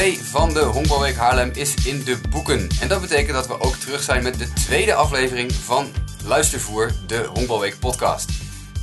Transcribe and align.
2 0.00 0.24
van 0.24 0.52
de 0.52 0.60
Honkbalweek 0.60 1.16
Haarlem 1.16 1.50
is 1.54 1.74
in 1.74 2.04
de 2.04 2.20
boeken. 2.30 2.68
En 2.80 2.88
dat 2.88 3.00
betekent 3.00 3.32
dat 3.32 3.46
we 3.46 3.60
ook 3.60 3.74
terug 3.74 4.02
zijn 4.02 4.22
met 4.22 4.38
de 4.38 4.52
tweede 4.52 4.94
aflevering 4.94 5.52
van 5.52 5.92
Luistervoer, 6.24 6.92
de 7.06 7.24
Honkbalweek 7.32 7.78
podcast. 7.78 8.30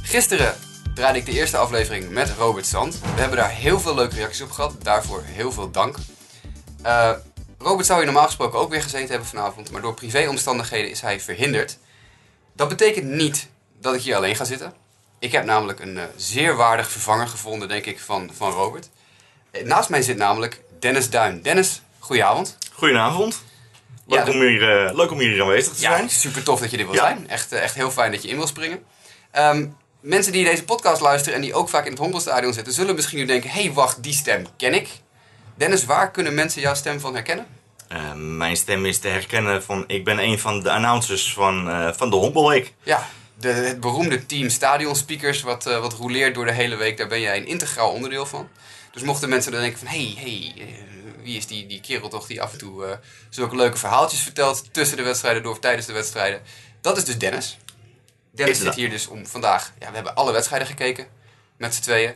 Gisteren 0.02 0.56
draaide 0.94 1.20
ik 1.20 1.26
de 1.26 1.32
eerste 1.32 1.58
aflevering 1.58 2.10
met 2.10 2.34
Robert 2.38 2.66
Sand. 2.66 3.00
We 3.00 3.20
hebben 3.20 3.38
daar 3.38 3.50
heel 3.50 3.80
veel 3.80 3.96
leuke 3.96 4.16
reacties 4.16 4.42
op 4.42 4.52
gehad, 4.52 4.76
daarvoor 4.84 5.24
heel 5.26 5.52
veel 5.52 5.72
dank. 5.72 5.98
Uh, 6.86 7.12
Robert 7.58 7.86
zou 7.86 7.98
hier 7.98 8.08
normaal 8.08 8.26
gesproken 8.26 8.60
ook 8.60 8.70
weer 8.70 8.82
gezeten 8.82 9.10
hebben 9.10 9.28
vanavond, 9.28 9.72
maar 9.72 9.82
door 9.82 9.94
privéomstandigheden 9.94 10.92
is 10.92 11.02
hij 11.02 11.20
verhinderd. 11.20 11.78
Dat 12.54 12.70
betekent 12.70 13.06
niet 13.06 13.48
dat 13.82 13.96
ik 13.96 14.02
hier 14.02 14.16
alleen 14.16 14.36
ga 14.36 14.44
zitten. 14.44 14.74
Ik 15.20 15.32
heb 15.32 15.46
namelijk 15.46 15.80
een 15.80 15.96
uh, 15.96 16.04
zeer 16.16 16.56
waardig 16.56 16.92
vervanger 16.92 17.28
gevonden, 17.28 17.68
denk 17.68 17.86
ik, 17.86 18.00
van, 18.00 18.30
van 18.34 18.52
Robert. 18.52 18.90
Eh, 19.52 19.64
naast 19.66 19.90
mij 19.90 20.02
zit 20.02 20.18
namelijk 20.18 20.62
Dennis 20.80 21.10
Duin. 21.10 21.42
Dennis, 21.42 21.82
goedenavond. 22.00 22.58
Goedenavond. 22.74 23.44
Leuk, 24.08 24.26
ja, 24.26 24.32
om, 24.32 24.40
hier, 24.40 24.86
uh, 24.86 24.96
leuk 24.96 25.12
om 25.12 25.20
hier 25.20 25.42
aanwezig 25.42 25.74
te 25.74 25.80
zijn. 25.80 26.04
Ja, 26.04 26.08
super 26.08 26.44
tof 26.44 26.60
dat 26.60 26.72
je 26.72 26.78
dit 26.78 26.86
wil 26.86 26.96
zijn. 26.96 27.30
Echt, 27.30 27.52
echt 27.52 27.76
heel 27.76 27.92
fijn 27.92 28.12
dat 28.12 28.24
je 28.24 28.30
in 28.30 28.38
wil 28.38 28.48
springen. 28.48 28.84
Um, 29.38 29.76
mensen 30.00 30.32
die 30.32 30.46
deze 30.46 30.64
podcast 30.64 31.02
luisteren 31.02 31.36
en 31.36 31.42
die 31.42 31.54
ook 31.54 31.70
vaak 31.70 31.86
in 31.86 31.92
het 31.92 32.00
Honkelstadion 32.00 32.54
zitten, 32.54 32.74
zullen 32.74 32.96
misschien 32.96 33.18
nu 33.18 33.26
denken: 33.26 33.50
hé, 33.50 33.62
hey, 33.62 33.74
wacht, 33.74 34.04
die 34.04 34.14
stem 34.14 34.46
ken 34.58 34.74
ik. 34.74 34.90
Dennis, 35.56 35.86
waar 35.86 36.12
kunnen 36.12 36.34
mensen 36.34 36.62
jouw 36.62 36.74
stem 36.74 37.00
van 37.00 37.14
herkennen? 37.14 37.46
Uh, 37.92 38.14
mijn 38.14 38.58
stem 38.58 38.86
is 38.86 39.00
te 39.00 39.08
herkennen 39.08 39.64
van, 39.64 39.84
ik 39.88 40.04
ben 40.04 40.20
een 40.20 40.40
van 40.40 40.64
de 40.64 40.72
announcers 40.72 41.34
van, 41.34 41.70
uh, 41.70 41.90
van 41.96 42.10
de 42.10 42.16
Honkbalweek. 42.16 42.74
Ja, 42.84 43.08
de, 43.40 43.48
het 43.48 43.80
beroemde 43.80 44.26
team 44.26 44.50
Stadion 44.50 44.96
Speakers, 44.96 45.42
wat, 45.42 45.68
uh, 45.68 45.80
wat 45.80 45.94
roleert 45.94 46.36
door 46.36 46.46
de 46.46 46.52
hele 46.52 46.76
week, 46.76 46.98
daar 46.98 47.08
ben 47.08 47.22
jij 47.22 47.38
een 47.38 47.48
integraal 47.48 47.92
onderdeel 47.92 48.26
van. 48.26 48.50
Dus 48.98 49.06
mochten 49.06 49.30
mensen 49.30 49.52
dan 49.52 49.62
denken 49.62 49.80
van, 49.80 49.88
hé, 49.88 50.14
hey, 50.16 50.54
hey, 50.56 50.86
wie 51.24 51.38
is 51.38 51.48
die, 51.48 51.68
die 51.68 51.80
kerel 51.80 52.10
toch 52.10 52.28
die 52.28 52.42
af 52.42 52.52
en 52.52 52.58
toe 52.58 53.00
zulke 53.30 53.56
leuke 53.56 53.78
verhaaltjes 53.78 54.20
vertelt 54.20 54.74
tussen 54.74 54.98
de 54.98 55.04
wedstrijden 55.04 55.44
door 55.44 55.52
of 55.52 55.60
tijdens 55.60 55.86
de 55.86 55.94
wedstrijden. 55.94 56.42
Dat 56.82 56.98
is 56.98 57.06
dus 57.06 57.18
Dennis. 57.18 57.58
Dennis 58.32 58.60
zit 58.60 58.76
hier 58.76 58.90
dus 58.90 59.08
om 59.08 59.28
vandaag, 59.28 59.72
ja, 59.80 59.90
we 59.90 59.96
hebben 59.96 60.16
alle 60.16 60.32
wedstrijden 60.32 60.68
gekeken 60.68 61.08
met 61.58 61.76
z'n 61.76 61.82
tweeën. 61.82 62.14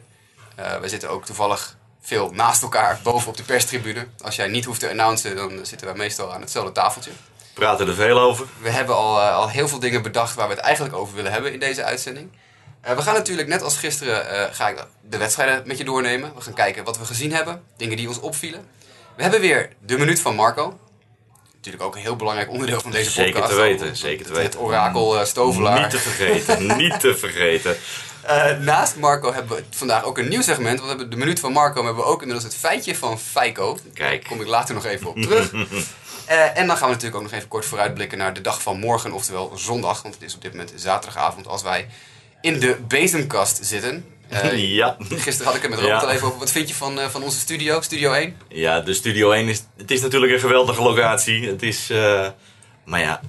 we 0.82 0.90
zitten 0.90 1.10
ook 1.10 1.26
toevallig 1.26 1.78
veel 2.02 2.32
naast 2.32 2.62
elkaar 2.62 3.00
boven 3.04 3.30
op 3.30 3.38
de 3.38 3.44
perstribune. 3.44 4.08
Als 4.22 4.36
jij 4.36 4.48
niet 4.48 4.66
hoeft 4.66 4.80
te 4.80 4.90
announcen, 4.90 5.36
dan 5.36 5.66
zitten 5.66 5.88
wij 5.88 5.96
meestal 5.96 6.34
aan 6.34 6.42
hetzelfde 6.42 6.72
tafeltje. 6.72 7.12
Praten 7.54 7.88
er 7.88 7.96
veel 7.96 8.20
over. 8.20 8.48
We 8.62 8.70
hebben 8.70 8.96
al, 8.96 9.18
uh, 9.18 9.36
al 9.36 9.50
heel 9.50 9.68
veel 9.68 9.80
dingen 9.80 10.02
bedacht 10.02 10.36
waar 10.36 10.48
we 10.48 10.54
het 10.54 10.64
eigenlijk 10.64 10.96
over 10.96 11.16
willen 11.16 11.32
hebben 11.32 11.54
in 11.54 11.60
deze 11.60 11.84
uitzending. 11.84 12.32
Uh, 12.86 12.96
we 12.96 13.02
gaan 13.02 13.14
natuurlijk 13.14 13.48
net 13.48 13.62
als 13.62 13.78
gisteren 13.78 14.26
uh, 14.26 14.44
ga 14.52 14.70
ik 14.70 14.86
de 15.02 15.18
wedstrijden 15.18 15.64
met 15.66 15.78
je 15.78 15.84
doornemen. 15.84 16.32
We 16.36 16.42
gaan 16.42 16.54
kijken 16.54 16.84
wat 16.84 16.98
we 16.98 17.06
gezien 17.06 17.34
hebben, 17.34 17.64
dingen 17.78 17.98
die 17.98 18.08
ons 18.08 18.20
opvielen. 18.20 18.66
We 19.16 19.22
hebben 19.22 19.42
weer 19.42 19.70
de 19.86 19.98
minuut 19.98 20.20
van 20.20 20.36
Marco. 20.36 20.80
Natuurlijk 21.56 21.84
ook 21.84 21.96
een 21.96 22.02
heel 22.02 22.16
belangrijk 22.16 22.50
onderdeel 22.50 22.82
van 22.82 22.92
deze 22.92 23.10
zeker 23.10 23.32
podcast. 23.32 23.54
Zeker 23.54 23.78
te 23.78 23.84
weten, 23.84 23.98
zeker 23.98 24.26
te 24.26 24.34
weten. 24.34 24.52
Het 24.52 24.60
orakel 24.60 25.26
Stovelaar. 25.26 25.80
Niet 25.80 25.90
te 25.90 26.00
vergeten, 26.00 26.68
niet 26.78 27.00
te 27.00 27.18
vergeten. 27.18 27.78
Naast 28.60 28.96
Marco 28.96 29.34
hebben 29.34 29.58
we 29.58 29.64
vandaag 29.70 30.04
ook 30.04 30.18
een 30.18 30.28
nieuw 30.28 30.42
segment. 30.42 30.80
Want 30.80 30.82
we 30.82 30.88
hebben 30.88 31.10
de 31.10 31.16
minuut 31.16 31.40
van 31.40 31.52
Marco, 31.52 31.86
hebben 31.86 32.04
we 32.04 32.10
ook 32.10 32.22
inmiddels 32.22 32.44
het 32.44 32.56
feitje 32.56 32.96
van 32.96 33.20
Feiko. 33.20 33.78
Kijk. 33.94 34.22
Daar 34.22 34.30
kom 34.30 34.42
ik 34.42 34.48
later 34.48 34.74
nog 34.74 34.86
even 34.86 35.08
op 35.10 35.22
terug. 35.22 35.54
uh, 35.54 35.64
en 36.60 36.68
dan 36.68 36.78
gaan 36.78 36.88
we 36.88 36.94
natuurlijk 36.94 37.16
ook 37.16 37.22
nog 37.22 37.32
even 37.32 37.48
kort 37.48 37.66
vooruitblikken 37.66 38.18
naar 38.18 38.34
de 38.34 38.42
dag 38.42 38.62
van 38.62 38.80
morgen, 38.80 39.12
oftewel 39.12 39.52
zondag. 39.56 40.02
Want 40.02 40.14
het 40.14 40.24
is 40.24 40.36
op 40.36 40.42
dit 40.42 40.52
moment 40.52 40.74
zaterdagavond 40.76 41.48
als 41.48 41.62
wij 41.62 41.88
in 42.42 42.60
de 42.60 42.78
bezemkast 42.88 43.60
zitten. 43.62 44.06
Uh, 44.34 44.74
ja. 44.80 44.98
Gisteren 45.00 45.46
had 45.46 45.56
ik 45.56 45.62
het 45.62 45.72
met 45.72 45.80
Robert 45.80 46.02
ja. 46.02 46.08
al 46.08 46.14
even 46.14 46.28
over. 46.28 46.40
Wat 46.40 46.52
vind 46.52 46.70
je 46.70 46.76
van, 46.76 47.00
van 47.10 47.24
onze 47.24 47.40
studio, 47.40 47.82
Studio 47.82 48.12
1? 48.12 48.36
Ja, 48.50 48.80
de 48.80 48.94
Studio 48.94 49.32
1 49.32 49.48
is, 49.48 49.64
het 49.78 49.92
is 49.92 50.02
natuurlijk 50.02 50.34
een 50.34 50.40
geweldige 50.40 50.82
locatie. 50.82 51.48
Het 51.48 51.64
is, 51.64 51.90
maar 52.86 53.00
ja, 53.00 53.22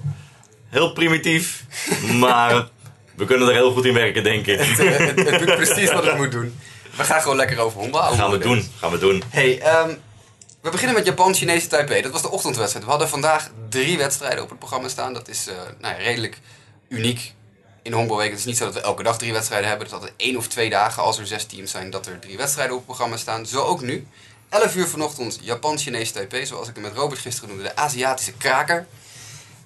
heel 0.73 0.93
primitief. 0.93 1.65
maar 2.23 2.69
we 3.15 3.25
kunnen 3.25 3.47
er 3.47 3.53
heel 3.53 3.71
goed 3.71 3.85
in 3.85 3.93
werken, 3.93 4.23
denk 4.23 4.45
ik. 4.47 4.59
het, 4.65 5.29
het, 5.29 5.39
doet 5.39 5.55
precies 5.55 5.91
wat 5.91 6.05
het 6.05 6.17
moet 6.17 6.31
doen. 6.31 6.59
We 6.95 7.03
gaan 7.03 7.21
gewoon 7.21 7.37
lekker 7.37 7.59
over 7.59 7.79
honden 7.79 8.03
Gaan 8.03 8.31
we 8.31 8.37
doen, 8.37 8.69
gaan 8.79 8.91
we 8.91 8.97
doen. 8.97 9.23
Hey, 9.29 9.79
um, 9.79 9.97
we 10.61 10.69
beginnen 10.69 10.95
met 10.95 11.05
Japan-Chinese 11.05 11.67
Taipei. 11.67 12.01
Dat 12.01 12.11
was 12.11 12.21
de 12.21 12.31
ochtendwedstrijd. 12.31 12.85
We 12.85 12.91
hadden 12.91 13.09
vandaag 13.09 13.49
drie 13.69 13.97
wedstrijden 13.97 14.43
op 14.43 14.49
het 14.49 14.59
programma 14.59 14.87
staan. 14.87 15.13
Dat 15.13 15.27
is 15.27 15.49
nou 15.79 15.93
ja, 15.95 16.01
redelijk 16.01 16.39
uniek 16.89 17.33
in 17.83 17.93
honkbalweek. 17.93 18.29
Het 18.29 18.39
is 18.39 18.45
niet 18.45 18.57
zo 18.57 18.65
dat 18.65 18.73
we 18.73 18.81
elke 18.81 19.03
dag 19.03 19.17
drie 19.17 19.33
wedstrijden 19.33 19.69
hebben. 19.69 19.87
Het 19.87 19.95
is 19.95 20.01
altijd 20.01 20.21
één 20.21 20.37
of 20.37 20.47
twee 20.47 20.69
dagen 20.69 21.03
als 21.03 21.17
er 21.19 21.27
zes 21.27 21.45
teams 21.45 21.71
zijn 21.71 21.89
dat 21.89 22.05
er 22.05 22.19
drie 22.19 22.37
wedstrijden 22.37 22.73
op 22.73 22.77
het 22.77 22.87
programma 22.87 23.17
staan. 23.17 23.45
Zo 23.45 23.61
ook 23.61 23.81
nu. 23.81 24.07
11 24.49 24.75
uur 24.75 24.87
vanochtend 24.87 25.39
Japan-Chinese 25.41 26.11
Taipei. 26.11 26.45
Zoals 26.45 26.67
ik 26.67 26.73
hem 26.73 26.83
met 26.83 26.95
Robert 26.95 27.19
gisteren 27.19 27.49
noemde. 27.49 27.63
De 27.63 27.75
Aziatische 27.75 28.33
kraker. 28.33 28.87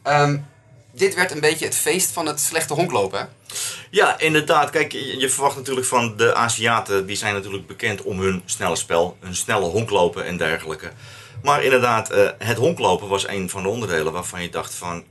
Um, 0.03 0.45
dit 0.97 1.16
werd 1.16 1.31
een 1.31 1.39
beetje 1.39 1.66
het 1.66 1.75
feest 1.75 2.11
van 2.11 2.25
het 2.25 2.39
slechte 2.39 2.73
honklopen? 2.73 3.29
Ja, 3.89 4.19
inderdaad. 4.19 4.69
Kijk, 4.69 4.91
je 4.91 5.29
verwacht 5.29 5.55
natuurlijk 5.55 5.88
van 5.88 6.17
de 6.17 6.34
Aziaten, 6.34 7.05
die 7.05 7.16
zijn 7.16 7.34
natuurlijk 7.34 7.67
bekend 7.67 8.01
om 8.01 8.19
hun 8.19 8.41
snelle 8.45 8.75
spel, 8.75 9.17
hun 9.19 9.35
snelle 9.35 9.66
honklopen 9.66 10.25
en 10.25 10.38
dergelijke. 10.38 10.91
Maar 11.44 11.63
inderdaad, 11.63 12.11
uh, 12.11 12.29
het 12.38 12.57
honklopen 12.57 13.07
was 13.07 13.28
een 13.28 13.49
van 13.49 13.63
de 13.63 13.69
onderdelen 13.69 14.13
waarvan 14.13 14.41
je 14.41 14.49
dacht 14.49 14.73
van, 14.73 15.03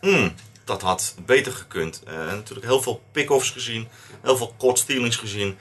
hmm, 0.00 0.34
dat 0.70 0.82
had 0.82 1.14
beter 1.24 1.52
gekund. 1.52 2.00
Uh, 2.08 2.14
natuurlijk 2.14 2.66
heel 2.66 2.82
veel 2.82 3.02
pick-offs 3.12 3.50
gezien, 3.50 3.88
heel 4.22 4.36
veel 4.36 4.54
kortstealings 4.58 5.16
gezien. 5.16 5.58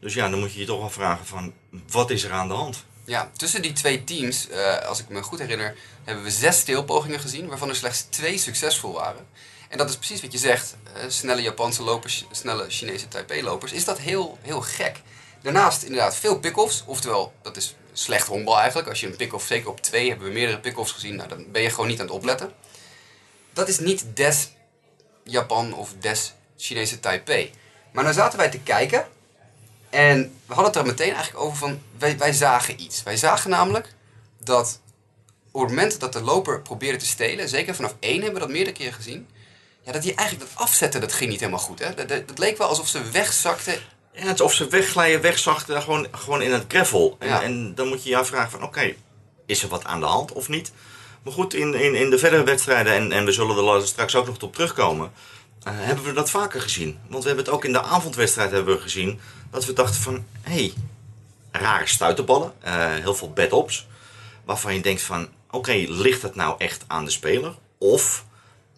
Dus 0.00 0.14
ja, 0.14 0.28
dan 0.28 0.38
moet 0.38 0.52
je 0.52 0.60
je 0.60 0.66
toch 0.66 0.80
wel 0.80 0.90
vragen 0.90 1.26
van, 1.26 1.52
wat 1.90 2.10
is 2.10 2.24
er 2.24 2.32
aan 2.32 2.48
de 2.48 2.54
hand? 2.54 2.84
Ja, 3.04 3.30
tussen 3.36 3.62
die 3.62 3.72
twee 3.72 4.04
teams, 4.04 4.48
uh, 4.50 4.78
als 4.78 5.00
ik 5.00 5.08
me 5.08 5.22
goed 5.22 5.38
herinner, 5.38 5.76
hebben 6.04 6.24
we 6.24 6.30
zes 6.30 6.58
steelpogingen 6.58 7.20
gezien, 7.20 7.48
waarvan 7.48 7.68
er 7.68 7.76
slechts 7.76 8.02
twee 8.02 8.38
succesvol 8.38 8.92
waren. 8.92 9.26
En 9.68 9.78
dat 9.78 9.90
is 9.90 9.96
precies 9.96 10.20
wat 10.20 10.32
je 10.32 10.38
zegt. 10.38 10.76
Uh, 10.96 11.02
snelle 11.08 11.42
Japanse 11.42 11.82
lopers, 11.82 12.24
snelle 12.30 12.64
Chinese 12.68 13.08
Taipei-lopers. 13.08 13.72
Is 13.72 13.84
dat 13.84 13.98
heel, 13.98 14.38
heel 14.42 14.60
gek. 14.60 15.00
Daarnaast 15.42 15.82
inderdaad 15.82 16.16
veel 16.16 16.38
pick-offs. 16.38 16.82
Oftewel, 16.86 17.32
dat 17.42 17.56
is 17.56 17.74
slecht 17.92 18.26
honkbal 18.26 18.58
eigenlijk. 18.58 18.88
Als 18.88 19.00
je 19.00 19.06
een 19.06 19.16
pick-off, 19.16 19.46
zeker 19.46 19.70
op 19.70 19.80
twee, 19.80 20.08
hebben 20.08 20.26
we 20.26 20.32
meerdere 20.32 20.60
pick-offs 20.60 20.92
gezien. 20.92 21.16
Nou, 21.16 21.28
dan 21.28 21.46
ben 21.52 21.62
je 21.62 21.70
gewoon 21.70 21.86
niet 21.86 22.00
aan 22.00 22.06
het 22.06 22.14
opletten. 22.14 22.52
Dat 23.52 23.68
is 23.68 23.78
niet 23.78 24.04
des 24.14 24.50
Japan 25.24 25.74
of 25.74 25.94
des 25.98 26.34
Chinese 26.56 27.00
Taipei. 27.00 27.50
Maar 27.92 28.04
dan 28.04 28.14
zaten 28.14 28.38
wij 28.38 28.50
te 28.50 28.58
kijken. 28.58 29.06
En 29.90 30.38
we 30.46 30.54
hadden 30.54 30.72
het 30.72 30.76
er 30.76 30.86
meteen 30.86 31.14
eigenlijk 31.14 31.44
over 31.44 31.56
van... 31.56 31.82
Wij, 31.98 32.18
wij 32.18 32.32
zagen 32.32 32.80
iets. 32.82 33.02
Wij 33.02 33.16
zagen 33.16 33.50
namelijk 33.50 33.94
dat 34.38 34.80
op 35.50 35.60
het 35.60 35.70
moment 35.70 36.00
dat 36.00 36.12
de 36.12 36.22
loper 36.22 36.60
probeerde 36.60 36.98
te 36.98 37.06
stelen, 37.06 37.48
zeker 37.48 37.74
vanaf 37.74 37.94
één 38.00 38.22
hebben 38.22 38.34
we 38.34 38.46
dat 38.46 38.48
meerdere 38.48 38.76
keren 38.76 38.92
gezien, 38.92 39.28
ja, 39.82 39.92
dat 39.92 40.04
hij 40.04 40.14
eigenlijk 40.14 40.50
dat 40.50 40.62
afzetten, 40.62 41.00
dat 41.00 41.12
ging 41.12 41.30
niet 41.30 41.40
helemaal 41.40 41.60
goed. 41.60 41.78
Hè? 41.78 41.94
Dat, 41.94 42.08
dat, 42.08 42.38
leek 42.38 42.58
wel 42.58 42.68
alsof 42.68 42.88
ze 42.88 43.10
wegzakten. 43.10 43.74
Ja, 44.12 44.26
het 44.26 44.34
is 44.34 44.40
of 44.40 44.52
ze 44.52 44.68
wegglijden, 44.68 45.20
wegzakten, 45.20 45.82
gewoon, 45.82 46.06
gewoon 46.10 46.42
in 46.42 46.52
het 46.52 46.64
gravel. 46.68 47.16
En, 47.18 47.28
ja. 47.28 47.42
en 47.42 47.74
dan 47.74 47.88
moet 47.88 48.02
je 48.02 48.10
je 48.10 48.16
afvragen 48.16 48.50
van, 48.50 48.62
oké, 48.62 48.94
is 49.46 49.62
er 49.62 49.68
wat 49.68 49.84
aan 49.84 50.00
de 50.00 50.06
hand 50.06 50.32
of 50.32 50.48
niet? 50.48 50.72
Maar 51.22 51.32
goed, 51.32 51.54
in, 51.54 51.74
in, 51.74 51.94
in 51.94 52.10
de 52.10 52.18
verdere 52.18 52.42
wedstrijden, 52.44 52.92
en, 52.92 53.12
en 53.12 53.24
we 53.24 53.32
zullen 53.32 53.74
er 53.74 53.86
straks 53.86 54.14
ook 54.14 54.26
nog 54.26 54.42
op 54.42 54.54
terugkomen, 54.54 55.12
uh, 55.66 55.72
hebben 55.74 56.04
we 56.04 56.12
dat 56.12 56.30
vaker 56.30 56.60
gezien. 56.60 56.98
Want 57.08 57.22
we 57.22 57.28
hebben 57.28 57.44
het 57.44 57.54
ook 57.54 57.64
in 57.64 57.72
de 57.72 57.82
avondwedstrijd 57.82 58.50
hebben 58.50 58.74
we 58.74 58.80
gezien, 58.80 59.20
dat 59.50 59.64
we 59.64 59.72
dachten 59.72 60.00
van, 60.00 60.24
hé, 60.40 60.52
hey, 60.52 60.72
rare 61.50 61.86
stuiterballen, 61.86 62.52
uh, 62.64 62.94
heel 62.94 63.14
veel 63.14 63.32
bed-ops, 63.32 63.86
waarvan 64.44 64.74
je 64.74 64.80
denkt 64.80 65.02
van, 65.02 65.28
oké, 65.50 65.84
ligt 65.88 66.22
het 66.22 66.34
nou 66.34 66.54
echt 66.58 66.84
aan 66.86 67.04
de 67.04 67.10
speler? 67.10 67.54
Of 67.78 68.24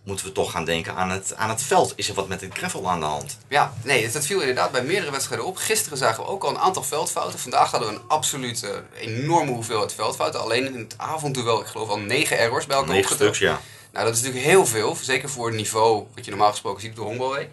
moeten 0.04 0.26
we 0.26 0.32
toch 0.32 0.50
gaan 0.50 0.65
denken 0.65 0.94
aan 0.94 1.11
het, 1.11 1.34
aan 1.37 1.49
het 1.49 1.62
veld? 1.62 1.93
Is 1.96 2.08
er 2.08 2.14
wat 2.14 2.29
met 2.29 2.40
het 2.40 2.55
gravel 2.55 2.90
aan 2.90 3.00
de 3.00 3.06
hand? 3.06 3.38
Ja, 3.49 3.75
nee, 3.82 4.11
dat 4.11 4.26
viel 4.26 4.40
inderdaad 4.40 4.73
bij 4.73 4.84
meerdere 4.84 5.11
wedstrijden 5.11 5.46
op. 5.46 5.56
Gisteren 5.56 5.99
zagen 5.99 6.25
we 6.25 6.31
ook 6.31 6.44
al 6.44 6.50
een 6.50 6.58
aantal 6.58 6.82
veldfouten. 6.82 7.38
Vandaag 7.38 7.70
hadden 7.70 7.88
we 7.88 7.94
een 7.94 8.08
absolute 8.08 8.84
enorme 8.94 9.50
hoeveelheid 9.50 9.93
veldfouten. 9.93 10.40
Alleen 10.40 10.67
in 10.67 10.79
het 10.79 10.94
avondduel, 10.96 11.61
ik 11.61 11.67
geloof 11.67 11.88
al 11.88 11.99
negen 11.99 12.38
errors 12.38 12.67
bij 12.67 12.76
elkaar 12.76 12.94
Negen 12.94 13.14
stuks, 13.14 13.38
ja. 13.38 13.61
Nou, 13.93 14.06
dat 14.06 14.14
is 14.14 14.20
natuurlijk 14.20 14.46
heel 14.46 14.67
veel. 14.67 14.96
Zeker 14.96 15.31
voor 15.31 15.46
het 15.46 15.56
niveau 15.56 16.06
wat 16.14 16.25
je 16.25 16.31
normaal 16.31 16.50
gesproken 16.50 16.81
ziet 16.81 16.90
op 16.90 16.96
de 16.96 17.02
honkbalweek. 17.02 17.50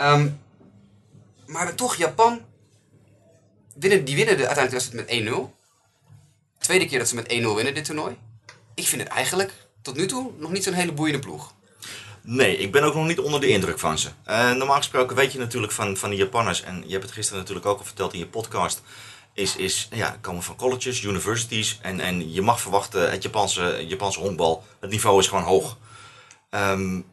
Um, 0.00 0.40
maar 1.46 1.74
toch, 1.74 1.96
Japan, 1.96 2.40
winnen, 3.74 4.04
die 4.04 4.16
winnen 4.16 4.36
de, 4.36 4.46
uiteindelijk 4.46 4.92
met 4.92 5.06
1-0. 5.08 5.56
Tweede 6.58 6.86
keer 6.86 6.98
dat 6.98 7.08
ze 7.08 7.14
met 7.14 7.32
1-0 7.32 7.34
winnen 7.34 7.74
dit 7.74 7.84
toernooi 7.84 8.16
ik 8.78 8.86
vind 8.86 9.02
het 9.02 9.10
eigenlijk 9.10 9.52
tot 9.82 9.96
nu 9.96 10.06
toe 10.06 10.30
nog 10.36 10.50
niet 10.50 10.64
zo'n 10.64 10.72
hele 10.72 10.92
boeiende 10.92 11.18
ploeg. 11.18 11.54
Nee, 12.30 12.56
ik 12.56 12.72
ben 12.72 12.82
ook 12.82 12.94
nog 12.94 13.06
niet 13.06 13.18
onder 13.18 13.40
de 13.40 13.48
indruk 13.48 13.78
van 13.78 13.98
ze. 13.98 14.08
Uh, 14.26 14.52
normaal 14.52 14.76
gesproken 14.76 15.16
weet 15.16 15.32
je 15.32 15.38
natuurlijk 15.38 15.72
van, 15.72 15.96
van 15.96 16.10
de 16.10 16.16
Japanners, 16.16 16.62
en 16.62 16.82
je 16.86 16.92
hebt 16.92 17.04
het 17.04 17.12
gisteren 17.12 17.40
natuurlijk 17.40 17.66
ook 17.66 17.78
al 17.78 17.84
verteld 17.84 18.12
in 18.12 18.18
je 18.18 18.26
podcast, 18.26 18.82
is, 19.32 19.56
is 19.56 19.88
ja, 19.92 20.16
komen 20.20 20.42
van 20.42 20.56
colleges, 20.56 21.02
universities, 21.02 21.78
en, 21.82 22.00
en 22.00 22.32
je 22.32 22.42
mag 22.42 22.60
verwachten, 22.60 23.10
het 23.10 23.22
Japanse, 23.22 23.84
Japanse 23.86 24.20
honkbal, 24.20 24.64
het 24.80 24.90
niveau 24.90 25.18
is 25.18 25.26
gewoon 25.26 25.44
hoog. 25.44 25.76
Um, 26.50 27.06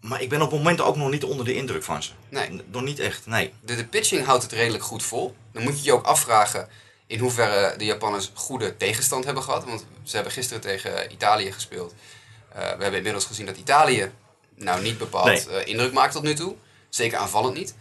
maar 0.00 0.22
ik 0.22 0.28
ben 0.28 0.42
op 0.42 0.50
het 0.50 0.58
moment 0.58 0.80
ook 0.80 0.96
nog 0.96 1.10
niet 1.10 1.24
onder 1.24 1.44
de 1.44 1.54
indruk 1.54 1.82
van 1.82 2.02
ze. 2.02 2.10
Nee. 2.28 2.62
Nog 2.70 2.82
niet 2.82 2.98
echt, 2.98 3.26
nee. 3.26 3.52
De, 3.60 3.76
de 3.76 3.86
pitching 3.86 4.24
houdt 4.24 4.42
het 4.42 4.52
redelijk 4.52 4.84
goed 4.84 5.02
vol. 5.02 5.36
Dan 5.52 5.62
moet 5.62 5.78
je 5.78 5.84
je 5.84 5.92
ook 5.92 6.04
afvragen, 6.04 6.68
in 7.06 7.18
hoeverre 7.18 7.76
de 7.76 7.84
Japanners 7.84 8.30
goede 8.34 8.76
tegenstand 8.76 9.24
hebben 9.24 9.42
gehad. 9.42 9.64
Want 9.64 9.86
ze 10.02 10.14
hebben 10.14 10.32
gisteren 10.32 10.62
tegen 10.62 11.12
Italië 11.12 11.52
gespeeld. 11.52 11.94
we 12.52 12.58
hebben 12.60 12.96
inmiddels 12.96 13.24
gezien 13.24 13.46
dat 13.46 13.56
Italië 13.56 14.10
nou 14.56 14.82
niet 14.82 14.98
bepaald 14.98 15.48
indruk 15.64 15.92
maakt 15.92 16.12
tot 16.12 16.22
nu 16.22 16.34
toe. 16.34 16.54
Zeker 16.88 17.18
aanvallend 17.18 17.54
niet. 17.56 17.74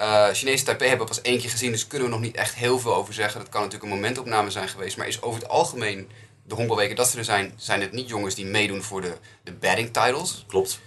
Uh, 0.00 0.28
Chinese 0.28 0.64
Taipei 0.64 0.88
hebben 0.88 1.06
we 1.06 1.14
pas 1.14 1.22
één 1.22 1.38
keer 1.40 1.50
gezien, 1.50 1.70
dus 1.70 1.86
kunnen 1.86 2.08
we 2.08 2.14
nog 2.14 2.22
niet 2.22 2.36
echt 2.36 2.54
heel 2.54 2.78
veel 2.78 2.94
over 2.94 3.14
zeggen. 3.14 3.40
Dat 3.40 3.48
kan 3.48 3.62
natuurlijk 3.62 3.90
een 3.90 3.98
momentopname 3.98 4.50
zijn 4.50 4.68
geweest, 4.68 4.96
maar 4.96 5.06
is 5.06 5.22
over 5.22 5.40
het 5.40 5.48
algemeen 5.48 6.08
de 6.46 6.54
honkbalweken 6.54 6.96
dat 6.96 7.08
ze 7.08 7.18
er 7.18 7.24
zijn, 7.24 7.52
zijn 7.56 7.80
het 7.80 7.92
niet 7.92 8.08
jongens 8.08 8.34
die 8.34 8.46
meedoen 8.46 8.82
voor 8.82 9.00
de, 9.00 9.16
de 9.42 9.52
batting 9.52 9.92
titles. 9.92 10.44
Klopt. 10.48 10.80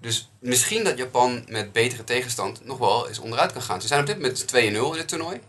Dus 0.00 0.30
misschien 0.38 0.84
dat 0.84 0.98
Japan 0.98 1.44
met 1.48 1.72
betere 1.72 2.04
tegenstand 2.04 2.64
nog 2.64 2.78
wel 2.78 3.08
eens 3.08 3.18
onderuit 3.18 3.52
kan 3.52 3.62
gaan. 3.62 3.80
Ze 3.80 3.86
zijn 3.86 4.00
op 4.00 4.06
dit 4.06 4.16
moment 4.16 4.44
2-0 4.54 4.56
in 4.56 4.74
het 4.74 5.08
toernooi. 5.08 5.40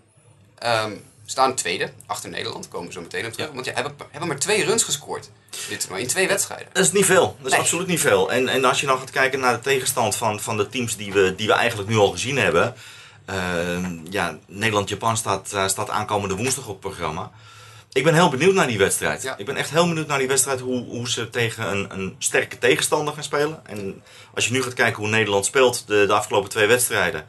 Um, 0.66 1.04
staan 1.26 1.56
tweede, 1.56 1.92
achter 2.06 2.30
Nederland, 2.30 2.68
komen 2.68 2.88
we 2.88 2.94
zo 2.94 3.02
meteen 3.02 3.26
op 3.26 3.34
terug. 3.34 3.52
Want 3.52 3.66
ja, 3.66 3.74
hebben, 3.74 3.94
hebben 4.12 4.28
maar 4.30 4.40
twee 4.40 4.66
runs 4.66 4.84
gescoord 4.84 5.30
dit 5.70 5.88
in 5.96 6.08
twee 6.08 6.28
wedstrijden. 6.28 6.68
Dat 6.74 6.84
is 6.84 6.92
niet 6.92 7.06
veel, 7.06 7.38
dat 7.42 7.52
is 7.52 7.58
absoluut 7.58 7.88
niet 7.88 8.00
veel. 8.00 8.32
En, 8.32 8.48
en 8.48 8.66
als 8.66 8.80
je 8.80 8.86
dan 8.86 8.98
gaat 8.98 9.10
kijken 9.10 9.40
naar 9.40 9.54
de 9.54 9.60
tegenstand 9.60 10.16
van, 10.16 10.40
van 10.40 10.58
de 10.58 10.68
teams 10.68 10.98
die 10.98 11.14
we, 11.14 11.34
die 11.36 11.48
we 11.48 11.54
eigenlijk 11.54 11.90
nu 11.90 11.98
al 11.98 12.12
gezien 12.12 12.38
hebben. 12.38 12.76
Uh, 13.30 13.90
ja, 14.10 14.38
Nederland-Japan 14.48 15.18
staat, 15.18 15.52
uh, 15.54 15.68
staat 15.68 15.90
aankomende 15.90 16.36
woensdag 16.36 16.64
op 16.68 16.72
het 16.72 16.80
programma. 16.80 17.32
Ik 17.92 18.04
ben 18.04 18.14
heel 18.14 18.30
benieuwd 18.30 18.54
naar 18.54 18.68
die 18.68 18.78
wedstrijd. 18.78 19.34
Ik 19.38 19.46
ben 19.46 19.56
echt 19.56 19.70
heel 19.70 19.88
benieuwd 19.88 20.08
naar 20.08 20.18
die 20.18 20.28
wedstrijd, 20.28 20.60
hoe, 20.60 20.86
hoe 20.86 21.10
ze 21.10 21.30
tegen 21.30 21.72
een, 21.72 21.92
een 21.92 22.16
sterke 22.18 22.58
tegenstander 22.58 23.14
gaan 23.14 23.24
spelen. 23.24 23.66
En 23.66 24.04
als 24.34 24.46
je 24.46 24.52
nu 24.52 24.62
gaat 24.62 24.74
kijken 24.74 25.02
hoe 25.02 25.12
Nederland 25.12 25.46
speelt 25.46 25.88
de, 25.88 26.06
de 26.08 26.14
afgelopen 26.14 26.50
twee 26.50 26.68
wedstrijden, 26.68 27.26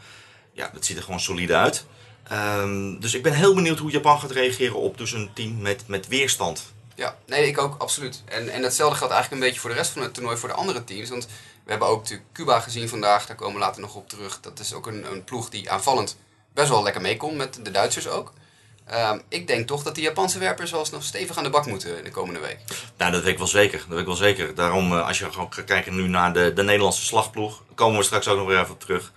ja, 0.52 0.70
dat 0.72 0.84
ziet 0.84 0.96
er 0.96 1.02
gewoon 1.02 1.20
solide 1.20 1.56
uit. 1.56 1.86
Um, 2.32 3.00
dus 3.00 3.14
ik 3.14 3.22
ben 3.22 3.32
heel 3.32 3.54
benieuwd 3.54 3.78
hoe 3.78 3.90
Japan 3.90 4.20
gaat 4.20 4.30
reageren 4.30 4.76
op 4.76 4.98
dus 4.98 5.12
een 5.12 5.30
team 5.32 5.60
met, 5.60 5.82
met 5.86 6.08
weerstand. 6.08 6.72
Ja, 6.94 7.16
nee, 7.26 7.46
ik 7.46 7.58
ook, 7.58 7.74
absoluut. 7.78 8.22
En, 8.24 8.48
en 8.48 8.62
hetzelfde 8.62 8.96
geldt 8.96 9.12
eigenlijk 9.12 9.42
een 9.42 9.48
beetje 9.48 9.60
voor 9.60 9.70
de 9.70 9.76
rest 9.76 9.90
van 9.90 10.02
het 10.02 10.14
toernooi 10.14 10.36
voor 10.36 10.48
de 10.48 10.54
andere 10.54 10.84
teams. 10.84 11.08
Want 11.08 11.26
we 11.64 11.70
hebben 11.70 11.88
ook 11.88 12.02
natuurlijk 12.02 12.32
Cuba 12.32 12.60
gezien 12.60 12.88
vandaag, 12.88 13.26
daar 13.26 13.36
komen 13.36 13.54
we 13.54 13.60
later 13.60 13.80
nog 13.80 13.94
op 13.94 14.08
terug. 14.08 14.40
Dat 14.40 14.58
is 14.58 14.72
ook 14.72 14.86
een, 14.86 15.12
een 15.12 15.24
ploeg 15.24 15.48
die 15.48 15.70
aanvallend 15.70 16.16
best 16.54 16.68
wel 16.68 16.82
lekker 16.82 17.02
meekomt 17.02 17.36
met 17.36 17.58
de 17.62 17.70
Duitsers 17.70 18.08
ook. 18.08 18.32
Um, 18.92 19.22
ik 19.28 19.46
denk 19.46 19.66
toch 19.66 19.82
dat 19.82 19.94
die 19.94 20.04
Japanse 20.04 20.38
werpers 20.38 20.70
wel 20.70 20.80
eens 20.80 20.90
nog 20.90 21.02
stevig 21.02 21.36
aan 21.36 21.44
de 21.44 21.50
bak 21.50 21.66
moeten 21.66 21.98
in 21.98 22.04
de 22.04 22.10
komende 22.10 22.40
week. 22.40 22.58
Nou, 22.96 23.12
dat 23.12 23.22
weet 23.22 23.32
ik 23.32 23.38
wel 23.38 23.46
zeker. 23.46 23.78
Dat 23.78 23.88
weet 23.88 23.98
ik 23.98 24.06
wel 24.06 24.14
zeker. 24.14 24.54
Daarom, 24.54 24.92
uh, 24.92 25.06
als 25.06 25.18
je 25.18 25.32
gewoon 25.32 25.52
gaat 25.52 25.64
kijken 25.64 25.94
nu 25.94 26.08
naar 26.08 26.32
de, 26.32 26.52
de 26.52 26.62
Nederlandse 26.62 27.04
slagploeg, 27.04 27.62
komen 27.74 27.98
we 27.98 28.04
straks 28.04 28.28
ook 28.28 28.38
nog 28.38 28.46
weer 28.46 28.60
even 28.60 28.72
op 28.72 28.80
terug. 28.80 29.12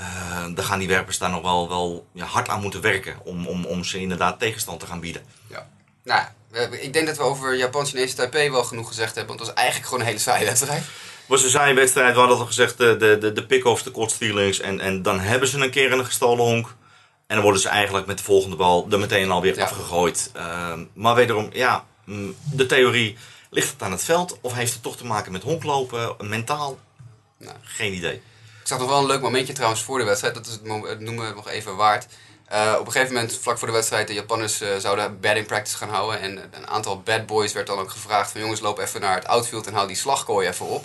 Uh, 0.00 0.44
dan 0.54 0.64
gaan 0.64 0.78
die 0.78 0.88
werpers 0.88 1.18
daar 1.18 1.30
nog 1.30 1.42
wel, 1.42 1.68
wel 1.68 2.06
ja, 2.12 2.24
hard 2.24 2.48
aan 2.48 2.60
moeten 2.60 2.80
werken 2.80 3.16
om, 3.24 3.46
om, 3.46 3.64
om 3.64 3.84
ze 3.84 4.00
inderdaad 4.00 4.38
tegenstand 4.38 4.80
te 4.80 4.86
gaan 4.86 5.00
bieden. 5.00 5.22
Ja. 5.46 5.68
Nou, 6.04 6.22
ik 6.70 6.92
denk 6.92 7.06
dat 7.06 7.16
we 7.16 7.22
over 7.22 7.56
Japan-Chinese 7.56 8.14
Taipei 8.14 8.50
wel 8.50 8.64
genoeg 8.64 8.88
gezegd 8.88 9.14
hebben, 9.14 9.36
want 9.36 9.38
het 9.38 9.48
was 9.48 9.58
eigenlijk 9.64 9.86
gewoon 9.88 10.00
een 10.02 10.10
hele 10.10 10.22
saaie 10.22 10.44
wedstrijd. 10.44 10.80
Het 10.80 11.36
was 11.36 11.42
een 11.42 11.50
saaie 11.50 11.74
wedstrijd, 11.74 12.12
we 12.12 12.18
hadden 12.18 12.38
al 12.38 12.46
gezegd, 12.46 12.78
de, 12.78 12.96
de, 13.20 13.32
de, 13.32 13.46
pick-offs, 13.46 13.82
de 13.82 13.90
kortstealings 13.90 14.60
en, 14.60 14.80
en 14.80 15.02
dan 15.02 15.20
hebben 15.20 15.48
ze 15.48 15.58
een 15.58 15.70
keer 15.70 15.92
een 15.92 16.04
gestolen 16.04 16.44
honk. 16.44 16.74
En 17.26 17.34
dan 17.34 17.42
worden 17.42 17.60
ze 17.60 17.68
eigenlijk 17.68 18.06
met 18.06 18.18
de 18.18 18.24
volgende 18.24 18.56
bal 18.56 18.86
er 18.90 18.98
meteen 18.98 19.30
alweer 19.30 19.56
ja. 19.56 19.64
afgegooid. 19.64 20.30
Uh, 20.36 20.72
maar 20.94 21.14
wederom, 21.14 21.48
ja, 21.52 21.84
mm, 22.04 22.34
de 22.52 22.66
theorie, 22.66 23.16
ligt 23.50 23.72
het 23.72 23.82
aan 23.82 23.92
het 23.92 24.04
veld 24.04 24.38
of 24.40 24.54
heeft 24.54 24.72
het 24.72 24.82
toch 24.82 24.96
te 24.96 25.06
maken 25.06 25.32
met 25.32 25.42
honklopen, 25.42 26.16
mentaal? 26.20 26.78
Nou, 27.38 27.56
geen 27.62 27.92
idee. 27.92 28.22
Zag 28.68 28.78
nog 28.78 28.88
wel 28.88 28.98
een 28.98 29.06
leuk 29.06 29.20
momentje 29.20 29.52
trouwens 29.52 29.82
voor 29.82 29.98
de 29.98 30.04
wedstrijd, 30.04 30.34
dat 30.34 30.46
is 30.46 30.52
het, 30.52 30.88
het 30.88 31.00
noemen 31.00 31.28
we 31.28 31.34
nog 31.34 31.48
even 31.48 31.76
waard. 31.76 32.06
Uh, 32.52 32.76
op 32.78 32.86
een 32.86 32.92
gegeven 32.92 33.14
moment, 33.14 33.38
vlak 33.40 33.58
voor 33.58 33.68
de 33.68 33.74
wedstrijd, 33.74 34.06
de 34.06 34.14
Japanners 34.14 34.62
uh, 34.62 34.76
zouden 34.76 35.20
batting 35.20 35.46
practice 35.46 35.76
gaan 35.76 35.88
houden. 35.88 36.20
En 36.20 36.38
een 36.50 36.66
aantal 36.66 37.00
bad 37.00 37.26
boys 37.26 37.52
werd 37.52 37.66
dan 37.66 37.78
ook 37.78 37.90
gevraagd 37.90 38.30
van 38.30 38.40
jongens, 38.40 38.60
loop 38.60 38.78
even 38.78 39.00
naar 39.00 39.14
het 39.14 39.26
outfield 39.26 39.66
en 39.66 39.74
haal 39.74 39.86
die 39.86 39.96
slagkooi 39.96 40.48
even 40.48 40.66
op. 40.66 40.84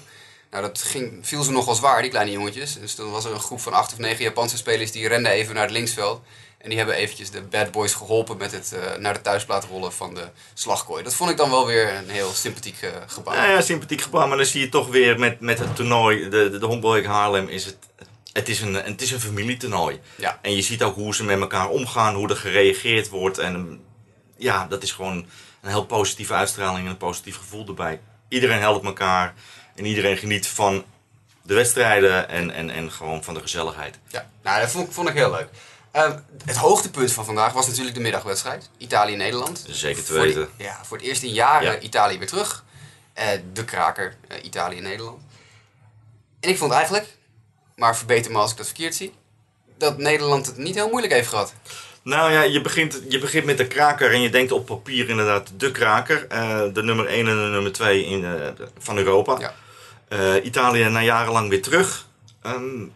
Nou, 0.51 0.63
dat 0.63 0.81
ging, 0.81 1.19
viel 1.21 1.43
ze 1.43 1.51
nogal 1.51 1.75
zwaar, 1.75 2.01
die 2.01 2.11
kleine 2.11 2.31
jongetjes. 2.31 2.79
Dus 2.79 2.95
toen 2.95 3.11
was 3.11 3.25
er 3.25 3.33
een 3.33 3.39
groep 3.39 3.61
van 3.61 3.73
acht 3.73 3.91
of 3.91 3.97
negen 3.97 4.23
Japanse 4.23 4.57
spelers 4.57 4.91
die 4.91 5.07
renden 5.07 5.31
even 5.31 5.53
naar 5.53 5.63
het 5.63 5.71
linksveld. 5.71 6.21
En 6.63 6.69
die 6.69 6.77
hebben 6.77 6.95
eventjes 6.95 7.31
de 7.31 7.41
bad 7.41 7.71
boys 7.71 7.93
geholpen 7.93 8.37
met 8.37 8.51
het 8.51 8.71
uh, 8.73 8.95
naar 8.95 9.13
de 9.13 9.21
thuisplaat 9.21 9.65
rollen 9.65 9.93
van 9.93 10.13
de 10.13 10.27
slagkooi. 10.53 11.03
Dat 11.03 11.15
vond 11.15 11.29
ik 11.29 11.37
dan 11.37 11.49
wel 11.49 11.65
weer 11.65 11.95
een 11.95 12.09
heel 12.09 12.31
sympathiek 12.31 12.81
uh, 12.81 12.89
gebaar. 13.07 13.35
Ja, 13.35 13.45
ja, 13.45 13.61
sympathiek 13.61 14.01
gebaar. 14.01 14.27
Maar 14.27 14.37
dan 14.37 14.45
zie 14.45 14.61
je 14.61 14.69
toch 14.69 14.87
weer 14.87 15.19
met, 15.19 15.39
met 15.39 15.59
het 15.59 15.75
toernooi, 15.75 16.29
de, 16.29 16.49
de, 16.49 16.59
de 16.59 17.07
Haarlem, 17.07 17.47
is 17.47 17.65
het, 17.65 17.77
het 18.33 18.49
is 18.49 18.61
een, 18.61 18.73
het 18.73 19.01
is 19.01 19.11
een 19.11 19.19
familietoernooi. 19.19 19.99
Ja. 20.15 20.39
En 20.41 20.55
je 20.55 20.61
ziet 20.61 20.83
ook 20.83 20.95
hoe 20.95 21.15
ze 21.15 21.23
met 21.23 21.39
elkaar 21.39 21.69
omgaan, 21.69 22.15
hoe 22.15 22.29
er 22.29 22.35
gereageerd 22.35 23.09
wordt. 23.09 23.37
En 23.37 23.83
ja, 24.37 24.67
dat 24.67 24.83
is 24.83 24.91
gewoon 24.91 25.25
een 25.61 25.69
heel 25.69 25.85
positieve 25.85 26.33
uitstraling 26.33 26.85
en 26.85 26.91
een 26.91 26.97
positief 26.97 27.37
gevoel 27.37 27.67
erbij. 27.67 27.99
Iedereen 28.27 28.59
helpt 28.59 28.85
elkaar. 28.85 29.33
En 29.75 29.85
iedereen 29.85 30.17
geniet 30.17 30.47
van 30.47 30.85
de 31.41 31.53
wedstrijden 31.53 32.29
en, 32.29 32.51
en, 32.51 32.69
en 32.69 32.91
gewoon 32.91 33.23
van 33.23 33.33
de 33.33 33.39
gezelligheid. 33.39 33.99
Ja, 34.07 34.29
nou, 34.43 34.61
dat 34.61 34.71
vond, 34.71 34.93
vond 34.93 35.09
ik 35.09 35.15
heel 35.15 35.31
leuk. 35.31 35.49
Uh, 35.95 36.13
het 36.45 36.55
hoogtepunt 36.55 37.11
van 37.11 37.25
vandaag 37.25 37.53
was 37.53 37.67
natuurlijk 37.67 37.95
de 37.95 38.01
middagwedstrijd. 38.01 38.69
Italië-Nederland. 38.77 39.65
Zeker 39.69 40.03
te 40.03 40.13
weten. 40.13 40.49
ja, 40.57 40.79
voor 40.83 40.97
het 40.97 41.05
eerst 41.05 41.23
in 41.23 41.33
jaren 41.33 41.85
Italië 41.85 42.17
weer 42.17 42.27
terug. 42.27 42.63
Uh, 43.19 43.25
de 43.53 43.65
kraker, 43.65 44.15
uh, 44.31 44.43
Italië-Nederland. 44.43 45.21
En 46.39 46.49
ik 46.49 46.57
vond 46.57 46.71
eigenlijk, 46.71 47.17
maar 47.75 47.97
verbeter 47.97 48.31
me 48.31 48.37
als 48.37 48.51
ik 48.51 48.57
dat 48.57 48.65
verkeerd 48.65 48.95
zie, 48.95 49.13
dat 49.77 49.97
Nederland 49.97 50.45
het 50.45 50.57
niet 50.57 50.75
heel 50.75 50.89
moeilijk 50.89 51.13
heeft 51.13 51.27
gehad. 51.27 51.53
Nou 52.01 52.31
ja, 52.31 52.41
je 52.41 52.61
begint, 52.61 53.01
je 53.09 53.19
begint 53.19 53.45
met 53.45 53.57
de 53.57 53.67
kraker 53.67 54.11
en 54.11 54.21
je 54.21 54.29
denkt 54.29 54.51
op 54.51 54.65
papier 54.65 55.09
inderdaad 55.09 55.51
de 55.57 55.71
kraker. 55.71 56.27
de 56.73 56.83
nummer 56.83 57.05
1 57.05 57.27
en 57.27 57.35
de 57.35 57.49
nummer 57.49 57.71
2 57.71 58.05
in, 58.05 58.25
van 58.77 58.97
Europa. 58.97 59.53
Ja. 60.09 60.39
Italië 60.39 60.83
na 60.89 61.01
jarenlang 61.01 61.49
weer 61.49 61.61
terug. 61.61 62.07
Um, 62.45 62.91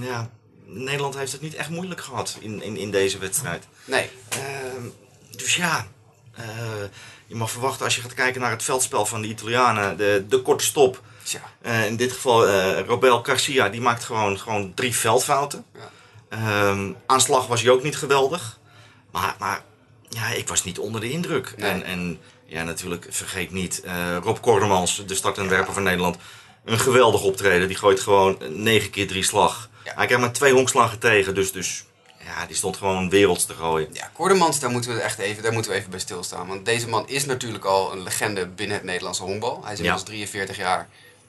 ja, 0.00 0.30
Nederland 0.66 1.16
heeft 1.16 1.32
het 1.32 1.40
niet 1.40 1.54
echt 1.54 1.68
moeilijk 1.68 2.00
gehad 2.00 2.36
in, 2.40 2.62
in, 2.62 2.76
in 2.76 2.90
deze 2.90 3.18
wedstrijd. 3.18 3.66
Nee. 3.84 4.10
Uh, 4.32 4.40
dus 5.36 5.56
ja, 5.56 5.86
uh, 6.38 6.44
je 7.26 7.34
mag 7.34 7.50
verwachten 7.50 7.84
als 7.84 7.94
je 7.94 8.00
gaat 8.00 8.14
kijken 8.14 8.40
naar 8.40 8.50
het 8.50 8.62
veldspel 8.62 9.06
van 9.06 9.22
de 9.22 9.28
Italianen, 9.28 9.96
de, 9.96 10.24
de 10.28 10.42
korte 10.42 10.64
stop. 10.64 11.02
Ja. 11.22 11.40
Uh, 11.62 11.86
in 11.86 11.96
dit 11.96 12.12
geval 12.12 12.48
Robel 12.78 13.22
Garcia, 13.22 13.68
die 13.68 13.80
maakt 13.80 14.04
gewoon, 14.04 14.38
gewoon 14.38 14.74
drie 14.74 14.94
veldfouten. 14.94 15.64
Ja. 15.74 16.68
Um, 16.68 16.96
aanslag 17.06 17.46
was 17.46 17.62
hij 17.62 17.70
ook 17.70 17.82
niet 17.82 17.96
geweldig. 17.96 18.58
Maar, 19.10 19.36
maar 19.38 19.62
ja, 20.08 20.28
ik 20.28 20.48
was 20.48 20.64
niet 20.64 20.78
onder 20.78 21.00
de 21.00 21.10
indruk. 21.10 21.54
Nee. 21.56 21.70
En, 21.70 21.82
en 21.84 22.18
ja, 22.46 22.62
natuurlijk, 22.62 23.06
vergeet 23.10 23.50
niet, 23.50 23.82
uh, 23.84 24.16
Rob 24.22 24.40
Kordemans, 24.40 25.02
de 25.06 25.14
start 25.14 25.38
en 25.38 25.48
werper 25.48 25.72
van 25.72 25.82
Nederland. 25.82 26.16
Een 26.64 26.78
geweldig 26.78 27.22
optreden. 27.22 27.68
Die 27.68 27.76
gooit 27.76 28.00
gewoon 28.00 28.38
9 28.48 28.90
keer 28.90 29.06
3 29.06 29.22
slag. 29.22 29.68
Hij 29.94 30.06
krijgt 30.06 30.24
maar 30.24 30.32
twee 30.32 30.52
honkslagen 30.52 30.98
tegen, 30.98 31.34
dus, 31.34 31.52
dus 31.52 31.84
ja, 32.24 32.46
die 32.46 32.56
stond 32.56 32.76
gewoon 32.76 33.10
werelds 33.10 33.44
te 33.44 33.54
gooien. 33.54 33.88
Ja, 33.92 34.10
Kordemans, 34.12 34.60
daar 34.60 34.70
moeten 34.70 34.94
we 34.94 35.00
echt 35.00 35.18
even, 35.18 35.42
daar 35.42 35.52
moeten 35.52 35.70
we 35.70 35.76
even 35.76 35.90
bij 35.90 35.98
stilstaan. 35.98 36.46
Want 36.46 36.64
deze 36.64 36.88
man 36.88 37.08
is 37.08 37.24
natuurlijk 37.24 37.64
al 37.64 37.92
een 37.92 38.02
legende 38.02 38.46
binnen 38.46 38.76
het 38.76 38.84
Nederlandse 38.84 39.22
honkbal. 39.22 39.60
Hij 39.62 39.72
is 39.72 39.78
inmiddels 39.78 40.04
43 40.04 40.56
jaar. 40.56 40.88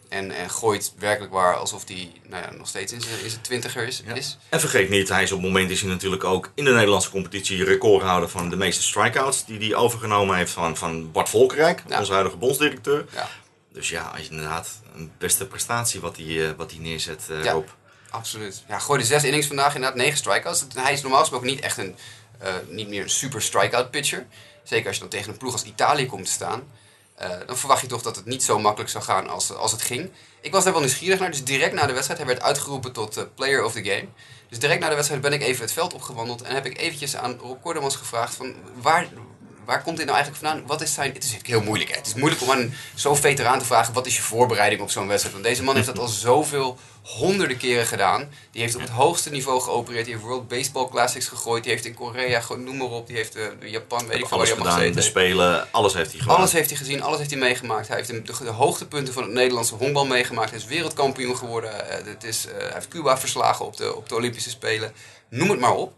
En, 0.10 0.32
en 0.32 0.50
gooit 0.50 0.94
werkelijk 0.98 1.34
waar 1.34 1.56
alsof 1.56 1.88
hij 1.88 2.12
nou 2.24 2.44
ja, 2.44 2.52
nog 2.58 2.68
steeds 2.68 2.92
in 2.92 3.02
zijn, 3.02 3.24
in 3.24 3.30
zijn 3.30 3.42
twintiger 3.42 3.88
is, 3.88 4.04
is. 4.14 4.38
En 4.50 4.60
vergeet 4.60 4.90
niet, 4.90 5.10
hij 5.10 5.24
is 5.24 5.32
op 5.32 5.38
het 5.38 5.48
moment 5.48 5.70
is 5.70 5.82
hij 5.82 5.90
natuurlijk 5.90 6.24
ook 6.24 6.52
in 6.56 6.64
de 6.64 6.72
Nederlandse 6.72 7.10
competitie 7.10 7.64
recordhouder 7.64 8.30
van 8.30 8.50
de 8.50 8.56
meeste 8.56 8.84
strikeouts 8.84 9.46
die 9.46 9.60
hij 9.60 9.76
overgenomen 9.76 10.36
heeft 10.36 10.52
van, 10.52 10.78
van 10.78 11.12
Bart 11.12 11.30
Volkerijk, 11.30 11.84
onze 12.00 12.12
huidige 12.12 12.38
bondsdirecteur. 12.38 13.06
Ja. 13.14 13.30
Dus 13.72 13.90
ja, 13.90 14.02
als 14.02 14.22
je 14.22 14.30
inderdaad 14.30 14.70
een 14.96 15.12
beste 15.18 15.48
prestatie 15.48 16.00
wat 16.00 16.18
hij, 16.18 16.50
eh, 16.50 16.52
wat 16.58 16.72
hij 16.72 16.80
neerzet 16.80 17.28
uh, 17.32 17.56
op. 17.56 17.76
Absoluut. 18.10 18.64
Ja, 18.68 18.80
gooide 18.80 19.06
zes 19.06 19.24
innings 19.24 19.48
vandaag 19.48 19.76
inderdaad, 19.76 19.98
negen 19.98 20.18
strikeouts. 20.18 20.66
Hij 20.76 20.94
is 20.94 21.02
normaal 21.02 21.20
gesproken 21.20 21.48
niet 21.48 21.60
echt 21.60 21.78
een, 21.78 21.96
uh, 22.44 22.50
niet 22.70 22.88
meer 22.88 23.04
een 23.04 23.10
super 23.10 23.42
strikeout 23.42 23.92
pitcher. 23.92 24.28
Zeker 24.64 24.88
als 24.88 24.96
je 24.96 25.02
dan 25.02 25.10
tegen 25.10 25.32
een 25.32 25.38
ploeg 25.38 25.54
als 25.54 25.64
Italië 25.64 26.06
komt 26.06 26.26
te 26.26 26.32
staan. 26.32 26.64
Uh, 27.22 27.30
dan 27.46 27.58
verwacht 27.58 27.82
je 27.82 27.88
toch 27.88 28.02
dat 28.02 28.16
het 28.16 28.26
niet 28.26 28.44
zo 28.44 28.60
makkelijk 28.60 28.90
zou 28.90 29.04
gaan 29.04 29.30
als, 29.30 29.54
als 29.54 29.72
het 29.72 29.82
ging. 29.82 30.12
Ik 30.42 30.52
was 30.52 30.64
daar 30.64 30.74
wel 30.74 30.82
nieuwsgierig 30.82 31.20
naar, 31.20 31.32
dus 31.32 31.44
direct 31.44 31.74
na 31.74 31.86
de 31.86 31.94
wedstrijd, 31.94 32.20
hij 32.20 32.28
werd 32.28 32.42
uitgeroepen 32.42 32.92
tot 32.92 33.18
uh, 33.18 33.24
player 33.36 33.64
of 33.64 33.72
the 33.72 33.84
game. 33.84 34.08
Dus 34.50 34.60
direct 34.60 34.80
na 34.80 34.90
de 34.90 34.96
wedstrijd 34.96 35.22
ben 35.22 35.34
ik 35.34 35.42
even 35.42 35.62
het 35.62 35.74
veld 35.74 35.94
opgewandeld 35.94 36.42
en 36.42 36.54
heb 36.54 36.66
ik 36.66 36.78
eventjes 36.78 37.16
aan 37.16 37.38
Rob 37.40 37.62
Kordemans 37.62 37.96
gevraagd 37.96 38.36
van 38.36 38.56
waar, 38.82 39.08
waar 39.66 39.84
komt 39.84 39.98
dit 39.98 40.06
nou 40.06 40.18
eigenlijk 40.18 40.46
vandaan? 40.46 40.68
Wat 40.68 40.82
is 40.82 40.94
zijn... 40.94 41.14
Het 41.14 41.24
is 41.24 41.38
heel 41.42 41.62
moeilijk, 41.62 41.90
hè? 41.90 41.98
Het 41.98 42.08
is 42.08 42.14
moeilijk 42.14 42.42
om 42.42 42.52
aan 42.52 42.74
zo'n 42.96 43.18
veteraan 43.18 43.60
te 43.60 43.66
vragen, 43.66 43.94
wat 43.94 44.06
is 44.06 44.16
je 44.16 44.22
voorbereiding 44.22 44.82
op 44.82 44.92
zo'n 44.92 45.08
wedstrijd? 45.08 45.34
Want 45.34 45.48
deze 45.48 45.64
man 45.64 45.76
heeft 45.76 45.88
dat 45.88 46.00
al 46.00 46.08
zoveel 46.08 46.78
honderden 47.08 47.58
keren 47.58 47.86
gedaan. 47.86 48.30
Die 48.52 48.62
heeft 48.62 48.76
op 48.76 48.82
het 48.82 48.90
hoogste 48.90 49.30
niveau 49.30 49.62
geopereerd. 49.62 50.06
Die 50.06 50.14
heeft 50.14 50.26
World 50.26 50.48
Baseball 50.48 50.90
Classics 50.90 51.28
gegooid. 51.28 51.64
Die 51.64 51.72
heeft 51.72 51.86
in 51.86 51.94
Korea, 51.94 52.42
noem 52.58 52.78
maar 52.78 52.88
op. 52.88 53.08
Die 53.08 53.16
heeft 53.16 53.34
de, 53.34 53.52
de 53.60 53.70
Japan, 53.70 54.08
weet 54.08 54.20
ik 54.20 54.28
veel 54.28 54.38
waar 54.38 54.48
hij 54.48 54.56
gedaan, 54.56 54.92
de 54.92 55.02
Spelen, 55.02 55.72
alles 55.72 55.94
heeft 55.94 56.12
hij 56.12 56.20
gedaan. 56.20 56.36
Alles 56.36 56.52
heeft 56.52 56.70
hij 56.70 56.78
gezien, 56.78 57.02
alles 57.02 57.18
heeft 57.18 57.30
hij 57.30 57.40
meegemaakt. 57.40 57.88
Hij 57.88 57.98
heeft 57.98 58.10
de, 58.10 58.22
de, 58.22 58.44
de 58.44 58.50
hoogtepunten 58.50 59.14
van 59.14 59.24
het 59.24 59.32
Nederlandse 59.32 59.76
honkbal 59.76 60.06
meegemaakt. 60.06 60.50
Hij 60.50 60.60
is 60.60 60.66
wereldkampioen 60.66 61.38
geworden. 61.38 61.72
Uh, 61.72 62.06
het 62.06 62.24
is, 62.24 62.46
uh, 62.46 62.52
hij 62.58 62.72
heeft 62.74 62.88
Cuba 62.88 63.18
verslagen 63.18 63.66
op 63.66 63.78
de, 63.78 63.96
op 63.96 64.10
de 64.10 64.16
Olympische 64.16 64.50
Spelen. 64.50 64.92
Noem 65.30 65.50
het 65.50 65.60
maar 65.60 65.76
op. 65.76 65.94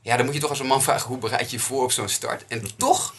Ja, 0.00 0.16
dan 0.16 0.24
moet 0.24 0.34
je 0.34 0.40
toch 0.40 0.50
als 0.50 0.60
een 0.60 0.66
man 0.66 0.82
vragen, 0.82 1.08
hoe 1.08 1.18
bereid 1.18 1.50
je 1.50 1.56
je 1.56 1.62
voor 1.62 1.82
op 1.82 1.92
zo'n 1.92 2.08
start? 2.08 2.44
En 2.48 2.62
toch, 2.76 3.14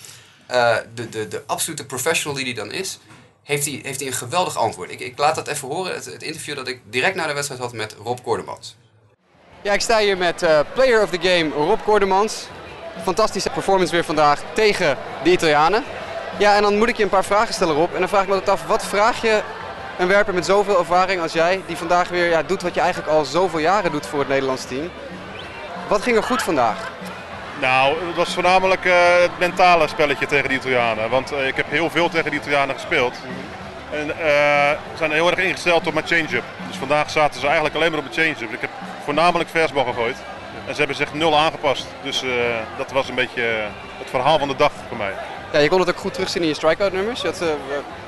de, 0.96 1.10
de, 1.10 1.28
de 1.28 1.44
absolute 1.46 1.86
professional 1.86 2.36
die 2.36 2.46
hij 2.46 2.54
dan 2.54 2.72
is, 2.72 3.00
heeft 3.44 3.66
hij, 3.66 3.80
heeft 3.84 4.00
hij 4.00 4.08
een 4.08 4.16
geweldig 4.16 4.58
antwoord. 4.58 4.92
Ik, 4.92 5.00
ik 5.00 5.18
laat 5.18 5.36
dat 5.36 5.48
even 5.48 5.68
horen, 5.68 5.94
het, 5.94 6.06
het 6.06 6.24
interview 6.24 6.56
dat 6.56 6.68
ik 6.68 6.82
direct 6.90 7.16
na 7.16 7.28
de 7.28 7.34
wedstrijd 7.34 7.62
had 7.62 7.74
met 7.74 7.96
Rob 8.04 8.18
Kordemans. 8.24 8.76
Ja, 9.62 9.74
ik 9.74 9.82
sta 9.82 10.00
hier 10.00 10.18
met 10.18 10.44
uh, 10.44 10.60
player 10.74 11.04
of 11.04 11.10
the 11.10 11.20
game 11.22 11.50
Rob 11.50 11.80
Kordemans. 11.84 12.48
Fantastische 13.04 13.50
performance 13.50 13.94
weer 13.94 14.04
vandaag 14.04 14.42
tegen 14.54 14.98
de 15.24 15.32
Italianen. 15.32 15.84
Ja, 16.40 16.56
en 16.56 16.62
dan 16.62 16.78
moet 16.78 16.90
ik 16.90 16.98
je 16.98 17.04
een 17.04 17.10
paar 17.10 17.26
vragen 17.26 17.54
stellen, 17.54 17.76
Rob. 17.76 17.94
En 17.94 18.00
dan 18.00 18.10
vraag 18.10 18.22
ik 18.22 18.28
me 18.28 18.34
altijd 18.34 18.60
af, 18.60 18.68
wat 18.68 18.86
vraag 18.86 19.22
je 19.22 19.42
een 19.98 20.08
werper 20.08 20.34
met 20.34 20.46
zoveel 20.46 20.80
ervaring 20.80 21.22
als 21.22 21.34
jij, 21.34 21.62
die 21.68 21.78
vandaag 21.78 22.10
weer 22.10 22.30
ja, 22.30 22.44
doet 22.44 22.62
wat 22.62 22.74
je 22.74 22.82
eigenlijk 22.82 23.12
al 23.12 23.26
zoveel 23.26 23.60
jaren 23.60 23.92
doet 23.92 24.06
voor 24.06 24.20
het 24.20 24.28
Nederlands 24.28 24.66
team. 24.66 24.92
Wat 25.88 26.02
ging 26.02 26.18
er 26.18 26.24
goed 26.24 26.44
vandaag? 26.44 26.92
Nou, 27.70 28.08
het 28.08 28.16
was 28.16 28.34
voornamelijk 28.34 28.86
uh, 28.86 28.94
het 29.22 29.40
mentale 29.40 29.88
spelletje 29.88 30.26
tegen 30.26 30.50
de 30.50 30.56
Italianen. 30.56 31.10
Want 31.10 31.34
uh, 31.34 31.48
ik 31.48 31.56
heb 31.56 31.70
heel 31.70 31.90
veel 31.90 32.10
tegen 32.10 32.32
de 32.32 32.38
Italianen 32.38 32.76
gespeeld. 32.76 33.16
En 33.92 34.08
uh, 34.08 34.72
zijn 34.98 35.12
heel 35.12 35.30
erg 35.30 35.40
ingesteld 35.40 35.88
op 35.88 35.94
mijn 35.94 36.08
change-up. 36.08 36.44
Dus 36.68 36.78
vandaag 36.78 37.10
zaten 37.10 37.40
ze 37.40 37.46
eigenlijk 37.46 37.76
alleen 37.76 37.92
maar 37.92 38.00
op 38.00 38.06
mijn 38.06 38.36
change-up. 38.36 38.54
Ik 38.54 38.62
heb 38.62 38.70
voornamelijk 39.04 39.50
versbal 39.50 39.84
gegooid. 39.84 40.18
En 40.68 40.72
ze 40.74 40.78
hebben 40.78 40.96
zich 40.96 41.14
nul 41.14 41.38
aangepast. 41.38 41.86
Dus 42.02 42.24
dat 42.78 42.92
was 42.92 43.10
een 43.10 43.16
beetje 43.16 43.42
het 43.98 44.10
verhaal 44.10 44.40
van 44.40 44.48
de 44.48 44.56
dag 44.56 44.72
voor 44.88 44.98
mij. 44.98 45.14
Ja, 45.54 45.60
je 45.60 45.70
kon 45.70 45.80
het 45.80 45.90
ook 45.90 45.98
goed 45.98 46.14
terugzien 46.14 46.42
in 46.42 46.48
je 46.48 46.54
strikeout 46.54 46.92
nummers. 46.92 47.22
Je 47.22 47.28
had 47.28 47.42
uh, 47.42 47.48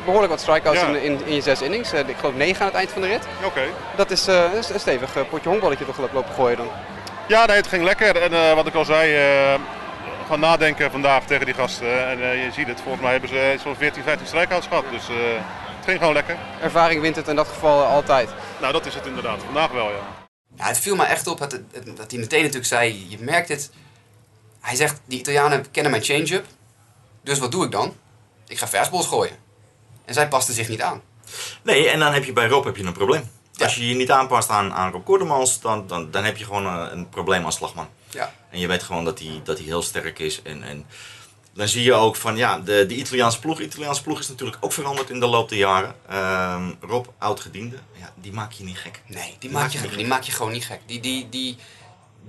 behoorlijk 0.05 0.31
wat 0.31 0.41
strikeouts 0.41 0.81
in, 0.81 1.03
in, 1.03 1.21
in, 1.25 1.33
je 1.33 1.41
zes 1.41 1.61
innings. 1.61 1.93
Uh, 1.93 1.99
ik 1.99 2.17
geloof 2.17 2.35
negen 2.35 2.61
aan 2.61 2.67
het 2.67 2.75
eind 2.75 2.91
van 2.91 3.01
de 3.01 3.07
rit. 3.07 3.27
Oké. 3.43 3.61
Dat 3.95 4.11
is 4.11 4.27
uh, 4.27 4.43
een 4.53 4.79
stevig 4.79 5.29
potje 5.29 5.49
honkballetje 5.49 5.85
toch 5.85 5.97
lopen 5.97 6.33
gooien 6.33 6.57
dan. 6.57 6.67
Ja, 7.27 7.45
nee, 7.45 7.55
het 7.55 7.67
ging 7.67 7.83
lekker. 7.83 8.15
En 8.15 8.55
wat 8.55 8.67
ik 8.67 8.73
al 8.73 8.85
zei, 8.85 9.13
gaan 10.27 10.39
nadenken 10.39 10.91
vandaag 10.91 11.25
tegen 11.25 11.45
die 11.45 11.55
gasten. 11.55 12.07
En 12.07 12.37
je 12.37 12.51
ziet 12.51 12.67
het, 12.67 12.81
volgens 12.81 13.03
mij 13.03 13.11
hebben 13.11 13.29
ze 13.29 13.57
zo'n 13.63 13.75
14, 13.75 14.03
15 14.03 14.27
strikeouts 14.27 14.67
gehad. 14.67 14.83
Dus 14.91 15.07
het 15.07 15.85
ging 15.85 15.99
gewoon 15.99 16.13
lekker. 16.13 16.37
Ervaring 16.61 17.01
wint 17.01 17.15
het 17.15 17.27
in 17.27 17.35
dat 17.35 17.47
geval 17.47 17.83
altijd. 17.83 18.29
Nou, 18.61 18.73
dat 18.73 18.85
is 18.85 18.95
het 18.95 19.05
inderdaad. 19.05 19.43
Vandaag 19.43 19.71
wel, 19.71 19.89
ja. 19.89 20.25
Ja, 20.55 20.65
het 20.65 20.79
viel 20.79 20.95
me 20.95 21.03
echt 21.03 21.27
op 21.27 21.37
dat, 21.37 21.59
dat 21.95 22.11
hij 22.11 22.19
meteen 22.19 22.41
natuurlijk 22.41 22.65
zei, 22.65 23.05
je 23.09 23.17
merkt 23.19 23.49
het. 23.49 23.71
Hij 24.61 24.75
zegt, 24.75 25.01
die 25.05 25.19
Italianen 25.19 25.71
kennen 25.71 25.91
mijn 25.91 26.03
change-up. 26.03 26.45
Dus 27.23 27.39
wat 27.39 27.51
doe 27.51 27.65
ik 27.65 27.71
dan? 27.71 27.95
Ik 28.47 28.57
ga 28.57 28.67
fastballs 28.67 29.07
gooien. 29.07 29.35
En 30.05 30.13
zij 30.13 30.27
paste 30.27 30.53
zich 30.53 30.69
niet 30.69 30.81
aan. 30.81 31.01
Nee, 31.61 31.89
en 31.89 31.99
dan 31.99 32.13
heb 32.13 32.23
je 32.23 32.33
bij 32.33 32.47
Rob 32.47 32.65
heb 32.65 32.77
je 32.77 32.83
een 32.83 32.93
probleem. 32.93 33.29
Als 33.57 33.75
je 33.75 33.87
je 33.87 33.95
niet 33.95 34.11
aanpast 34.11 34.49
aan, 34.49 34.73
aan 34.73 34.91
Rob 34.91 35.05
Kordemans, 35.05 35.61
dan, 35.61 35.87
dan, 35.87 36.11
dan 36.11 36.23
heb 36.23 36.37
je 36.37 36.45
gewoon 36.45 36.65
een, 36.65 36.91
een 36.91 37.09
probleem 37.09 37.45
als 37.45 37.55
slagman. 37.55 37.87
Ja. 38.09 38.33
En 38.49 38.59
je 38.59 38.67
weet 38.67 38.83
gewoon 38.83 39.05
dat 39.05 39.19
hij, 39.19 39.41
dat 39.43 39.57
hij 39.57 39.65
heel 39.65 39.81
sterk 39.81 40.19
is. 40.19 40.41
En, 40.41 40.63
en 40.63 40.85
dan 41.53 41.67
zie 41.67 41.83
je 41.83 41.93
ook 41.93 42.15
van, 42.15 42.37
ja, 42.37 42.59
de, 42.59 42.85
de 42.85 42.95
Italiaanse 42.95 43.39
ploeg. 43.39 43.57
De 43.57 43.63
Italiaanse 43.63 44.03
ploeg 44.03 44.19
is 44.19 44.27
natuurlijk 44.27 44.57
ook 44.59 44.73
veranderd 44.73 45.09
in 45.09 45.19
de 45.19 45.25
loop 45.25 45.49
der 45.49 45.57
jaren. 45.57 45.95
Uh, 46.11 46.69
Rob, 46.79 47.05
oud-gediende, 47.17 47.77
ja, 47.99 48.13
die 48.15 48.33
maak 48.33 48.51
je 48.51 48.63
niet 48.63 48.77
gek. 48.77 49.01
Nee, 49.07 49.29
die, 49.29 49.35
die 49.39 49.49
maak, 49.49 49.69
je, 49.69 49.89
die 49.95 50.07
maak 50.07 50.23
je 50.23 50.31
gewoon 50.31 50.51
niet 50.51 50.65
gek. 50.65 50.79
Die, 50.85 50.99
die, 50.99 51.29
die, 51.29 51.57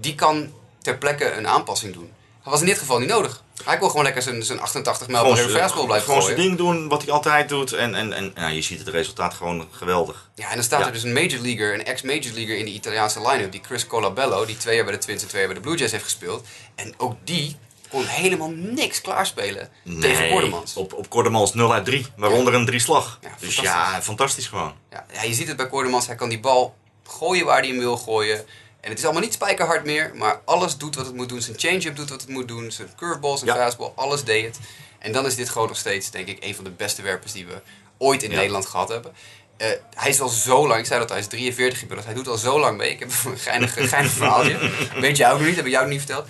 die 0.01 0.15
kan 0.15 0.53
ter 0.83 0.99
plekke 0.99 1.33
een 1.33 1.47
aanpassing 1.47 1.95
doen. 1.95 2.13
Dat 2.47 2.55
was 2.55 2.65
in 2.65 2.71
dit 2.71 2.79
geval 2.79 2.99
niet 2.99 3.09
nodig. 3.09 3.43
Hij 3.65 3.79
kon 3.79 3.89
gewoon 3.91 4.05
lekker 4.05 4.23
zijn, 4.23 4.43
zijn 4.43 4.61
88 4.61 5.09
mijl 5.09 5.35
per 5.35 5.51
fastball 5.51 5.87
blijven 5.87 6.07
Gewoon 6.07 6.23
zijn 6.23 6.37
ding 6.37 6.57
doen, 6.57 6.89
wat 6.89 7.03
hij 7.03 7.13
altijd 7.13 7.49
doet. 7.49 7.73
En, 7.73 7.95
en, 7.95 8.13
en 8.13 8.33
ja, 8.35 8.49
je 8.49 8.63
ziet 8.63 8.79
het 8.79 8.89
resultaat 8.89 9.35
gewoon 9.35 9.69
geweldig. 9.71 10.31
Ja, 10.35 10.49
en 10.49 10.55
dan 10.55 10.65
staat 10.65 10.87
er 10.87 10.93
dus 10.93 11.03
een 11.03 11.13
major 11.13 11.41
leaguer, 11.41 11.75
een 11.75 11.85
ex-major 11.85 12.33
leaguer 12.35 12.59
in 12.59 12.65
de 12.65 12.71
Italiaanse 12.71 13.29
line-up. 13.29 13.53
Die 13.53 13.61
Chris 13.65 13.87
Colabello, 13.87 14.45
die 14.45 14.57
twee 14.57 14.75
jaar 14.75 14.85
bij 14.85 14.95
de 14.95 15.01
Twins 15.01 15.23
en 15.23 15.29
twee 15.29 15.41
jaar 15.41 15.53
bij 15.53 15.61
de 15.61 15.67
Blue 15.69 15.79
Jays 15.79 15.91
heeft 15.91 16.05
gespeeld. 16.05 16.47
En 16.75 16.95
ook 16.97 17.17
die 17.25 17.57
kon 17.91 18.05
helemaal 18.05 18.51
niks 18.51 19.01
klaarspelen 19.01 19.69
nee, 19.83 19.99
tegen 19.99 20.31
Kordemans. 20.31 20.77
Op, 20.77 20.93
op 20.93 21.09
Kordemans 21.09 21.55
0 21.55 21.73
uit 21.73 21.85
3, 21.85 22.07
waaronder 22.17 22.55
een 22.55 22.67
drie 22.67 22.81
slag. 22.81 23.19
Ja, 23.23 23.31
dus 23.41 23.57
ja, 23.57 24.03
fantastisch 24.03 24.47
gewoon. 24.47 24.73
Ja, 24.91 25.07
ja, 25.13 25.23
je 25.23 25.35
ziet 25.35 25.49
het 25.49 25.57
bij 25.57 25.69
Kordemans, 25.69 26.07
hij 26.07 26.17
kan 26.17 26.29
die 26.29 26.41
bal 26.41 26.75
gooien 27.07 27.47
waar 27.47 27.59
hij 27.59 27.69
hem 27.69 27.79
wil 27.79 27.97
gooien. 27.97 28.45
En 28.81 28.89
het 28.91 28.99
is 28.99 29.05
allemaal 29.05 29.23
niet 29.23 29.33
spijkerhard 29.33 29.85
meer, 29.85 30.13
maar 30.15 30.41
alles 30.45 30.77
doet 30.77 30.95
wat 30.95 31.07
het 31.07 31.15
moet 31.15 31.29
doen. 31.29 31.43
Zijn 31.43 31.59
change-up 31.59 31.97
doet 31.97 32.11
wat 32.11 32.21
het 32.21 32.31
moet 32.31 32.49
doen. 32.49 32.73
Zijn 32.73 32.89
curveball, 32.97 33.37
zijn 33.37 33.57
fastball, 33.57 33.93
alles 33.95 34.25
deed 34.25 34.45
het. 34.45 34.59
En 34.99 35.13
dan 35.13 35.27
is 35.27 35.35
dit 35.35 35.49
gewoon 35.49 35.69
nog 35.69 35.77
steeds, 35.77 36.11
denk 36.11 36.29
ik, 36.29 36.45
een 36.45 36.55
van 36.55 36.65
de 36.65 36.71
beste 36.71 37.03
werpers 37.03 37.33
die 37.33 37.47
we 37.47 37.61
ooit 37.99 38.23
in 38.23 38.31
Nederland 38.31 38.67
gehad 38.67 38.89
hebben. 38.89 39.15
Uh, 39.59 39.67
hij 39.95 40.11
is 40.11 40.21
al 40.21 40.29
zo 40.29 40.67
lang, 40.67 40.81
ik 40.81 40.87
zei 40.87 41.01
dat 41.01 41.09
hij 41.09 41.19
is 41.19 41.27
43 41.27 41.81
inmiddels, 41.81 42.07
hij 42.07 42.17
doet 42.17 42.29
al 42.29 42.37
zo 42.37 42.61
lang 42.61 42.77
mee. 42.77 42.91
Ik 42.91 42.99
heb 42.99 43.11
een 43.25 43.39
geinig, 43.39 43.89
geinig 43.89 44.13
verhaaltje. 44.13 44.71
Weet 45.01 45.17
jou 45.17 45.39
nog 45.39 45.47
niet, 45.47 45.57
heb 45.57 45.65
ik 45.65 45.71
jou 45.71 45.83
nog 45.83 45.93
niet 45.93 46.05
verteld. 46.05 46.27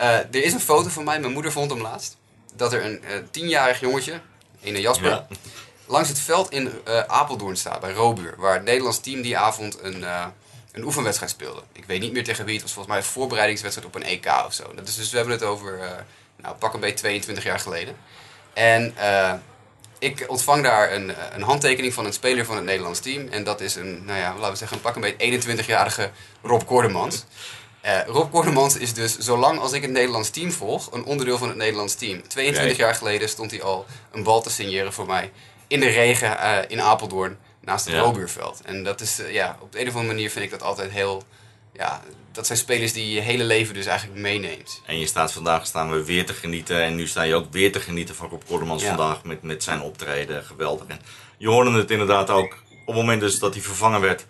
Uh, 0.00 0.18
er 0.18 0.44
is 0.44 0.52
een 0.52 0.60
foto 0.60 0.88
van 0.88 1.04
mij, 1.04 1.20
mijn 1.20 1.32
moeder 1.32 1.52
vond 1.52 1.70
hem 1.70 1.80
laatst. 1.80 2.16
Dat 2.54 2.72
er 2.72 2.84
een 2.84 3.02
uh, 3.04 3.16
tienjarig 3.30 3.80
jongetje, 3.80 4.20
een 4.62 4.80
Jasper, 4.80 5.26
langs 5.86 6.08
het 6.08 6.18
veld 6.18 6.50
in 6.50 6.72
Apeldoorn 7.06 7.56
staat, 7.56 7.80
bij 7.80 7.92
Robuur. 7.92 8.34
Waar 8.38 8.54
het 8.54 8.64
Nederlands 8.64 9.00
team 9.00 9.22
die 9.22 9.38
avond 9.38 9.78
een 9.82 10.04
een 10.72 10.84
oefenwedstrijd 10.84 11.30
speelde. 11.30 11.62
Ik 11.72 11.84
weet 11.84 12.00
niet 12.00 12.12
meer 12.12 12.24
tegen 12.24 12.44
wie. 12.44 12.54
Het 12.54 12.62
was 12.62 12.72
volgens 12.72 12.94
mij 12.94 13.04
een 13.04 13.10
voorbereidingswedstrijd 13.10 13.88
op 13.88 13.94
een 13.94 14.08
EK 14.08 14.26
of 14.46 14.52
zo. 14.52 14.74
Dat 14.74 14.88
is 14.88 14.96
dus 14.96 15.10
we 15.10 15.16
hebben 15.16 15.34
het 15.34 15.44
over, 15.44 15.78
uh, 15.78 15.90
nou, 16.36 16.56
pak 16.56 16.74
een 16.74 16.80
beetje 16.80 16.96
22 16.96 17.44
jaar 17.44 17.60
geleden. 17.60 17.96
En 18.52 18.94
uh, 18.98 19.32
ik 19.98 20.24
ontvang 20.28 20.62
daar 20.62 20.92
een, 20.92 21.12
een, 21.34 21.42
handtekening 21.42 21.94
van 21.94 22.04
een 22.04 22.12
speler 22.12 22.44
van 22.44 22.56
het 22.56 22.64
Nederlands 22.64 23.00
team. 23.00 23.28
En 23.28 23.44
dat 23.44 23.60
is 23.60 23.74
een, 23.74 24.04
nou 24.04 24.18
ja, 24.18 24.34
laten 24.34 24.50
we 24.50 24.56
zeggen, 24.56 24.76
een 24.76 24.82
pak 24.82 24.94
een 24.94 25.00
beetje 25.00 25.64
21-jarige 25.64 26.10
Rob 26.42 26.62
Kordemans. 26.66 27.24
Uh, 27.84 28.00
Rob 28.06 28.32
Kordemans 28.32 28.76
is 28.76 28.94
dus, 28.94 29.18
zolang 29.18 29.58
als 29.58 29.72
ik 29.72 29.82
het 29.82 29.90
Nederlands 29.90 30.30
team 30.30 30.52
volg, 30.52 30.92
een 30.92 31.04
onderdeel 31.04 31.38
van 31.38 31.48
het 31.48 31.56
Nederlands 31.56 31.94
team. 31.94 32.28
22 32.28 32.76
jaar 32.76 32.94
geleden 32.94 33.28
stond 33.28 33.50
hij 33.50 33.62
al 33.62 33.86
een 34.10 34.22
bal 34.22 34.42
te 34.42 34.50
signeren 34.50 34.92
voor 34.92 35.06
mij. 35.06 35.32
In 35.66 35.80
de 35.80 35.88
regen 35.88 36.68
in 36.68 36.80
Apeldoorn 36.80 37.38
naast 37.60 37.84
het 37.84 37.94
ja. 37.94 38.52
En 38.64 38.84
dat 38.84 39.00
is, 39.00 39.18
eh, 39.18 39.32
ja, 39.32 39.56
op 39.60 39.72
de 39.72 39.80
een 39.80 39.88
of 39.88 39.94
andere 39.94 40.12
manier 40.14 40.30
vind 40.30 40.44
ik 40.44 40.50
dat 40.50 40.62
altijd 40.62 40.90
heel, 40.90 41.22
ja, 41.72 42.02
dat 42.32 42.46
zijn 42.46 42.58
spelers 42.58 42.92
die 42.92 43.14
je 43.14 43.20
hele 43.20 43.44
leven 43.44 43.74
dus 43.74 43.86
eigenlijk 43.86 44.20
meeneemt. 44.20 44.82
En 44.86 44.98
je 44.98 45.06
staat 45.06 45.32
vandaag, 45.32 45.66
staan 45.66 45.90
we 45.90 46.04
weer 46.04 46.26
te 46.26 46.32
genieten 46.32 46.82
en 46.82 46.94
nu 46.94 47.06
sta 47.06 47.22
je 47.22 47.34
ook 47.34 47.52
weer 47.52 47.72
te 47.72 47.80
genieten 47.80 48.14
van 48.14 48.28
Rob 48.28 48.42
Kordemans 48.46 48.84
vandaag 48.84 49.24
met, 49.24 49.42
met 49.42 49.62
zijn 49.62 49.80
optreden, 49.80 50.44
geweldig. 50.44 50.86
En 50.86 51.00
je 51.38 51.48
hoorde 51.48 51.72
het 51.72 51.90
inderdaad 51.90 52.30
ook 52.30 52.52
op 52.80 52.86
het 52.86 52.96
moment 52.96 53.20
dus 53.20 53.38
dat 53.38 53.54
hij 53.54 53.62
vervangen 53.62 54.00
werd, 54.00 54.26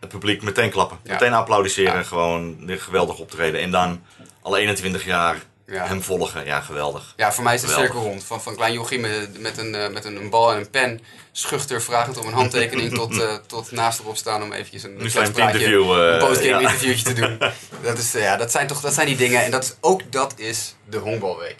het 0.00 0.08
publiek 0.08 0.42
meteen 0.42 0.70
klappen, 0.70 0.98
meteen 1.04 1.32
applaudisseren, 1.32 2.04
gewoon 2.04 2.66
de 2.66 2.78
geweldig 2.78 3.18
optreden. 3.18 3.60
En 3.60 3.70
dan 3.70 4.02
al 4.42 4.56
21 4.56 5.04
jaar 5.04 5.36
ja. 5.72 5.86
hem 5.86 6.02
volgen. 6.02 6.44
Ja, 6.44 6.60
geweldig. 6.60 7.12
Ja, 7.16 7.32
voor 7.32 7.44
mij 7.44 7.54
is 7.54 7.60
de 7.60 7.68
cirkel 7.68 8.02
rond. 8.02 8.24
Van, 8.24 8.42
van 8.42 8.56
klein 8.56 8.72
jochie 8.72 8.98
met, 8.98 9.40
met, 9.40 9.58
een, 9.58 9.74
uh, 9.74 9.88
met 9.88 10.04
een, 10.04 10.16
een, 10.16 10.30
bal 10.30 10.52
en 10.52 10.58
een 10.58 10.70
pen, 10.70 11.00
schuchter 11.32 11.82
vragend 11.82 12.18
om 12.18 12.26
een 12.26 12.32
handtekening, 12.32 12.94
tot, 12.98 13.12
uh, 13.12 13.34
tot 13.46 13.70
naast 13.70 13.98
erop 13.98 14.16
staan 14.16 14.42
om 14.42 14.52
eventjes 14.52 14.82
een, 14.82 15.00
een 15.00 15.24
interview, 15.24 15.82
uh, 15.82 16.12
een 16.12 16.18
postgame 16.18 16.48
ja. 16.48 16.58
interviewtje 16.60 17.04
te 17.04 17.12
doen. 17.12 17.38
dat, 17.82 17.98
is, 17.98 18.12
ja, 18.12 18.36
dat, 18.36 18.50
zijn 18.50 18.66
toch, 18.66 18.80
dat 18.80 18.94
zijn 18.94 19.06
die 19.06 19.16
dingen. 19.16 19.44
En 19.44 19.50
dat 19.50 19.64
is, 19.64 19.74
ook 19.80 20.12
dat 20.12 20.34
is 20.36 20.74
de 20.88 20.98
honkbalweek. 20.98 21.56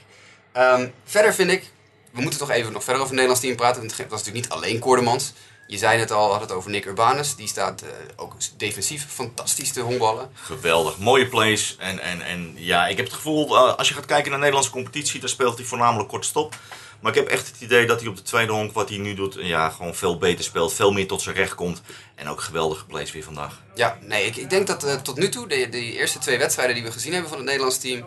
Um, 0.56 0.92
verder 1.04 1.34
vind 1.34 1.50
ik, 1.50 1.70
we 2.10 2.20
moeten 2.20 2.38
toch 2.38 2.50
even 2.50 2.72
nog 2.72 2.84
verder 2.84 3.02
over 3.02 3.16
het 3.16 3.22
Nederlands 3.22 3.40
team 3.40 3.56
praten. 3.56 3.88
Dat 3.88 3.96
was 3.96 4.24
natuurlijk 4.24 4.34
niet 4.34 4.48
alleen 4.48 4.78
Koordemans. 4.78 5.32
Je 5.72 5.78
zei 5.78 5.98
het 5.98 6.10
al, 6.10 6.32
had 6.32 6.40
het 6.40 6.52
over 6.52 6.70
Nick 6.70 6.84
Urbanus. 6.84 7.36
Die 7.36 7.48
staat 7.48 7.82
uh, 7.82 7.88
ook 8.16 8.34
defensief 8.56 9.06
fantastisch 9.08 9.72
te 9.72 9.80
honkballen. 9.80 10.30
Geweldig, 10.34 10.98
mooie 10.98 11.28
plays. 11.28 11.76
En, 11.78 11.98
en, 11.98 12.22
en 12.22 12.52
ja, 12.56 12.86
ik 12.86 12.96
heb 12.96 13.06
het 13.06 13.14
gevoel, 13.14 13.46
uh, 13.46 13.74
als 13.74 13.88
je 13.88 13.94
gaat 13.94 14.06
kijken 14.06 14.24
naar 14.24 14.38
de 14.38 14.44
Nederlandse 14.44 14.72
competitie, 14.72 15.20
dan 15.20 15.28
speelt 15.28 15.58
hij 15.58 15.66
voornamelijk 15.66 16.08
kort 16.08 16.24
stop. 16.24 16.54
Maar 17.00 17.12
ik 17.12 17.18
heb 17.18 17.28
echt 17.28 17.46
het 17.46 17.60
idee 17.60 17.86
dat 17.86 18.00
hij 18.00 18.08
op 18.08 18.16
de 18.16 18.22
tweede 18.22 18.52
honk, 18.52 18.72
wat 18.72 18.88
hij 18.88 18.98
nu 18.98 19.14
doet, 19.14 19.36
ja, 19.38 19.68
gewoon 19.68 19.94
veel 19.94 20.18
beter 20.18 20.44
speelt. 20.44 20.72
Veel 20.72 20.92
meer 20.92 21.06
tot 21.06 21.22
zijn 21.22 21.36
recht 21.36 21.54
komt. 21.54 21.82
En 22.14 22.28
ook 22.28 22.40
geweldige 22.40 22.84
plays 22.84 23.12
weer 23.12 23.24
vandaag. 23.24 23.60
Ja, 23.74 23.98
nee, 24.00 24.26
ik, 24.26 24.36
ik 24.36 24.50
denk 24.50 24.66
dat 24.66 24.84
uh, 24.84 24.94
tot 24.94 25.16
nu 25.16 25.28
toe, 25.28 25.48
de, 25.48 25.68
de 25.68 25.92
eerste 25.92 26.18
twee 26.18 26.38
wedstrijden 26.38 26.74
die 26.74 26.84
we 26.84 26.92
gezien 26.92 27.12
hebben 27.12 27.30
van 27.30 27.38
het 27.38 27.46
Nederlands 27.46 27.78
team 27.78 28.04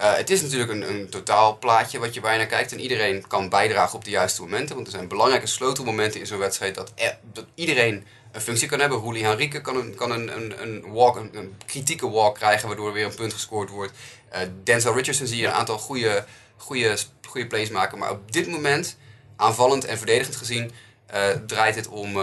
uh, 0.00 0.14
het 0.14 0.30
is 0.30 0.42
natuurlijk 0.42 0.70
een, 0.70 0.88
een 0.88 1.08
totaalplaatje 1.08 1.98
wat 1.98 2.14
je 2.14 2.20
bijna 2.20 2.44
kijkt. 2.44 2.72
En 2.72 2.80
iedereen 2.80 3.26
kan 3.26 3.48
bijdragen 3.48 3.96
op 3.96 4.04
de 4.04 4.10
juiste 4.10 4.40
momenten. 4.40 4.74
Want 4.74 4.86
er 4.86 4.92
zijn 4.92 5.08
belangrijke 5.08 5.46
sleutelmomenten 5.46 6.20
in 6.20 6.26
zo'n 6.26 6.38
wedstrijd 6.38 6.74
dat, 6.74 6.92
dat 7.32 7.44
iedereen 7.54 8.06
een 8.32 8.40
functie 8.40 8.68
kan 8.68 8.80
hebben. 8.80 8.98
Roelie 8.98 9.24
Henrique 9.24 9.60
kan 9.60 9.76
een, 9.76 9.94
kan 9.94 10.10
een, 10.10 10.36
een, 10.36 10.62
een, 10.62 10.92
walk, 10.92 11.16
een, 11.16 11.36
een 11.36 11.56
kritieke 11.66 12.10
walk 12.10 12.34
krijgen, 12.34 12.66
waardoor 12.66 12.86
er 12.86 12.92
weer 12.92 13.04
een 13.04 13.14
punt 13.14 13.32
gescoord 13.32 13.70
wordt. 13.70 13.92
Uh, 14.32 14.38
Denzel 14.64 14.94
Richardson 14.94 15.26
zie 15.26 15.40
je 15.40 15.46
een 15.46 15.52
aantal 15.52 15.78
goede, 15.78 16.24
goede, 16.56 16.98
goede 17.26 17.46
plays 17.46 17.70
maken. 17.70 17.98
Maar 17.98 18.10
op 18.10 18.32
dit 18.32 18.48
moment, 18.48 18.96
aanvallend 19.36 19.84
en 19.84 19.98
verdedigend 19.98 20.36
gezien, 20.36 20.72
uh, 21.14 21.28
draait 21.46 21.74
het 21.74 21.88
om 21.88 22.18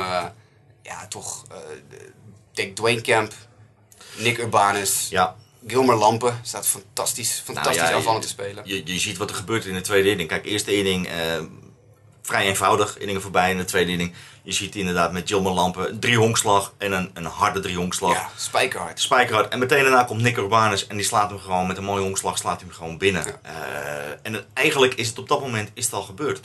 ja, 0.81 1.07
toch 1.09 1.45
denk 2.53 2.75
Dwayne 2.75 3.01
Camp, 3.01 3.33
Nick 4.17 4.37
Urbanus. 4.37 5.07
Ja. 5.09 5.35
Gilmer 5.67 5.95
Lampen 5.95 6.39
staat 6.41 6.67
fantastisch, 6.67 7.41
fantastisch 7.45 7.77
nou 7.77 7.89
ja, 7.89 7.95
aanvallend 7.95 8.23
te 8.23 8.29
spelen. 8.29 8.63
Je, 8.65 8.81
je 8.85 8.99
ziet 8.99 9.17
wat 9.17 9.29
er 9.29 9.35
gebeurt 9.35 9.65
in 9.65 9.73
de 9.73 9.81
tweede 9.81 10.09
inning. 10.09 10.29
Kijk, 10.29 10.45
eerste 10.45 10.77
inning, 10.77 11.07
uh, 11.07 11.13
vrij 12.21 12.45
eenvoudig 12.45 12.97
inningen 12.97 13.21
voorbij 13.21 13.51
in 13.51 13.57
de 13.57 13.65
tweede 13.65 13.91
inning. 13.91 14.13
Je 14.43 14.51
ziet 14.51 14.75
inderdaad 14.75 15.11
met 15.11 15.29
Jilman 15.29 15.53
Lampen 15.53 15.99
drie 15.99 16.17
honkslag 16.17 16.73
en 16.77 16.91
een, 16.91 17.11
een 17.13 17.25
harde 17.25 17.59
drie 17.59 17.75
honkslag. 17.75 18.13
Ja, 18.13 18.29
spijkerhard. 18.37 18.99
Spijkerhard. 18.99 19.51
En 19.51 19.59
meteen 19.59 19.83
daarna 19.83 20.03
komt 20.03 20.21
Nick 20.21 20.37
Urbanus 20.37 20.87
en 20.87 20.95
die 20.95 21.05
slaat 21.05 21.29
hem 21.29 21.39
gewoon 21.39 21.67
met 21.67 21.77
een 21.77 21.83
mooie 21.83 22.01
honkslag 22.01 22.37
slaat 22.37 22.59
hem 22.59 22.71
gewoon 22.71 22.97
binnen. 22.97 23.25
Uh, 23.25 23.51
en 24.21 24.33
het, 24.33 24.45
eigenlijk 24.53 24.93
is 24.93 25.07
het 25.07 25.19
op 25.19 25.27
dat 25.27 25.39
moment 25.39 25.69
is 25.73 25.85
het 25.85 25.93
al 25.93 26.01
gebeurd. 26.01 26.39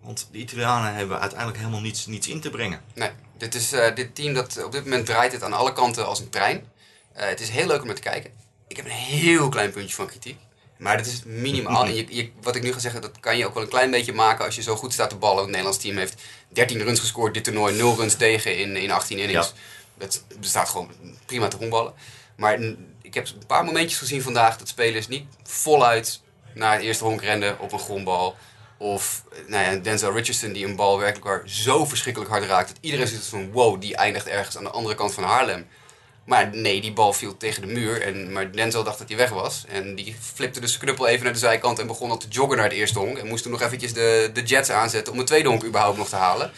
Want 0.00 0.28
de 0.32 0.38
Italianen 0.38 0.94
hebben 0.94 1.20
uiteindelijk 1.20 1.58
helemaal 1.58 1.80
niets, 1.80 2.06
niets 2.06 2.28
in 2.28 2.40
te 2.40 2.50
brengen. 2.50 2.80
Nee, 2.94 3.10
dit, 3.36 3.54
is, 3.54 3.72
uh, 3.72 3.94
dit 3.94 4.14
team 4.14 4.34
dat 4.34 4.64
op 4.64 4.72
dit 4.72 4.84
moment 4.84 5.06
draait 5.06 5.32
het 5.32 5.42
aan 5.42 5.52
alle 5.52 5.72
kanten 5.72 6.06
als 6.06 6.20
een 6.20 6.30
trein. 6.30 6.56
Uh, 7.16 7.24
het 7.24 7.40
is 7.40 7.48
heel 7.48 7.66
leuk 7.66 7.82
om 7.82 7.94
te 7.94 8.00
kijken. 8.00 8.30
Ik 8.68 8.76
heb 8.76 8.84
een 8.84 8.90
heel 8.90 9.48
klein 9.48 9.70
puntje 9.70 9.94
van 9.94 10.06
kritiek. 10.06 10.38
Maar 10.78 10.96
dat 10.96 11.06
is 11.06 11.22
minimaal. 11.24 11.84
en 11.84 11.94
je, 11.94 12.06
je, 12.08 12.30
wat 12.42 12.56
ik 12.56 12.62
nu 12.62 12.72
ga 12.72 12.78
zeggen, 12.78 13.00
dat 13.00 13.20
kan 13.20 13.36
je 13.36 13.46
ook 13.46 13.54
wel 13.54 13.62
een 13.62 13.68
klein 13.68 13.90
beetje 13.90 14.12
maken 14.12 14.44
als 14.44 14.54
je 14.54 14.62
zo 14.62 14.76
goed 14.76 14.92
staat 14.92 15.10
te 15.10 15.16
ballen. 15.16 15.38
Het 15.38 15.46
Nederlands 15.46 15.78
team 15.78 15.96
heeft 15.96 16.22
13 16.48 16.82
runs 16.82 17.00
gescoord 17.00 17.34
dit 17.34 17.44
toernooi, 17.44 17.76
0 17.76 17.96
runs 17.96 18.14
tegen 18.14 18.58
in, 18.58 18.76
in 18.76 18.90
18 18.90 19.18
innings. 19.18 19.46
Ja. 19.46 19.54
Dat 19.98 20.24
bestaat 20.40 20.68
gewoon 20.68 20.90
prima 21.26 21.48
te 21.48 21.56
honkballen. 21.56 21.92
Maar 22.36 22.60
ik 23.02 23.14
heb 23.14 23.26
een 23.26 23.46
paar 23.46 23.64
momentjes 23.64 23.98
gezien 23.98 24.22
vandaag 24.22 24.56
dat 24.56 24.68
spelers 24.68 25.08
niet 25.08 25.26
voluit 25.42 26.20
naar 26.54 26.72
het 26.72 26.82
eerste 26.82 27.04
honk 27.04 27.22
renden 27.22 27.60
op 27.60 27.72
een 27.72 27.78
grondbal. 27.78 28.36
Of 28.76 29.24
nou 29.46 29.64
ja, 29.64 29.80
Denzel 29.80 30.12
Richardson 30.12 30.52
die 30.52 30.66
een 30.66 30.76
bal 30.76 30.98
werkelijk 30.98 31.26
waar 31.26 31.42
zo 31.44 31.84
verschrikkelijk 31.84 32.30
hard 32.30 32.44
raakt. 32.44 32.68
Dat 32.68 32.78
iedereen 32.80 33.06
zit 33.06 33.26
van 33.26 33.50
wow, 33.50 33.80
die 33.80 33.96
eindigt 33.96 34.26
ergens 34.26 34.56
aan 34.56 34.64
de 34.64 34.70
andere 34.70 34.94
kant 34.94 35.14
van 35.14 35.24
Haarlem. 35.24 35.66
Maar 36.28 36.50
nee, 36.52 36.80
die 36.80 36.92
bal 36.92 37.12
viel 37.12 37.36
tegen 37.36 37.62
de 37.62 37.72
muur. 37.72 38.02
En, 38.02 38.32
maar 38.32 38.52
Denzel 38.52 38.84
dacht 38.84 38.98
dat 38.98 39.08
hij 39.08 39.16
weg 39.16 39.30
was. 39.30 39.64
En 39.68 39.94
die 39.94 40.16
flipte 40.34 40.60
dus 40.60 40.78
knuppel 40.78 41.06
even 41.06 41.24
naar 41.24 41.32
de 41.32 41.38
zijkant 41.38 41.78
en 41.78 41.86
begon 41.86 42.10
al 42.10 42.16
te 42.16 42.28
joggen 42.28 42.56
naar 42.56 42.66
het 42.66 42.74
eerste 42.74 42.98
honk. 42.98 43.18
En 43.18 43.26
moest 43.26 43.42
toen 43.42 43.52
nog 43.52 43.62
eventjes 43.62 43.92
de, 43.92 44.30
de 44.32 44.42
Jets 44.42 44.70
aanzetten 44.70 45.12
om 45.12 45.18
een 45.18 45.24
tweede 45.24 45.48
honk 45.48 45.64
überhaupt 45.64 45.98
nog 45.98 46.08
te 46.08 46.16
halen. 46.16 46.50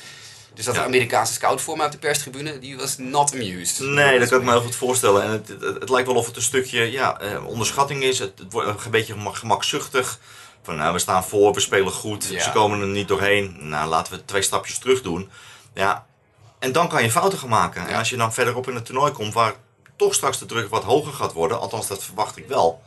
Dus 0.54 0.64
dat 0.64 0.74
ja. 0.74 0.84
Amerikaanse 0.84 1.32
scout 1.32 1.60
voor 1.60 1.76
me 1.76 1.84
op 1.84 1.92
de 1.92 1.98
perstribune, 1.98 2.58
die 2.58 2.76
was 2.76 2.98
not 2.98 3.32
amused. 3.32 3.80
Nee, 3.80 4.18
dat 4.18 4.28
kan 4.28 4.38
ik 4.38 4.44
me 4.44 4.50
heel 4.50 4.60
goed 4.60 4.76
voorstellen. 4.76 5.22
En 5.22 5.30
het, 5.30 5.48
het, 5.48 5.60
het, 5.60 5.88
lijkt 5.88 6.08
wel 6.08 6.16
of 6.16 6.26
het 6.26 6.36
een 6.36 6.42
stukje 6.42 6.90
ja, 6.90 7.20
eh, 7.20 7.46
onderschatting 7.46 8.02
is. 8.02 8.18
Het, 8.18 8.38
het 8.38 8.52
wordt 8.52 8.84
een 8.84 8.90
beetje 8.90 9.14
gemakzuchtig. 9.32 10.18
Van 10.62 10.76
nou, 10.76 10.92
we 10.92 10.98
staan 10.98 11.24
voor, 11.24 11.54
we 11.54 11.60
spelen 11.60 11.92
goed, 11.92 12.26
ja. 12.30 12.42
ze 12.42 12.52
komen 12.52 12.80
er 12.80 12.86
niet 12.86 13.08
doorheen. 13.08 13.56
Nou, 13.60 13.88
laten 13.88 14.12
we 14.12 14.24
twee 14.24 14.42
stapjes 14.42 14.78
terug 14.78 15.02
doen. 15.02 15.30
Ja, 15.74 16.06
en 16.60 16.72
dan 16.72 16.88
kan 16.88 17.02
je 17.02 17.10
fouten 17.10 17.38
gaan 17.38 17.48
maken. 17.48 17.82
Ja. 17.82 17.88
En 17.88 17.94
als 17.94 18.10
je 18.10 18.16
dan 18.16 18.32
verderop 18.32 18.68
in 18.68 18.74
het 18.74 18.84
toernooi 18.84 19.12
komt, 19.12 19.34
waar 19.34 19.54
toch 19.96 20.14
straks 20.14 20.38
de 20.38 20.46
druk 20.46 20.70
wat 20.70 20.84
hoger 20.84 21.12
gaat 21.12 21.32
worden, 21.32 21.60
althans 21.60 21.86
dat 21.86 22.04
verwacht 22.04 22.36
ik 22.36 22.46
wel, 22.46 22.82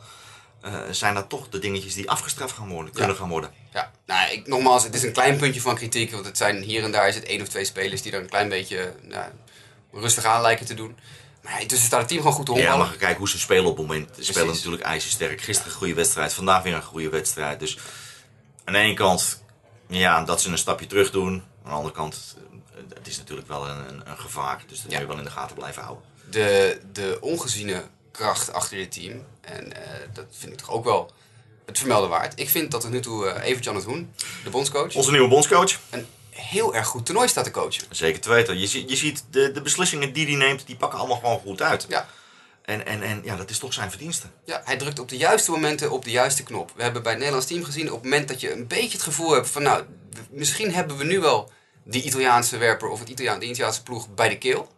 uh, 0.64 0.74
zijn 0.90 1.14
dat 1.14 1.28
toch 1.28 1.48
de 1.48 1.58
dingetjes 1.58 1.94
die 1.94 2.10
afgestraft 2.10 2.54
gaan 2.54 2.68
worden, 2.68 2.92
kunnen 2.92 3.12
ja. 3.12 3.18
gaan 3.18 3.28
worden. 3.28 3.50
Ja, 3.72 3.90
nou, 4.06 4.32
ik, 4.32 4.46
nogmaals, 4.46 4.82
het 4.82 4.94
is 4.94 5.02
een 5.02 5.12
klein 5.12 5.36
puntje 5.36 5.60
van 5.60 5.74
kritiek, 5.74 6.12
want 6.12 6.24
het 6.24 6.36
zijn 6.36 6.62
hier 6.62 6.84
en 6.84 6.92
daar 6.92 7.08
is 7.08 7.14
het 7.14 7.24
één 7.24 7.40
of 7.40 7.48
twee 7.48 7.64
spelers 7.64 8.02
die 8.02 8.12
er 8.12 8.20
een 8.20 8.28
klein 8.28 8.48
beetje 8.48 8.94
nou, 9.02 9.30
rustig 9.92 10.24
aan 10.24 10.42
lijken 10.42 10.66
te 10.66 10.74
doen. 10.74 10.98
Maar 11.42 11.60
intussen 11.60 11.86
staat 11.86 11.98
het 11.98 12.08
team 12.08 12.20
gewoon 12.20 12.36
goed 12.36 12.46
te 12.46 12.52
honkballen. 12.52 12.84
Ja, 12.84 12.88
maar 12.90 12.96
kijken 12.96 13.18
hoe 13.18 13.28
ze 13.28 13.38
spelen 13.38 13.64
op 13.64 13.76
het 13.76 13.86
moment. 13.86 14.08
Ze 14.16 14.24
spelen 14.24 14.54
natuurlijk 14.54 14.82
ijzersterk. 14.82 15.40
Gisteren 15.40 15.72
een 15.72 15.78
goede 15.78 15.94
wedstrijd, 15.94 16.32
vandaag 16.32 16.62
weer 16.62 16.74
een 16.74 16.82
goede 16.82 17.08
wedstrijd. 17.08 17.60
Dus 17.60 17.78
aan 18.64 18.72
de 18.72 18.78
ene 18.78 18.94
kant, 18.94 19.42
ja, 19.86 20.24
dat 20.24 20.40
ze 20.40 20.50
een 20.50 20.58
stapje 20.58 20.86
terug 20.86 21.10
doen. 21.10 21.42
Aan 21.64 21.70
de 21.70 21.76
andere 21.76 21.94
kant, 21.94 22.36
het 22.94 23.06
is 23.06 23.16
natuurlijk 23.16 23.48
wel 23.48 23.68
een, 23.68 24.10
een, 24.10 24.18
gevaar. 24.18 24.64
Dus 24.66 24.82
dat 24.82 24.90
ja. 24.90 24.98
moet 24.98 25.06
je 25.06 25.12
wel 25.12 25.18
in 25.18 25.24
de 25.24 25.30
gaten 25.30 25.56
blijven 25.56 25.82
houden. 25.82 26.04
De, 26.30 26.80
de 26.92 27.18
ongeziene 27.20 27.84
kracht 28.10 28.52
achter 28.52 28.76
dit 28.76 28.92
team, 28.92 29.24
en 29.40 29.66
uh, 29.66 29.72
dat 30.12 30.24
vind 30.30 30.52
ik 30.52 30.58
toch 30.58 30.70
ook 30.70 30.84
wel 30.84 31.12
het 31.66 31.78
vermelden 31.78 32.08
waard. 32.10 32.40
Ik 32.40 32.48
vind 32.48 32.70
dat 32.70 32.80
tot 32.80 32.90
nu 32.90 33.00
toe 33.00 33.26
uh, 33.26 33.44
Evert-Jan 33.44 33.74
het 33.74 33.84
Hoen, 33.84 34.14
de 34.44 34.50
bondscoach... 34.50 34.94
Onze 34.94 35.10
nieuwe 35.10 35.28
bondscoach. 35.28 35.78
Een 35.90 36.06
heel 36.30 36.74
erg 36.74 36.86
goed 36.86 37.06
toernooi 37.06 37.28
staat 37.28 37.44
te 37.44 37.50
coachen. 37.50 37.84
Zeker 37.90 38.20
te 38.20 38.28
weten. 38.28 38.58
Je, 38.58 38.66
ziet, 38.66 38.90
je 38.90 38.96
ziet 38.96 39.24
de, 39.30 39.52
de 39.52 39.62
beslissingen 39.62 40.12
die 40.12 40.26
hij 40.26 40.34
neemt, 40.34 40.66
die 40.66 40.76
pakken 40.76 40.98
allemaal 40.98 41.16
gewoon 41.16 41.38
goed 41.38 41.62
uit. 41.62 41.86
Ja. 41.88 42.08
En, 42.64 42.86
en, 42.86 43.02
en 43.02 43.20
ja, 43.24 43.36
dat 43.36 43.50
is 43.50 43.58
toch 43.58 43.72
zijn 43.72 43.90
verdienste. 43.90 44.26
Ja, 44.44 44.62
hij 44.64 44.76
drukt 44.76 44.98
op 44.98 45.08
de 45.08 45.16
juiste 45.16 45.50
momenten 45.50 45.90
op 45.90 46.04
de 46.04 46.10
juiste 46.10 46.42
knop. 46.42 46.72
We 46.76 46.82
hebben 46.82 47.02
bij 47.02 47.10
het 47.10 47.20
Nederlands 47.20 47.50
team 47.50 47.64
gezien, 47.64 47.86
op 47.86 47.94
het 47.94 48.02
moment 48.02 48.28
dat 48.28 48.40
je 48.40 48.52
een 48.52 48.66
beetje 48.66 48.92
het 48.92 49.02
gevoel 49.02 49.30
hebt 49.30 49.50
van, 49.50 49.62
nou, 49.62 49.84
misschien 50.30 50.74
hebben 50.74 50.96
we 50.96 51.04
nu 51.04 51.20
wel 51.20 51.50
die 51.82 52.02
Italiaanse 52.02 52.56
werper 52.56 52.88
of 52.88 52.98
het 52.98 53.08
Italiaan, 53.08 53.38
de 53.38 53.46
Italiaanse 53.46 53.82
ploeg 53.82 54.14
bij 54.14 54.28
de 54.28 54.38
keel. 54.38 54.72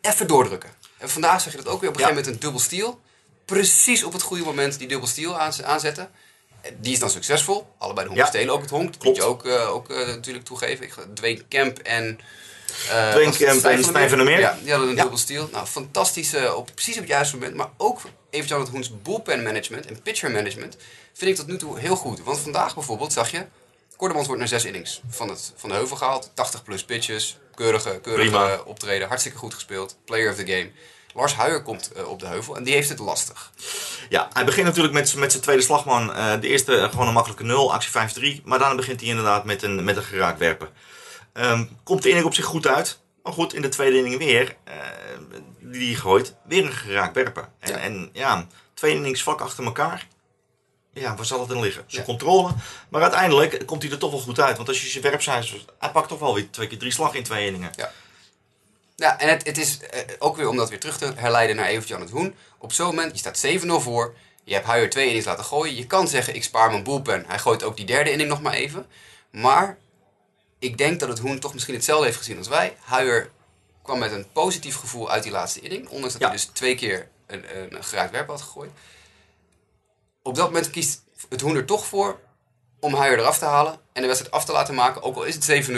Even 0.00 0.26
doordrukken. 0.26 0.70
En 0.98 1.10
vandaag 1.10 1.40
zag 1.40 1.52
je 1.52 1.58
dat 1.58 1.68
ook 1.68 1.80
weer 1.80 1.88
op 1.88 1.94
een 1.96 2.00
ja. 2.00 2.06
gegeven 2.06 2.24
moment 2.24 2.26
een 2.26 2.50
dubbel 2.50 2.60
steal. 2.60 3.00
Precies 3.44 4.04
op 4.04 4.12
het 4.12 4.22
goede 4.22 4.44
moment 4.44 4.78
die 4.78 4.88
dubbel 4.88 5.08
steal 5.08 5.38
aanzetten. 5.62 6.10
Die 6.80 6.92
is 6.92 6.98
dan 6.98 7.10
succesvol. 7.10 7.74
Allebei 7.78 8.06
de 8.06 8.12
honk 8.12 8.24
ja. 8.24 8.28
stelen 8.28 8.54
ook 8.54 8.60
het 8.60 8.70
honk. 8.70 8.92
Dat 8.92 9.04
moet 9.04 9.16
je 9.16 9.22
ook, 9.22 9.46
uh, 9.46 9.74
ook 9.74 9.90
uh, 9.90 10.06
natuurlijk 10.06 10.44
toegeven. 10.44 10.84
Ik, 10.84 10.94
Dwayne 11.14 11.44
Kemp 11.48 11.78
en... 11.78 12.20
Uh, 12.88 13.26
en 13.26 13.84
Stijn 13.84 14.08
van 14.08 14.18
der 14.18 14.24
Meer. 14.24 14.40
Ja, 14.40 14.58
die 14.62 14.70
hadden 14.70 14.88
een 14.88 14.94
ja. 14.96 15.00
dubbel 15.00 15.18
steal. 15.18 15.48
Nou, 15.52 15.66
fantastisch. 15.66 16.34
op, 16.54 16.70
precies 16.74 16.94
op 16.94 17.00
het 17.00 17.10
juiste 17.10 17.36
moment. 17.36 17.54
Maar 17.54 17.68
ook 17.76 18.00
even 18.30 18.58
het 18.58 18.68
Hoens 18.68 19.02
bullpen 19.02 19.42
management 19.42 19.86
en 19.86 20.02
pitcher 20.02 20.30
management 20.30 20.76
vind 21.12 21.30
ik 21.30 21.36
tot 21.36 21.46
nu 21.46 21.56
toe 21.56 21.78
heel 21.78 21.96
goed. 21.96 22.22
Want 22.22 22.38
vandaag 22.38 22.74
bijvoorbeeld 22.74 23.12
zag 23.12 23.30
je... 23.30 23.44
Kordemans 23.96 24.26
wordt 24.26 24.42
naar 24.42 24.60
zes 24.60 24.64
innings 24.64 25.00
van, 25.08 25.28
het, 25.28 25.52
van 25.56 25.68
de 25.68 25.74
heuvel 25.74 25.96
gehaald. 25.96 26.30
80 26.34 26.62
plus 26.62 26.84
pitches. 26.84 27.38
Keurige, 27.54 27.98
keurige 28.02 28.62
optreden. 28.64 29.08
Hartstikke 29.08 29.38
goed 29.38 29.54
gespeeld. 29.54 29.96
Player 30.04 30.30
of 30.30 30.36
the 30.36 30.46
game. 30.46 30.70
Lars 31.14 31.34
Huijer 31.34 31.62
komt 31.62 31.90
uh, 31.96 32.08
op 32.08 32.18
de 32.20 32.26
heuvel 32.26 32.56
en 32.56 32.64
die 32.64 32.74
heeft 32.74 32.88
het 32.88 32.98
lastig. 32.98 33.50
Ja, 34.08 34.28
hij 34.32 34.44
begint 34.44 34.66
natuurlijk 34.66 34.94
met, 34.94 35.14
met 35.14 35.30
zijn 35.30 35.42
tweede 35.42 35.62
slagman. 35.62 36.10
Uh, 36.10 36.40
de 36.40 36.48
eerste 36.48 36.88
gewoon 36.90 37.06
een 37.06 37.12
makkelijke 37.12 37.44
0, 37.44 37.72
actie 37.72 38.38
5-3. 38.38 38.42
Maar 38.44 38.58
daarna 38.58 38.74
begint 38.74 39.00
hij 39.00 39.08
inderdaad 39.08 39.44
met 39.44 39.62
een, 39.62 39.84
met 39.84 39.96
een 39.96 40.02
geraakt 40.02 40.38
werpen. 40.38 40.68
Um, 41.32 41.78
komt 41.82 42.02
de 42.02 42.08
inning 42.08 42.26
op 42.26 42.34
zich 42.34 42.44
goed 42.44 42.66
uit. 42.66 43.00
Maar 43.22 43.32
goed, 43.32 43.54
in 43.54 43.62
de 43.62 43.68
tweede 43.68 43.96
inning 43.96 44.18
weer, 44.18 44.56
die 45.60 45.96
gooit, 45.96 46.34
weer 46.44 46.64
een 46.64 46.72
geraakt 46.72 47.14
werpen. 47.14 47.48
En 47.58 47.70
ja, 47.70 47.76
en, 47.76 48.10
ja 48.12 48.46
twee 48.74 48.94
innings 48.94 49.22
vlak 49.22 49.40
achter 49.40 49.64
elkaar. 49.64 50.06
Ja, 50.92 51.16
waar 51.16 51.24
zal 51.24 51.40
het 51.40 51.50
in 51.50 51.60
liggen? 51.60 51.84
Zijn 51.86 52.02
ja. 52.06 52.08
controle. 52.08 52.50
Maar 52.88 53.02
uiteindelijk 53.02 53.66
komt 53.66 53.82
hij 53.82 53.92
er 53.92 53.98
toch 53.98 54.10
wel 54.10 54.20
goed 54.20 54.40
uit. 54.40 54.56
Want 54.56 54.68
als 54.68 54.82
je 54.82 54.88
zijn 54.88 55.02
werpcijfers... 55.02 55.64
Hij 55.78 55.90
pakt 55.90 56.08
toch 56.08 56.18
wel 56.18 56.34
weer 56.34 56.50
twee 56.50 56.66
keer 56.66 56.78
drie 56.78 56.92
slag 56.92 57.14
in 57.14 57.22
twee 57.22 57.46
inningen. 57.46 57.70
Ja. 57.76 57.92
Ja, 58.96 59.18
en 59.18 59.28
het, 59.28 59.46
het 59.46 59.58
is 59.58 59.78
uh, 59.80 60.00
ook 60.18 60.36
weer 60.36 60.48
om 60.48 60.56
dat 60.56 60.68
weer 60.68 60.80
terug 60.80 60.98
te 60.98 61.12
herleiden 61.14 61.56
naar 61.56 61.66
Evert-Jan 61.66 62.00
het 62.00 62.10
Hoen. 62.10 62.34
Op 62.58 62.72
zo'n 62.72 62.86
moment, 62.86 63.12
je 63.12 63.18
staat 63.18 63.46
7-0 63.64 63.66
voor. 63.66 64.14
Je 64.44 64.54
hebt 64.54 64.66
Huijer 64.66 64.90
twee 64.90 65.06
innings 65.06 65.26
laten 65.26 65.44
gooien. 65.44 65.74
Je 65.74 65.86
kan 65.86 66.08
zeggen, 66.08 66.34
ik 66.34 66.44
spaar 66.44 66.70
mijn 66.70 66.82
bullpen. 66.82 67.24
Hij 67.26 67.38
gooit 67.38 67.62
ook 67.62 67.76
die 67.76 67.86
derde 67.86 68.10
inning 68.10 68.28
nog 68.28 68.42
maar 68.42 68.52
even. 68.52 68.86
Maar 69.30 69.78
ik 70.62 70.78
denk 70.78 71.00
dat 71.00 71.08
het 71.08 71.18
Hoen 71.18 71.38
toch 71.38 71.52
misschien 71.52 71.74
hetzelfde 71.74 72.04
heeft 72.04 72.18
gezien 72.18 72.38
als 72.38 72.48
wij. 72.48 72.76
Huijer 72.80 73.30
kwam 73.82 73.98
met 73.98 74.12
een 74.12 74.26
positief 74.32 74.76
gevoel 74.76 75.10
uit 75.10 75.22
die 75.22 75.32
laatste 75.32 75.60
inning. 75.60 75.88
Ondanks 75.88 76.12
dat 76.12 76.22
ja. 76.22 76.28
hij 76.28 76.36
dus 76.36 76.44
twee 76.44 76.74
keer 76.74 77.08
een, 77.26 77.44
een 77.56 77.84
geraakt 77.84 78.10
werp 78.10 78.28
had 78.28 78.42
gegooid. 78.42 78.70
Op 80.22 80.34
dat 80.34 80.46
moment 80.46 80.70
kiest 80.70 81.02
het 81.28 81.40
Hoen 81.40 81.56
er 81.56 81.64
toch 81.64 81.86
voor 81.86 82.20
om 82.80 82.94
Huijer 82.94 83.18
eraf 83.18 83.38
te 83.38 83.44
halen. 83.44 83.72
En 83.92 84.00
de 84.02 84.06
wedstrijd 84.06 84.34
af 84.34 84.44
te 84.44 84.52
laten 84.52 84.74
maken. 84.74 85.02
Ook 85.02 85.16
al 85.16 85.24
is 85.24 85.34
het 85.34 85.70
7-0. 85.70 85.72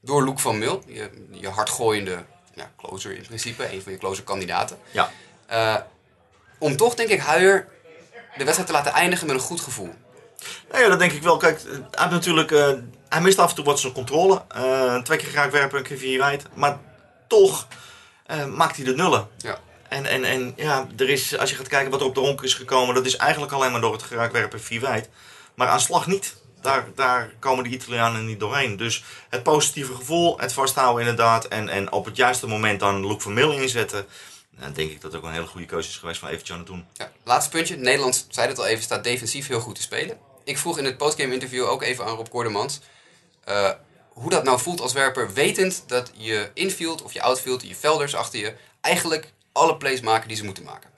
Door 0.00 0.24
Loek 0.24 0.38
van 0.38 0.58
Mil. 0.58 0.82
Je, 0.86 1.10
je 1.30 1.48
hardgooiende 1.48 2.24
ja, 2.54 2.72
closer 2.76 3.16
in 3.16 3.26
principe, 3.26 3.72
een 3.72 3.82
van 3.82 3.92
je 3.92 3.98
closer 3.98 4.24
kandidaten. 4.24 4.78
Ja. 4.90 5.10
Uh, 5.50 5.76
om 6.58 6.76
toch, 6.76 6.94
denk 6.94 7.08
ik, 7.08 7.20
Huijer 7.20 7.68
de 8.36 8.44
wedstrijd 8.44 8.66
te 8.66 8.72
laten 8.72 8.92
eindigen 8.92 9.26
met 9.26 9.36
een 9.36 9.42
goed 9.42 9.60
gevoel. 9.60 9.94
Nou 10.70 10.82
ja, 10.82 10.88
dat 10.88 10.98
denk 10.98 11.12
ik 11.12 11.22
wel. 11.22 11.36
Kijk, 11.36 11.62
hij, 11.62 11.70
heeft 11.90 12.10
natuurlijk, 12.10 12.50
uh, 12.50 12.72
hij 13.08 13.20
mist 13.20 13.38
af 13.38 13.48
en 13.48 13.54
toe 13.54 13.64
wat 13.64 13.80
zijn 13.80 13.92
controle. 13.92 14.42
Uh, 14.56 15.02
twee 15.02 15.18
keer 15.18 15.28
graag 15.28 15.50
werpen, 15.50 15.78
een 15.78 15.84
keer 15.84 15.98
vier 15.98 16.18
wijd. 16.18 16.44
Maar 16.54 16.78
toch 17.26 17.66
maakt 18.48 18.76
hij 18.76 18.84
de 18.84 18.94
nullen. 18.94 19.28
Ja. 19.36 19.58
En, 19.88 20.06
en, 20.06 20.24
en 20.24 20.52
ja, 20.56 20.86
er 20.96 21.08
is, 21.08 21.38
als 21.38 21.50
je 21.50 21.56
gaat 21.56 21.68
kijken 21.68 21.90
wat 21.90 22.00
er 22.00 22.06
op 22.06 22.14
de 22.14 22.20
honk 22.20 22.42
is 22.42 22.54
gekomen, 22.54 22.94
dat 22.94 23.06
is 23.06 23.16
eigenlijk 23.16 23.52
alleen 23.52 23.72
maar 23.72 23.80
door 23.80 23.92
het 23.92 24.02
geraakt 24.02 24.32
werpen 24.32 24.60
vier 24.60 24.80
wijd. 24.80 25.08
Maar 25.54 25.68
aan 25.68 25.80
slag 25.80 26.06
niet. 26.06 26.36
Daar, 26.60 26.86
daar 26.94 27.32
komen 27.38 27.64
de 27.64 27.70
Italianen 27.70 28.26
niet 28.26 28.40
doorheen. 28.40 28.76
Dus 28.76 29.04
het 29.28 29.42
positieve 29.42 29.94
gevoel, 29.94 30.40
het 30.40 30.52
vasthouden 30.52 31.00
inderdaad. 31.00 31.44
En, 31.44 31.68
en 31.68 31.92
op 31.92 32.04
het 32.04 32.16
juiste 32.16 32.46
moment 32.46 32.80
dan 32.80 33.06
Luke 33.06 33.20
van 33.20 33.32
Mil 33.32 33.52
inzetten. 33.52 34.06
Dan 34.60 34.72
denk 34.72 34.90
ik 34.90 35.00
dat 35.00 35.12
het 35.12 35.20
ook 35.20 35.26
een 35.26 35.34
hele 35.34 35.46
goede 35.46 35.66
keuze 35.66 35.88
is 35.88 35.96
geweest 35.96 36.18
van 36.18 36.28
eventjes 36.28 36.52
aan 36.52 36.62
het 36.62 36.72
doen. 36.72 36.86
Ja, 36.92 37.12
laatste 37.24 37.50
puntje. 37.50 37.76
Nederland, 37.76 38.26
zei 38.30 38.48
het 38.48 38.58
al 38.58 38.66
even, 38.66 38.82
staat 38.82 39.04
defensief 39.04 39.46
heel 39.46 39.60
goed 39.60 39.74
te 39.74 39.82
spelen. 39.82 40.18
Ik 40.48 40.58
vroeg 40.58 40.78
in 40.78 40.84
het 40.84 40.96
postgame 40.96 41.32
interview 41.32 41.64
ook 41.64 41.82
even 41.82 42.04
aan 42.04 42.16
Rob 42.16 42.28
Kordemans. 42.28 42.80
Uh, 43.48 43.70
hoe 44.08 44.30
dat 44.30 44.44
nou 44.44 44.60
voelt 44.60 44.80
als 44.80 44.92
werper, 44.92 45.32
wetend 45.32 45.82
dat 45.86 46.10
je 46.14 46.50
infield 46.54 47.02
of 47.02 47.12
je 47.12 47.22
outfield, 47.22 47.68
je 47.68 47.74
velders 47.74 48.14
achter 48.14 48.38
je, 48.38 48.54
eigenlijk 48.80 49.32
alle 49.52 49.76
plays 49.76 50.00
maken 50.00 50.28
die 50.28 50.36
ze 50.36 50.44
moeten 50.44 50.64
maken. 50.64 50.90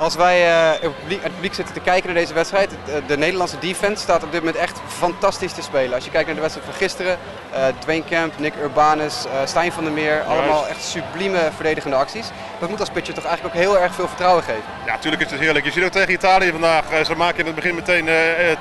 Als 0.00 0.14
wij 0.14 0.48
uh, 0.48 0.80
het, 0.80 0.98
publiek, 1.00 1.22
het, 1.22 1.32
publiek, 1.32 1.54
zitten 1.54 1.74
te 1.74 1.80
kijken 1.80 2.06
naar 2.06 2.20
deze 2.20 2.34
wedstrijd, 2.34 2.70
de 3.06 3.16
Nederlandse 3.16 3.58
defense 3.58 4.02
staat 4.02 4.22
op 4.22 4.32
dit 4.32 4.40
moment 4.40 4.58
echt 4.58 4.80
fantastisch 4.86 5.52
te 5.52 5.62
spelen. 5.62 5.94
Als 5.94 6.04
je 6.04 6.10
kijkt 6.10 6.26
naar 6.26 6.34
de 6.34 6.40
wedstrijd 6.40 6.68
van 6.68 6.78
gisteren, 6.78 7.18
uh, 7.52 7.66
Dwayne 7.78 8.04
Camp, 8.04 8.38
Nick 8.38 8.54
Urbanus, 8.62 9.26
uh, 9.26 9.32
Stijn 9.44 9.72
van 9.72 9.84
der 9.84 9.92
Meer, 9.92 10.22
allemaal 10.22 10.68
echt 10.68 10.84
sublieme 10.84 11.50
verdedigende 11.54 11.96
acties. 11.96 12.30
Dat 12.58 12.68
moet 12.68 12.80
als 12.80 12.90
pitcher 12.90 13.14
toch 13.14 13.24
eigenlijk 13.24 13.54
ook 13.54 13.62
heel 13.62 13.78
erg 13.78 13.94
veel 13.94 14.08
vertrouwen 14.08 14.42
geven. 14.42 14.62
Ja, 14.86 14.92
natuurlijk 14.92 15.22
is 15.22 15.30
het 15.30 15.40
heerlijk. 15.40 15.64
Je 15.64 15.70
ziet 15.70 15.84
ook 15.84 15.90
tegen 15.90 16.12
Italië 16.12 16.50
vandaag, 16.50 16.84
ze 17.06 17.16
maken 17.16 17.38
in 17.38 17.46
het 17.46 17.54
begin 17.54 17.74
meteen 17.74 18.08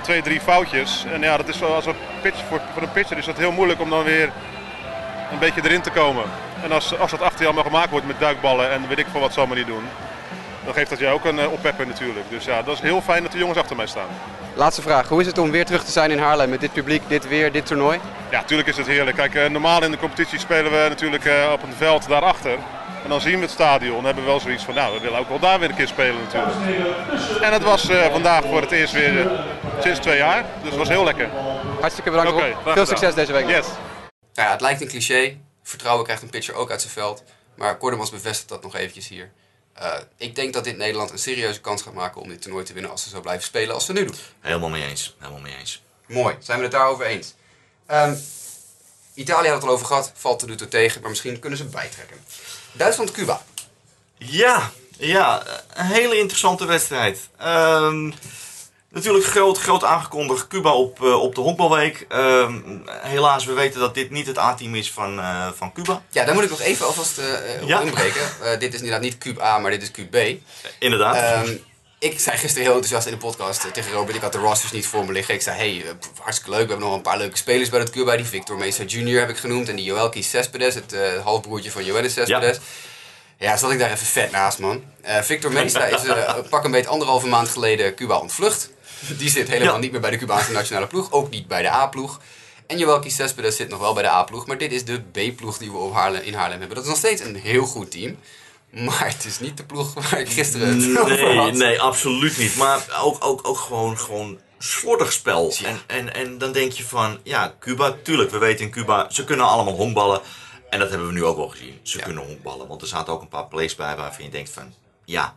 twee, 0.01 0.21
drie 0.21 0.41
foutjes. 0.41 1.05
En 1.13 1.21
ja, 1.21 1.37
dat 1.37 1.47
is 1.47 1.63
als 1.63 1.85
een 1.85 1.95
pitch, 2.21 2.39
voor, 2.49 2.59
voor 2.73 2.81
een 2.81 2.91
pitcher 2.91 3.17
is 3.17 3.25
dat 3.25 3.37
heel 3.37 3.51
moeilijk 3.51 3.81
om 3.81 3.89
dan 3.89 4.03
weer 4.03 4.31
een 5.31 5.39
beetje 5.39 5.61
erin 5.63 5.81
te 5.81 5.91
komen. 5.91 6.23
En 6.63 6.71
als, 6.71 6.99
als 6.99 7.11
dat 7.11 7.21
achter 7.21 7.39
je 7.39 7.45
allemaal 7.45 7.63
gemaakt 7.63 7.89
wordt 7.89 8.07
met 8.07 8.19
duikballen 8.19 8.71
en 8.71 8.87
weet 8.87 8.99
ik 8.99 9.07
veel 9.11 9.21
wat 9.21 9.33
ze 9.33 9.39
allemaal 9.39 9.57
niet 9.57 9.67
doen 9.67 9.83
dan 10.69 10.77
geeft 10.77 10.89
dat 10.89 10.99
jij 10.99 11.11
ook 11.11 11.25
een 11.25 11.39
uh, 11.39 11.51
oppepper 11.51 11.87
natuurlijk. 11.87 12.29
Dus 12.29 12.45
ja, 12.45 12.61
dat 12.61 12.75
is 12.75 12.81
heel 12.81 13.01
fijn 13.01 13.23
dat 13.23 13.31
de 13.31 13.37
jongens 13.37 13.57
achter 13.57 13.75
mij 13.75 13.87
staan. 13.87 14.07
Laatste 14.53 14.81
vraag. 14.81 15.07
Hoe 15.07 15.21
is 15.21 15.27
het 15.27 15.37
om 15.37 15.51
weer 15.51 15.65
terug 15.65 15.83
te 15.83 15.91
zijn 15.91 16.11
in 16.11 16.17
Haarlem 16.19 16.49
met 16.49 16.59
dit 16.59 16.73
publiek, 16.73 17.01
dit 17.07 17.27
weer, 17.27 17.51
dit 17.51 17.65
toernooi? 17.65 17.99
Ja, 18.31 18.39
natuurlijk 18.39 18.69
is 18.69 18.77
het 18.77 18.87
heerlijk. 18.87 19.17
Kijk, 19.17 19.33
uh, 19.33 19.45
normaal 19.45 19.83
in 19.83 19.91
de 19.91 19.97
competitie 19.97 20.39
spelen 20.39 20.71
we 20.71 20.85
natuurlijk 20.89 21.25
uh, 21.25 21.49
op 21.53 21.63
een 21.63 21.73
veld 21.73 22.07
daarachter. 22.07 22.57
En 23.03 23.09
dan 23.09 23.21
zien 23.21 23.35
we 23.35 23.41
het 23.41 23.51
stadion 23.51 23.97
en 23.97 24.05
hebben 24.05 24.23
we 24.23 24.29
wel 24.29 24.39
zoiets 24.39 24.63
van, 24.63 24.73
nou, 24.73 24.93
we 24.93 25.01
willen 25.01 25.19
ook 25.19 25.29
wel 25.29 25.39
daar 25.39 25.59
weer 25.59 25.69
een 25.69 25.75
keer 25.75 25.87
spelen 25.87 26.21
natuurlijk. 26.23 26.55
En 27.41 27.53
het 27.53 27.63
was 27.63 27.89
vandaag 28.11 28.43
voor 28.43 28.61
het 28.61 28.71
eerst 28.71 28.93
weer 28.93 29.31
sinds 29.79 29.99
twee 29.99 30.17
jaar, 30.17 30.45
dus 30.61 30.69
het 30.69 30.79
was 30.79 30.87
heel 30.87 31.03
lekker. 31.03 31.29
Hartstikke 31.79 32.09
bedankt. 32.09 32.31
Okay, 32.31 32.55
Veel 32.65 32.85
succes 32.85 33.13
deze 33.13 33.31
week. 33.31 33.47
Yes. 33.47 33.67
Ja, 34.33 34.51
het 34.51 34.61
lijkt 34.61 34.81
een 34.81 34.87
cliché. 34.87 35.37
Vertrouwen 35.63 36.03
krijgt 36.03 36.21
een 36.21 36.29
pitcher 36.29 36.53
ook 36.53 36.71
uit 36.71 36.81
zijn 36.81 36.93
veld. 36.93 37.23
Maar 37.55 37.77
Kordemans 37.77 38.09
bevestigt 38.09 38.49
dat 38.49 38.63
nog 38.63 38.75
eventjes 38.75 39.07
hier. 39.07 39.31
Uh, 39.79 39.93
ik 40.17 40.35
denk 40.35 40.53
dat 40.53 40.63
dit 40.63 40.77
Nederland 40.77 41.11
een 41.11 41.19
serieuze 41.19 41.61
kans 41.61 41.81
gaat 41.81 41.93
maken 41.93 42.21
om 42.21 42.29
dit 42.29 42.41
toernooi 42.41 42.65
te 42.65 42.73
winnen 42.73 42.91
als 42.91 43.03
ze 43.03 43.09
zo 43.09 43.21
blijven 43.21 43.43
spelen 43.43 43.73
als 43.73 43.85
ze 43.85 43.93
nu 43.93 44.05
doen. 44.05 44.15
Helemaal 44.39 44.69
mee 44.69 44.85
eens. 44.85 45.15
Helemaal 45.19 45.41
mee 45.41 45.55
eens. 45.55 45.81
Mooi, 46.05 46.35
zijn 46.39 46.57
we 46.57 46.63
het 46.63 46.73
daarover 46.73 47.05
eens. 47.05 47.33
Um, 47.91 48.21
Italië 49.13 49.47
had 49.47 49.55
het 49.55 49.65
al 49.65 49.73
over 49.73 49.85
gehad, 49.85 50.11
valt 50.15 50.41
er 50.41 50.47
nu 50.47 50.55
toe 50.55 50.67
tegen, 50.67 51.01
maar 51.01 51.09
misschien 51.09 51.39
kunnen 51.39 51.57
ze 51.57 51.65
bijtrekken. 51.65 52.17
Duitsland-Cuba. 52.71 53.43
Ja, 54.17 54.71
ja, 54.97 55.43
een 55.73 55.85
hele 55.85 56.17
interessante 56.17 56.65
wedstrijd. 56.65 57.29
Um, 57.43 58.13
Natuurlijk 58.91 59.25
groot, 59.25 59.57
groot 59.57 59.83
aangekondigd 59.83 60.47
Cuba 60.47 60.73
op, 60.73 60.99
uh, 61.01 61.21
op 61.21 61.35
de 61.35 61.41
honkbalweek. 61.41 62.05
Uh, 62.11 62.53
helaas, 62.87 63.45
we 63.45 63.53
weten 63.53 63.79
dat 63.79 63.93
dit 63.93 64.09
niet 64.09 64.27
het 64.27 64.37
A-team 64.37 64.75
is 64.75 64.91
van, 64.91 65.19
uh, 65.19 65.47
van 65.55 65.73
Cuba. 65.73 66.01
Ja, 66.09 66.25
daar 66.25 66.33
moet 66.33 66.43
ik 66.43 66.49
nog 66.49 66.61
even 66.61 66.85
alvast 66.85 67.19
uh, 67.19 67.67
ja. 67.67 67.79
inbreken. 67.81 68.21
dit 68.59 68.73
is 68.73 68.79
inderdaad 68.79 69.01
niet 69.01 69.17
Cube 69.17 69.43
A, 69.43 69.59
maar 69.59 69.71
dit 69.71 69.81
is 69.81 69.91
Cube 69.91 70.37
B. 70.37 70.39
Inderdaad. 70.79 71.47
Um, 71.47 71.63
ik 71.99 72.19
zei 72.19 72.37
gisteren 72.37 72.63
heel 72.63 72.73
enthousiast 72.73 73.05
in 73.05 73.13
de 73.13 73.17
podcast 73.17 73.73
tegen 73.73 73.91
Robert. 73.91 74.15
Ik 74.15 74.21
had 74.21 74.31
de 74.31 74.37
rosters 74.37 74.71
niet 74.71 74.87
voor 74.87 75.05
me 75.05 75.11
liggen. 75.11 75.33
Ik 75.33 75.41
zei, 75.41 75.57
hey, 75.57 75.83
hartstikke 76.19 76.51
leuk. 76.51 76.63
We 76.63 76.69
hebben 76.69 76.87
nog 76.87 76.95
een 76.95 77.01
paar 77.01 77.17
leuke 77.17 77.37
spelers 77.37 77.69
bij 77.69 77.79
het 77.79 77.89
Cuba. 77.89 78.15
Die 78.15 78.25
Victor 78.25 78.57
Mesa 78.57 78.83
Jr. 78.83 79.19
heb 79.19 79.29
ik 79.29 79.37
genoemd. 79.37 79.69
En 79.69 79.75
die 79.75 79.85
Joelki 79.85 80.23
Cespedes, 80.23 80.75
het 80.75 80.95
halfbroertje 81.23 81.71
van 81.71 81.85
Johannes 81.85 82.13
Cespedes. 82.13 82.55
Ja. 82.55 83.47
Ja, 83.47 83.57
zat 83.57 83.71
ik 83.71 83.79
daar 83.79 83.91
even 83.91 84.05
vet 84.05 84.31
naast, 84.31 84.59
man. 84.59 84.83
Victor 85.21 85.51
Mesa 85.51 85.85
is 85.85 86.01
pak 86.49 86.63
een 86.63 86.71
beetje 86.71 86.89
anderhalve 86.89 87.27
maand 87.27 87.49
geleden 87.49 87.95
Cuba 87.95 88.17
ontvlucht. 88.17 88.69
Die 89.17 89.29
zit 89.29 89.47
helemaal 89.47 89.79
niet 89.79 89.91
meer 89.91 90.01
bij 90.01 90.11
de 90.11 90.17
Cubaanse 90.17 90.51
nationale 90.51 90.87
ploeg. 90.87 91.11
Ook 91.11 91.29
niet 91.29 91.47
bij 91.47 91.61
de 91.61 91.71
A-ploeg. 91.71 92.19
En 92.67 92.77
Joelki 92.77 93.09
Cespedes 93.09 93.55
zit 93.55 93.69
nog 93.69 93.79
wel 93.79 93.93
bij 93.93 94.03
de 94.03 94.09
A-ploeg. 94.09 94.47
Maar 94.47 94.57
dit 94.57 94.71
is 94.71 94.85
de 94.85 95.01
B-ploeg 95.01 95.57
die 95.57 95.71
we 95.71 95.77
op 95.77 95.93
Haarlem, 95.93 96.21
in 96.21 96.33
Haarlem 96.33 96.59
hebben. 96.59 96.75
Dat 96.75 96.85
is 96.85 96.89
nog 96.89 96.99
steeds 96.99 97.21
een 97.21 97.35
heel 97.35 97.65
goed 97.65 97.91
team. 97.91 98.17
Maar 98.69 99.07
het 99.07 99.25
is 99.25 99.39
niet 99.39 99.57
de 99.57 99.65
ploeg 99.65 99.93
waar 99.93 100.19
ik 100.19 100.29
gisteren 100.29 100.67
het 100.67 100.77
nee, 100.77 100.99
over 100.99 101.35
had. 101.35 101.53
Nee, 101.53 101.81
absoluut 101.81 102.37
niet. 102.37 102.55
Maar 102.55 102.85
ook, 103.01 103.25
ook, 103.25 103.47
ook 103.47 103.57
gewoon, 103.57 103.97
gewoon 103.97 104.39
slordig 104.57 105.11
spel. 105.11 105.53
En, 105.63 105.79
en, 105.87 106.13
en 106.13 106.37
dan 106.37 106.51
denk 106.51 106.71
je 106.71 106.83
van, 106.83 107.19
ja, 107.23 107.55
Cuba, 107.59 107.95
tuurlijk, 108.03 108.31
we 108.31 108.37
weten 108.37 108.65
in 108.65 108.71
Cuba, 108.71 109.09
ze 109.09 109.23
kunnen 109.23 109.45
allemaal 109.45 109.75
honkballen. 109.75 110.21
En 110.69 110.79
dat 110.79 110.89
hebben 110.89 111.07
we 111.07 111.13
nu 111.13 111.23
ook 111.23 111.37
al 111.37 111.49
gezien. 111.49 111.79
Ze 111.83 111.99
kunnen 111.99 112.25
honkballen. 112.25 112.67
Want 112.67 112.81
er 112.81 112.87
zaten 112.87 113.13
ook 113.13 113.21
een 113.21 113.27
paar 113.27 113.47
plays 113.47 113.75
bij 113.75 113.95
waarvan 113.95 114.25
je 114.25 114.31
denkt 114.31 114.49
van, 114.49 114.73
ja. 115.05 115.35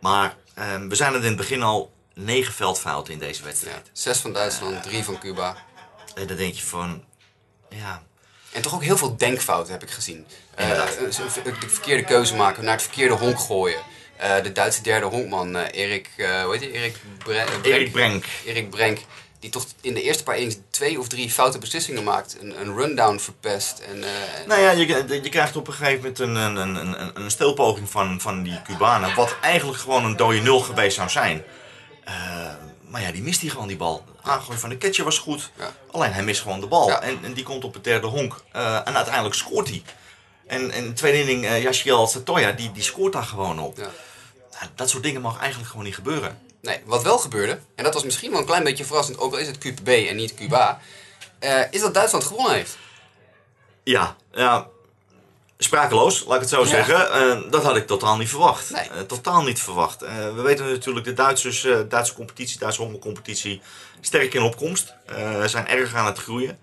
Maar 0.00 0.36
um, 0.74 0.88
we 0.88 0.94
zijn 0.94 1.12
het 1.12 1.22
in 1.22 1.28
het 1.28 1.36
begin 1.36 1.62
al 1.62 1.92
negen 2.14 2.54
veldfouten 2.54 3.12
in 3.12 3.18
deze 3.18 3.42
wedstrijd. 3.44 3.90
zes 3.92 4.18
van 4.18 4.32
Duitsland, 4.32 4.82
drie 4.82 5.04
van 5.04 5.18
Cuba. 5.18 5.56
En 6.14 6.26
dan 6.26 6.36
denk 6.36 6.54
je 6.54 6.62
van, 6.62 7.04
ja... 7.68 8.02
En 8.52 8.62
toch 8.62 8.74
ook 8.74 8.82
heel 8.82 8.96
veel 8.96 9.16
denkfouten 9.16 9.72
heb 9.72 9.82
ik 9.82 9.90
gezien. 9.90 10.26
Uh, 10.60 10.68
de 11.44 11.68
verkeerde 11.68 12.04
keuze 12.04 12.34
maken, 12.34 12.64
naar 12.64 12.72
het 12.72 12.82
verkeerde 12.82 13.14
honk 13.14 13.40
gooien. 13.40 13.80
Uh, 14.22 14.42
de 14.42 14.52
Duitse 14.52 14.82
derde 14.82 15.06
honkman, 15.06 15.56
uh, 15.56 15.62
Erik, 15.70 16.10
hoe 16.16 16.48
heet 16.50 16.60
hij? 16.60 16.70
Erik, 16.70 16.96
Bre 17.18 17.44
Erik 17.62 17.92
Brenk. 17.92 18.24
Erik 18.44 18.70
Brenk. 18.70 18.98
Die 19.38 19.50
toch 19.50 19.66
in 19.80 19.94
de 19.94 20.02
eerste 20.02 20.22
paar 20.22 20.34
innings 20.34 20.56
twee 20.70 20.98
of 20.98 21.08
drie 21.08 21.30
foute 21.30 21.58
beslissingen 21.58 22.04
maakt. 22.04 22.36
Een, 22.40 22.60
een 22.60 22.74
rundown 22.76 23.18
verpest. 23.18 23.78
En, 23.78 24.04
nou 24.46 24.60
ja, 24.60 24.70
je, 24.70 24.86
je 25.22 25.28
krijgt 25.28 25.56
op 25.56 25.66
een 25.66 25.72
gegeven 25.72 25.96
moment 25.96 26.18
een, 26.18 26.34
een, 26.34 26.56
een, 26.56 27.00
een, 27.00 27.10
een 27.22 27.30
stilpoging 27.30 27.90
van, 27.90 28.20
van 28.20 28.42
die 28.42 28.62
Cubanen. 28.62 29.14
Wat 29.14 29.36
eigenlijk 29.40 29.78
gewoon 29.78 30.04
een 30.04 30.16
dode 30.16 30.40
nul 30.40 30.60
geweest 30.60 30.96
zou 30.96 31.08
zijn. 31.08 31.44
Uh, 32.08 32.54
maar 32.88 33.00
ja, 33.00 33.12
die 33.12 33.22
mist 33.22 33.40
hij 33.40 33.50
gewoon 33.50 33.66
die 33.66 33.76
bal. 33.76 34.04
Aangooi 34.22 34.58
van 34.58 34.68
de 34.68 34.78
catcher 34.78 35.04
was 35.04 35.18
goed. 35.18 35.50
Ja. 35.58 35.72
Alleen 35.90 36.12
hij 36.12 36.22
mist 36.22 36.40
gewoon 36.40 36.60
de 36.60 36.66
bal. 36.66 37.00
En, 37.00 37.18
en, 37.24 37.32
die 37.32 37.44
komt 37.44 37.64
op 37.64 37.74
het 37.74 37.84
derde 37.84 38.06
honk. 38.06 38.42
Uh, 38.56 38.88
en 38.88 38.96
uiteindelijk 38.96 39.34
scoort 39.34 39.68
hij. 39.68 39.82
En, 40.46 40.70
en 40.70 40.86
de 40.86 40.92
tweede 40.92 41.20
inning, 41.20 41.44
uh, 41.44 41.62
Yashiel 41.62 42.06
Satoya, 42.06 42.52
die, 42.52 42.72
die 42.72 42.82
scoort 42.82 43.12
daar 43.12 43.22
gewoon 43.22 43.58
op. 43.58 43.76
Ja. 43.76 43.90
Nou, 44.50 44.66
dat 44.74 44.90
soort 44.90 45.02
dingen 45.02 45.20
mag 45.20 45.38
eigenlijk 45.38 45.70
gewoon 45.70 45.84
niet 45.84 45.94
gebeuren. 45.94 46.38
Nee, 46.60 46.80
wat 46.84 47.02
wel 47.02 47.18
gebeurde, 47.18 47.58
en 47.74 47.84
dat 47.84 47.94
was 47.94 48.04
misschien 48.04 48.30
wel 48.30 48.40
een 48.40 48.46
klein 48.46 48.64
beetje 48.64 48.84
verrassend, 48.84 49.18
ook 49.18 49.32
al 49.32 49.38
is 49.38 49.46
het 49.46 49.58
QB 49.58 49.88
en 49.88 50.16
niet 50.16 50.34
Cuba, 50.34 50.80
is 51.70 51.80
dat 51.80 51.94
Duitsland 51.94 52.24
gewonnen 52.24 52.52
heeft. 52.52 52.76
Ja, 53.82 54.16
ja 54.32 54.68
sprakeloos, 55.64 56.24
laat 56.26 56.34
ik 56.34 56.40
het 56.40 56.50
zo 56.50 56.64
zeggen. 56.64 57.26
Uh, 57.44 57.50
dat 57.50 57.62
had 57.62 57.76
ik 57.76 57.86
totaal 57.86 58.16
niet 58.16 58.28
verwacht. 58.28 58.70
Nee. 58.70 58.88
Uh, 58.94 59.00
totaal 59.00 59.42
niet 59.42 59.60
verwacht. 59.60 60.02
Uh, 60.02 60.08
we 60.34 60.42
weten 60.42 60.70
natuurlijk 60.70 61.06
de 61.06 61.12
Duitsers, 61.12 61.66
Duitse 61.88 62.14
competitie, 62.14 62.58
Duitse 62.58 62.82
hongercompetitie, 62.82 63.60
sterk 64.00 64.34
in 64.34 64.42
opkomst. 64.42 64.94
zijn 65.46 65.68
erg 65.68 65.94
aan 65.94 66.06
het 66.06 66.18
groeien. 66.18 66.58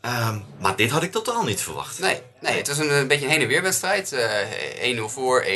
Ehm, 0.00 0.38
maar 0.58 0.76
dit 0.76 0.90
had 0.90 1.02
ik 1.02 1.12
totaal 1.12 1.42
niet 1.42 1.60
verwacht. 1.60 1.98
Nee, 1.98 2.20
nee 2.40 2.56
het 2.56 2.68
was 2.68 2.78
een, 2.78 2.92
een 2.92 3.08
beetje 3.08 3.24
een 3.24 3.30
heen 3.30 3.40
en 3.40 3.48
weer 3.48 3.62
wedstrijd. 3.62 4.14
1-0 4.98 5.08
voor, 5.08 5.44
1-1, 5.44 5.46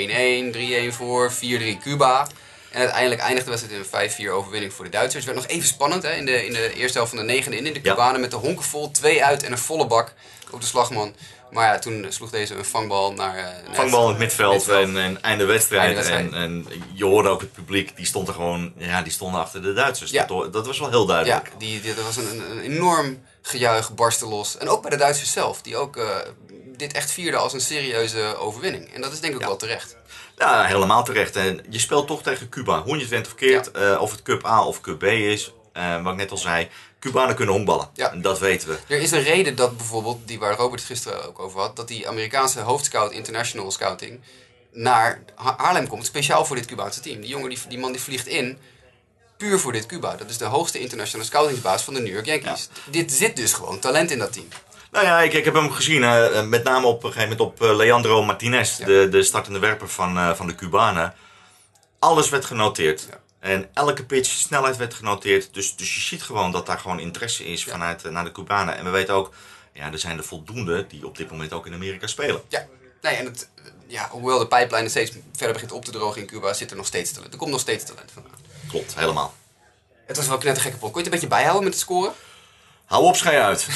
3-1 0.91 0.95
voor, 0.95 1.33
4-3 1.33 1.79
Cuba. 1.83 2.27
En 2.75 2.81
uiteindelijk 2.81 3.21
eindigde 3.21 3.51
de 3.51 3.57
wedstrijd 3.57 4.13
in 4.17 4.27
een 4.27 4.31
5-4 4.31 4.33
overwinning 4.33 4.73
voor 4.73 4.85
de 4.85 4.91
Duitsers. 4.91 5.25
Het 5.25 5.35
werd 5.35 5.47
nog 5.47 5.57
even 5.57 5.69
spannend 5.69 6.03
hè, 6.03 6.13
in, 6.13 6.27
de, 6.27 6.47
in 6.47 6.53
de 6.53 6.73
eerste 6.73 6.99
helft 6.99 7.15
van 7.15 7.27
de 7.27 7.33
negende 7.33 7.57
in. 7.57 7.73
De 7.73 7.81
Cubanen 7.81 8.21
met 8.21 8.31
de 8.31 8.37
honken 8.37 8.65
vol, 8.65 8.91
twee 8.91 9.25
uit 9.25 9.43
en 9.43 9.53
een 9.53 9.59
volle 9.59 9.87
bak 9.87 10.13
op 10.51 10.61
de 10.61 10.67
slagman. 10.67 11.15
Maar 11.55 11.67
ja, 11.67 11.79
toen 11.79 12.07
sloeg 12.09 12.31
deze 12.31 12.55
een 12.55 12.65
vangbal 12.65 13.13
naar... 13.13 13.39
Uh, 13.39 13.75
vangbal 13.75 14.03
in 14.03 14.09
het 14.09 14.19
midveld, 14.19 14.69
En, 14.69 14.97
en 14.97 15.23
einde 15.23 15.45
wedstrijd. 15.45 15.95
wedstrijd. 15.95 16.33
En, 16.33 16.35
en, 16.35 16.67
je 16.93 17.05
hoorde 17.05 17.29
ook 17.29 17.41
het 17.41 17.53
publiek, 17.53 17.97
die 17.97 18.07
stond 18.07 18.29
er 18.29 18.35
gewoon... 18.35 18.73
Ja, 18.77 19.03
die 19.03 19.13
stonden 19.13 19.41
achter 19.41 19.63
de 19.63 19.73
Duitsers. 19.73 20.11
Ja. 20.11 20.25
Dat, 20.25 20.53
dat, 20.53 20.67
was 20.67 20.79
wel 20.79 20.91
heel 20.91 21.07
duidelijk. 21.07 21.47
Ja, 21.47 21.59
die, 21.59 21.81
die, 21.81 21.95
dat 21.95 22.05
was 22.05 22.17
een, 22.17 22.51
een 22.51 22.61
enorm 22.61 23.23
gejuich, 23.43 23.95
barsten 23.95 24.29
los. 24.29 24.59
En 24.59 24.69
ook 24.69 24.83
bij 24.83 24.91
de 24.91 24.97
Duitsers 24.97 25.33
zelf, 25.33 25.63
die 25.63 25.77
ook 25.77 25.97
uh, 25.97 26.17
dit 26.77 26.93
echt 26.93 27.11
vierden 27.11 27.41
als 27.41 27.53
een 27.53 27.61
serieuze 27.61 28.37
overwinning. 28.39 28.95
En 28.95 29.01
dat 29.01 29.13
is 29.13 29.21
denk 29.21 29.35
ik 29.35 29.41
wel 29.41 29.57
terecht. 29.57 29.97
Ja, 30.37 30.65
helemaal 30.65 31.05
terecht. 31.05 31.37
En 31.37 31.61
je 31.69 31.79
speelt 31.79 32.07
toch 32.07 32.23
tegen 32.23 32.49
Cuba. 32.49 32.83
Hoe 32.83 32.95
je 32.95 33.01
het 33.01 33.11
went 33.11 33.27
of 33.27 33.35
keert, 33.35 33.71
ja. 33.75 33.93
uh, 33.93 34.01
of 34.01 34.11
het 34.11 34.23
Cup 34.23 34.47
A 34.47 34.65
of 34.65 34.81
Cup 34.81 34.99
B 34.99 35.03
is. 35.03 35.53
Uh, 35.77 36.03
wat 36.03 36.13
ik 36.13 36.19
net 36.19 36.31
al 36.31 36.37
zei, 36.37 36.69
Cubanen 37.05 37.35
kunnen 37.35 37.55
honkballen. 37.55 37.89
Ja. 37.95 38.13
En 38.13 38.23
dat 38.23 38.39
weten 38.39 38.69
we. 38.69 38.79
Er 38.87 39.01
is 39.01 39.11
een 39.11 39.23
reden 39.23 39.57
dat 39.57 39.77
bijvoorbeeld, 39.77 40.29
die 40.29 40.39
waar 40.39 40.57
Robert 40.57 40.83
gisteren 40.83 41.27
ook 41.27 41.39
over 41.39 41.61
had, 41.61 41.77
dat 41.77 41.89
die 41.89 42.09
Amerikaanse 42.09 42.61
hoofdscout 42.61 43.13
International 43.13 43.71
Scouting 43.71 44.21
naar 44.73 45.23
Haarlem 45.35 45.89
komt, 45.89 46.07
speciaal 46.07 46.45
voor 46.45 46.57
dit 46.57 46.67
Cubaanse 46.67 47.01
team. 47.01 47.21
Die 47.21 47.31
jongen, 47.31 47.49
die, 47.49 47.59
die 47.69 47.79
man 47.79 47.93
die 47.93 48.01
vliegt 48.01 48.27
in, 48.27 48.59
puur 49.37 49.59
voor 49.59 49.73
dit 49.73 49.87
Cuba. 49.87 50.17
Dat 50.17 50.31
is 50.31 50.39
de 50.39 50.45
hoogste 50.45 50.79
internationale 50.79 51.29
scoutingsbaas 51.29 51.83
van 51.83 51.95
de 51.95 52.01
New 52.01 52.13
York 52.13 52.27
Yankees. 52.27 52.69
Dit 52.91 53.13
zit 53.13 53.37
dus 53.37 53.53
gewoon 53.53 53.79
talent 53.79 54.11
in 54.11 54.19
dat 54.19 54.33
team. 54.33 54.49
Nou 54.93 55.07
ja, 55.07 55.21
ik, 55.21 55.33
ik 55.33 55.45
heb 55.45 55.55
hem 55.55 55.71
gezien, 55.71 56.03
uh, 56.03 56.43
met 56.43 56.65
name 56.65 56.87
op 56.87 57.05
een 57.05 57.13
gegeven 57.13 57.37
moment 57.37 57.61
op 57.61 57.63
uh, 57.63 57.77
Leandro 57.77 58.23
Martinez, 58.23 58.77
de, 58.77 59.09
de 59.11 59.23
startende 59.23 59.59
werper 59.59 59.89
van, 59.89 60.17
uh, 60.17 60.35
van 60.35 60.47
de 60.47 60.55
Cubanen. 60.55 61.15
Alles 61.99 62.29
werd 62.29 62.45
genoteerd. 62.45 63.07
Ja. 63.11 63.23
En 63.45 63.69
elke 63.75 64.05
pitch 64.05 64.31
snelheid 64.31 64.77
werd 64.77 64.95
genoteerd. 64.95 65.55
Dus, 65.55 65.77
dus 65.77 65.95
je 65.95 66.01
ziet 66.01 66.23
gewoon 66.23 66.53
dat 66.53 66.67
daar 66.67 66.79
gewoon 66.79 67.01
interesse 67.01 67.47
is 67.47 67.65
vanuit 67.65 68.11
naar 68.11 68.25
de 68.25 68.33
Cubanen. 68.33 68.77
En 68.77 68.85
we 68.85 68.91
weten 68.91 69.15
ook, 69.15 69.35
ja, 69.73 69.93
er 69.93 69.99
zijn 69.99 70.19
er 70.19 70.25
voldoende 70.25 70.87
die 70.87 71.07
op 71.07 71.17
dit 71.17 71.31
moment 71.31 71.53
ook 71.53 71.67
in 71.67 71.75
Amerika 71.75 72.07
spelen. 72.07 72.43
Ja, 72.49 72.67
nee, 73.03 73.15
en 73.15 73.25
het, 73.25 73.49
ja, 73.87 74.09
hoewel 74.11 74.39
de 74.39 74.47
pijplijn 74.47 74.91
steeds 74.91 75.13
verder 75.33 75.53
begint 75.53 75.73
op 75.73 75.85
te 75.85 75.91
drogen 75.91 76.21
in 76.21 76.27
Cuba, 76.27 76.53
zit 76.53 76.71
er 76.71 76.77
nog 76.77 76.87
steeds 76.87 77.13
talent. 77.13 77.33
Er 77.33 77.39
komt 77.39 77.51
nog 77.51 77.61
steeds 77.61 77.85
talent 77.85 78.11
vandaan. 78.13 78.39
Klopt, 78.69 78.95
helemaal. 78.95 79.35
Het 80.07 80.17
was 80.17 80.27
wel 80.27 80.47
een 80.47 80.57
gekke 80.57 80.77
pot. 80.77 80.81
Kon 80.81 80.91
je 80.91 80.97
het 80.97 81.05
een 81.07 81.11
beetje 81.11 81.27
bijhouden 81.27 81.65
met 81.65 81.73
het 81.73 81.83
scoren? 81.83 82.13
Hou 82.85 83.05
op, 83.05 83.17
schij 83.17 83.43
uit. 83.43 83.67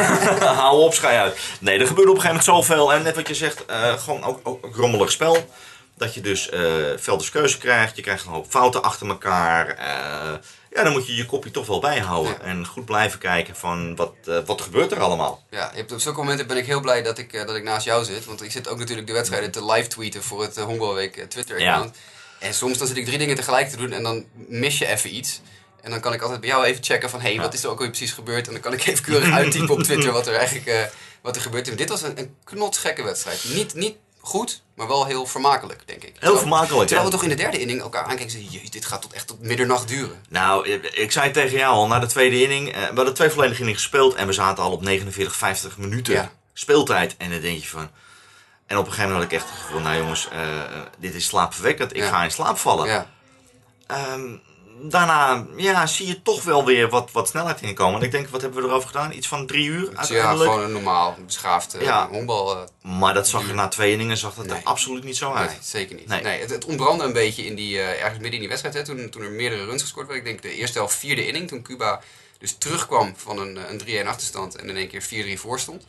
Hou 0.62 0.82
op, 0.82 0.94
schij 0.94 1.20
uit. 1.20 1.38
Nee, 1.60 1.78
er 1.78 1.86
gebeurde 1.86 2.10
op 2.10 2.16
een 2.16 2.22
gegeven 2.22 2.44
moment 2.44 2.66
zoveel. 2.66 2.92
En 2.92 3.02
net 3.02 3.16
wat 3.16 3.28
je 3.28 3.34
zegt, 3.34 3.64
uh, 3.70 3.92
gewoon 3.92 4.24
ook, 4.24 4.40
ook 4.42 4.76
rommelig 4.76 5.10
spel. 5.10 5.46
Dat 6.02 6.14
je 6.14 6.20
dus 6.20 6.50
uh, 6.52 6.60
velders 6.96 7.30
keuze 7.30 7.58
krijgt. 7.58 7.96
Je 7.96 8.02
krijgt 8.02 8.24
een 8.24 8.32
hoop 8.32 8.46
fouten 8.48 8.82
achter 8.82 9.08
elkaar. 9.08 9.68
Uh, 9.68 10.38
ja, 10.70 10.82
dan 10.82 10.92
moet 10.92 11.06
je 11.06 11.14
je 11.14 11.26
kopje 11.26 11.50
toch 11.50 11.66
wel 11.66 11.80
bijhouden. 11.80 12.42
En 12.42 12.66
goed 12.66 12.84
blijven 12.84 13.18
kijken 13.18 13.56
van 13.56 13.96
wat, 13.96 14.12
uh, 14.24 14.38
wat 14.46 14.60
gebeurt 14.60 14.92
er 14.92 15.00
allemaal. 15.00 15.44
Ja, 15.50 15.70
je 15.70 15.76
hebt 15.76 15.92
op 15.92 16.00
zulke 16.00 16.18
momenten 16.18 16.46
ben 16.46 16.56
ik 16.56 16.66
heel 16.66 16.80
blij 16.80 17.02
dat 17.02 17.18
ik, 17.18 17.46
dat 17.46 17.56
ik 17.56 17.62
naast 17.62 17.84
jou 17.84 18.04
zit. 18.04 18.24
Want 18.24 18.42
ik 18.42 18.50
zit 18.50 18.68
ook 18.68 18.78
natuurlijk 18.78 19.06
de 19.06 19.12
wedstrijden 19.12 19.50
te 19.50 19.64
live 19.64 19.88
tweeten 19.88 20.22
voor 20.22 20.42
het 20.42 20.56
Honkbalweek 20.56 21.24
Twitter-account. 21.28 21.96
Ja. 21.96 22.46
En 22.46 22.54
soms 22.54 22.78
dan 22.78 22.86
zit 22.86 22.96
ik 22.96 23.04
drie 23.04 23.18
dingen 23.18 23.36
tegelijk 23.36 23.68
te 23.68 23.76
doen 23.76 23.92
en 23.92 24.02
dan 24.02 24.24
mis 24.34 24.78
je 24.78 24.86
even 24.86 25.14
iets. 25.14 25.40
En 25.80 25.90
dan 25.90 26.00
kan 26.00 26.12
ik 26.12 26.22
altijd 26.22 26.40
bij 26.40 26.48
jou 26.48 26.64
even 26.64 26.84
checken 26.84 27.10
van... 27.10 27.20
hé, 27.20 27.34
hey, 27.34 27.42
wat 27.42 27.54
is 27.54 27.64
er 27.64 27.70
ook 27.70 27.78
weer 27.78 27.88
precies 27.88 28.12
gebeurd? 28.12 28.46
En 28.46 28.52
dan 28.52 28.62
kan 28.62 28.72
ik 28.72 28.86
even 28.86 29.04
keurig 29.04 29.30
uittypen 29.30 29.74
op 29.74 29.82
Twitter 29.82 30.12
wat 30.12 30.26
er 30.26 30.34
eigenlijk 30.34 30.90
wat 31.22 31.36
er 31.36 31.42
gebeurt. 31.42 31.68
En 31.68 31.76
dit 31.76 31.88
was 31.88 32.02
een, 32.02 32.18
een 32.18 32.36
knotsgekke 32.44 33.02
wedstrijd. 33.02 33.44
Niet, 33.54 33.74
niet 33.74 33.96
goed, 34.24 34.62
maar 34.74 34.88
wel 34.88 35.06
heel 35.06 35.26
vermakelijk, 35.26 35.82
denk 35.86 36.02
ik. 36.02 36.16
Heel 36.18 36.38
vermakelijk, 36.38 36.86
Terwijl 36.86 37.08
we 37.08 37.14
toch 37.14 37.22
in 37.22 37.28
de 37.28 37.34
derde 37.34 37.58
inning 37.58 37.80
elkaar 37.80 38.02
aankijken 38.02 38.24
en 38.24 38.50
zeggen... 38.50 38.70
dit 38.70 38.84
gaat 38.84 39.02
tot 39.02 39.12
echt 39.12 39.26
tot 39.26 39.40
middernacht 39.40 39.88
duren. 39.88 40.22
Nou, 40.28 40.68
ik 40.92 41.12
zei 41.12 41.30
tegen 41.30 41.58
jou 41.58 41.74
al, 41.74 41.86
na 41.86 41.98
de 41.98 42.06
tweede 42.06 42.42
inning... 42.42 42.72
Eh, 42.72 42.88
we 42.88 42.94
hadden 42.94 43.14
twee 43.14 43.30
volledige 43.30 43.60
inningen 43.60 43.80
gespeeld... 43.80 44.14
en 44.14 44.26
we 44.26 44.32
zaten 44.32 44.62
al 44.62 44.72
op 44.72 44.82
49, 44.82 45.36
50 45.36 45.78
minuten 45.78 46.30
speeltijd. 46.52 47.16
En 47.16 47.30
dan 47.30 47.40
denk 47.40 47.60
je 47.60 47.68
van... 47.68 47.90
En 48.66 48.78
op 48.78 48.86
een 48.86 48.92
gegeven 48.92 49.12
moment 49.12 49.32
had 49.32 49.40
ik 49.40 49.48
echt 49.48 49.56
het 49.56 49.64
gevoel... 49.64 49.80
nou 49.80 49.96
jongens, 49.96 50.28
uh, 50.32 50.40
dit 50.98 51.14
is 51.14 51.24
slaapverwekkend. 51.24 51.96
Ik 51.96 52.02
ga 52.02 52.24
in 52.24 52.30
slaap 52.30 52.58
vallen. 52.58 52.86
Ja. 52.86 53.06
Um, 54.14 54.42
daarna 54.82 55.46
ja, 55.56 55.86
zie 55.86 56.06
je 56.06 56.22
toch 56.22 56.42
wel 56.42 56.64
weer 56.64 56.88
wat, 56.88 57.10
wat 57.12 57.28
snelheid 57.28 57.60
inkomen. 57.60 58.00
En 58.00 58.06
ik 58.06 58.10
denk, 58.10 58.28
wat 58.28 58.40
hebben 58.40 58.62
we 58.62 58.68
erover 58.68 58.88
gedaan? 58.88 59.12
Iets 59.12 59.28
van 59.28 59.46
drie 59.46 59.66
uur 59.66 59.90
uiteindelijk? 59.94 60.50
Ja, 60.50 60.54
gewoon 60.54 60.64
een 60.64 60.72
normaal 60.72 61.16
beschaafd 61.26 61.76
ja. 61.80 62.08
honkbal. 62.08 62.56
Uh, 62.56 62.98
maar 62.98 63.14
dat 63.14 63.28
zag 63.28 63.46
je 63.46 63.52
na 63.52 63.68
twee 63.68 63.92
inningen 63.92 64.16
zag 64.16 64.34
dat 64.34 64.50
er 64.50 64.60
absoluut 64.64 65.04
niet 65.04 65.16
zo 65.16 65.32
uit. 65.32 65.50
Nee, 65.50 65.58
zeker 65.60 65.96
niet. 65.96 66.06
Nee. 66.06 66.40
het, 66.40 66.50
het 66.50 66.64
ontbrandde 66.64 67.04
een 67.04 67.12
beetje 67.12 67.44
in 67.44 67.54
die, 67.54 67.74
uh, 67.74 67.88
ergens 67.88 68.12
midden 68.12 68.32
in 68.32 68.40
die 68.40 68.48
wedstrijd. 68.48 68.74
Hè, 68.74 68.84
toen, 68.84 69.10
toen 69.10 69.22
er 69.22 69.30
meerdere 69.30 69.64
runs 69.64 69.82
gescoord 69.82 70.06
werden. 70.06 70.26
Ik 70.26 70.30
denk 70.30 70.52
de 70.52 70.58
eerste 70.60 70.78
helft 70.78 70.96
vierde 70.96 71.26
inning, 71.26 71.48
toen 71.48 71.62
Cuba 71.62 72.00
dus 72.42 72.54
terugkwam 72.58 73.14
van 73.16 73.38
een, 73.38 73.58
een 73.70 74.04
3-1 74.04 74.08
achterstand 74.08 74.56
en 74.56 74.68
in 74.68 74.76
één 74.76 74.88
keer 74.88 75.36
4-3 75.36 75.40
voor 75.40 75.60
stond. 75.60 75.84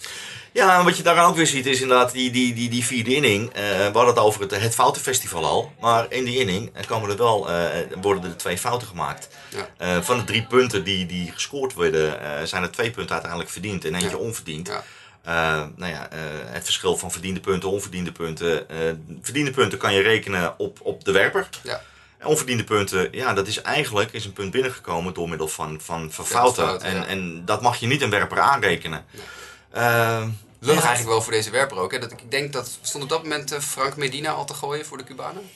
Ja, 0.52 0.80
en 0.80 0.86
wat 0.86 0.98
je 0.98 1.04
daaraan 1.04 1.30
ook 1.30 1.36
weer 1.36 1.48
ziet 1.48 1.66
is 1.66 1.82
inderdaad 1.82 2.12
die, 2.12 2.32
die, 2.32 2.54
die, 2.54 2.70
die 2.70 2.86
vierde 2.86 3.16
inning. 3.16 3.48
Uh, 3.48 3.54
we 3.54 3.92
hadden 3.94 4.06
het 4.06 4.18
over 4.18 4.42
het, 4.42 4.52
het 4.52 4.74
foutenfestival 4.74 5.46
al. 5.46 5.74
Maar 5.80 6.06
in 6.10 6.24
die 6.24 6.40
inning 6.40 6.72
komen 6.88 7.10
er 7.10 7.18
wel, 7.18 7.50
uh, 7.50 7.66
worden 8.02 8.24
er 8.24 8.38
twee 8.38 8.58
fouten 8.58 8.88
gemaakt. 8.88 9.28
Ja. 9.50 9.98
Uh, 9.98 10.04
van 10.04 10.18
de 10.18 10.24
drie 10.24 10.44
punten 10.44 10.84
die, 10.84 11.06
die 11.06 11.32
gescoord 11.32 11.74
werden, 11.74 12.48
zijn 12.48 12.64
er 12.64 12.72
twee 12.72 12.92
punten 12.92 13.14
uiteindelijk 13.14 13.52
verdiend 13.52 13.86
en 13.86 13.94
eentje 13.94 14.10
ja. 14.10 14.16
onverdiend. 14.16 14.68
Ja. 15.24 15.72
nou 15.76 15.92
ja, 15.92 16.08
het 16.46 16.64
verschil 16.64 16.98
van 16.98 17.12
verdiende 17.12 17.40
punten, 17.40 17.70
onverdiende 17.70 18.12
punten. 18.12 18.66
verdiende 19.22 19.52
punten 19.52 19.78
kan 19.78 19.94
je 19.94 20.02
rekenen 20.02 20.60
op, 20.60 20.80
op 20.82 21.04
de 21.04 21.12
werper. 21.12 21.50
Ja. 21.64 21.82
Onverdiende 22.24 22.64
punten, 22.64 23.08
ja, 23.12 23.34
dat 23.34 23.48
is 23.48 23.62
eigenlijk 23.62 24.14
is 24.14 24.26
een 24.26 24.34
punt 24.34 24.52
binnengekomen 24.52 25.14
door 25.14 25.30
middel 25.30 25.48
van, 25.48 25.82
van, 25.82 26.12
van 26.12 26.26
fouten. 26.26 26.82
en, 26.82 27.08
en 27.08 27.46
dat 27.46 27.62
mag 27.62 27.78
je 27.78 27.88
niet 27.88 28.02
een 28.02 28.10
werper 28.10 28.40
aanrekenen. 28.40 29.06
Ja. 29.12 30.22
Uh, 30.22 30.28
Lullig 30.60 30.84
eigenlijk 30.84 31.10
wel 31.10 31.22
voor 31.22 31.32
deze 31.32 31.50
werper 31.50 31.78
ook. 31.78 31.92
Hè? 31.92 32.00
Dat, 32.00 32.12
ik 32.12 32.32
denk 32.32 32.54
dat 32.54 32.78
stond 32.82 33.04
op 33.04 33.10
dat 33.10 33.24
moment 33.24 33.54
uh, 33.54 33.60
Frank 33.60 33.96
Medina 33.96 34.32
al 34.32 34.46
te 34.46 34.54
gooien 34.54 34.86
voor 34.86 34.98
de 34.98 35.04
Cubanen? 35.04 35.50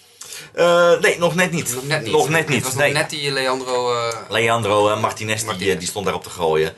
Uh, 0.56 1.00
nee, 1.00 1.18
nog 1.18 1.36
net 1.36 1.52
niet. 1.52 1.74
Nog 1.74 1.88
net 1.88 2.04
niet. 2.04 2.12
Nog 2.12 2.30
net 2.30 2.48
niet. 2.48 2.64
was 2.64 2.74
nee. 2.74 2.94
net 2.94 3.10
die 3.10 3.32
Leandro... 3.32 3.94
Uh, 3.94 4.14
Leandro 4.30 5.00
Martinez, 5.00 5.44
Martinez. 5.44 5.70
Die, 5.70 5.78
die, 5.78 5.88
stond 5.88 6.06
daarop 6.06 6.24
te 6.24 6.30
gooien. 6.30 6.74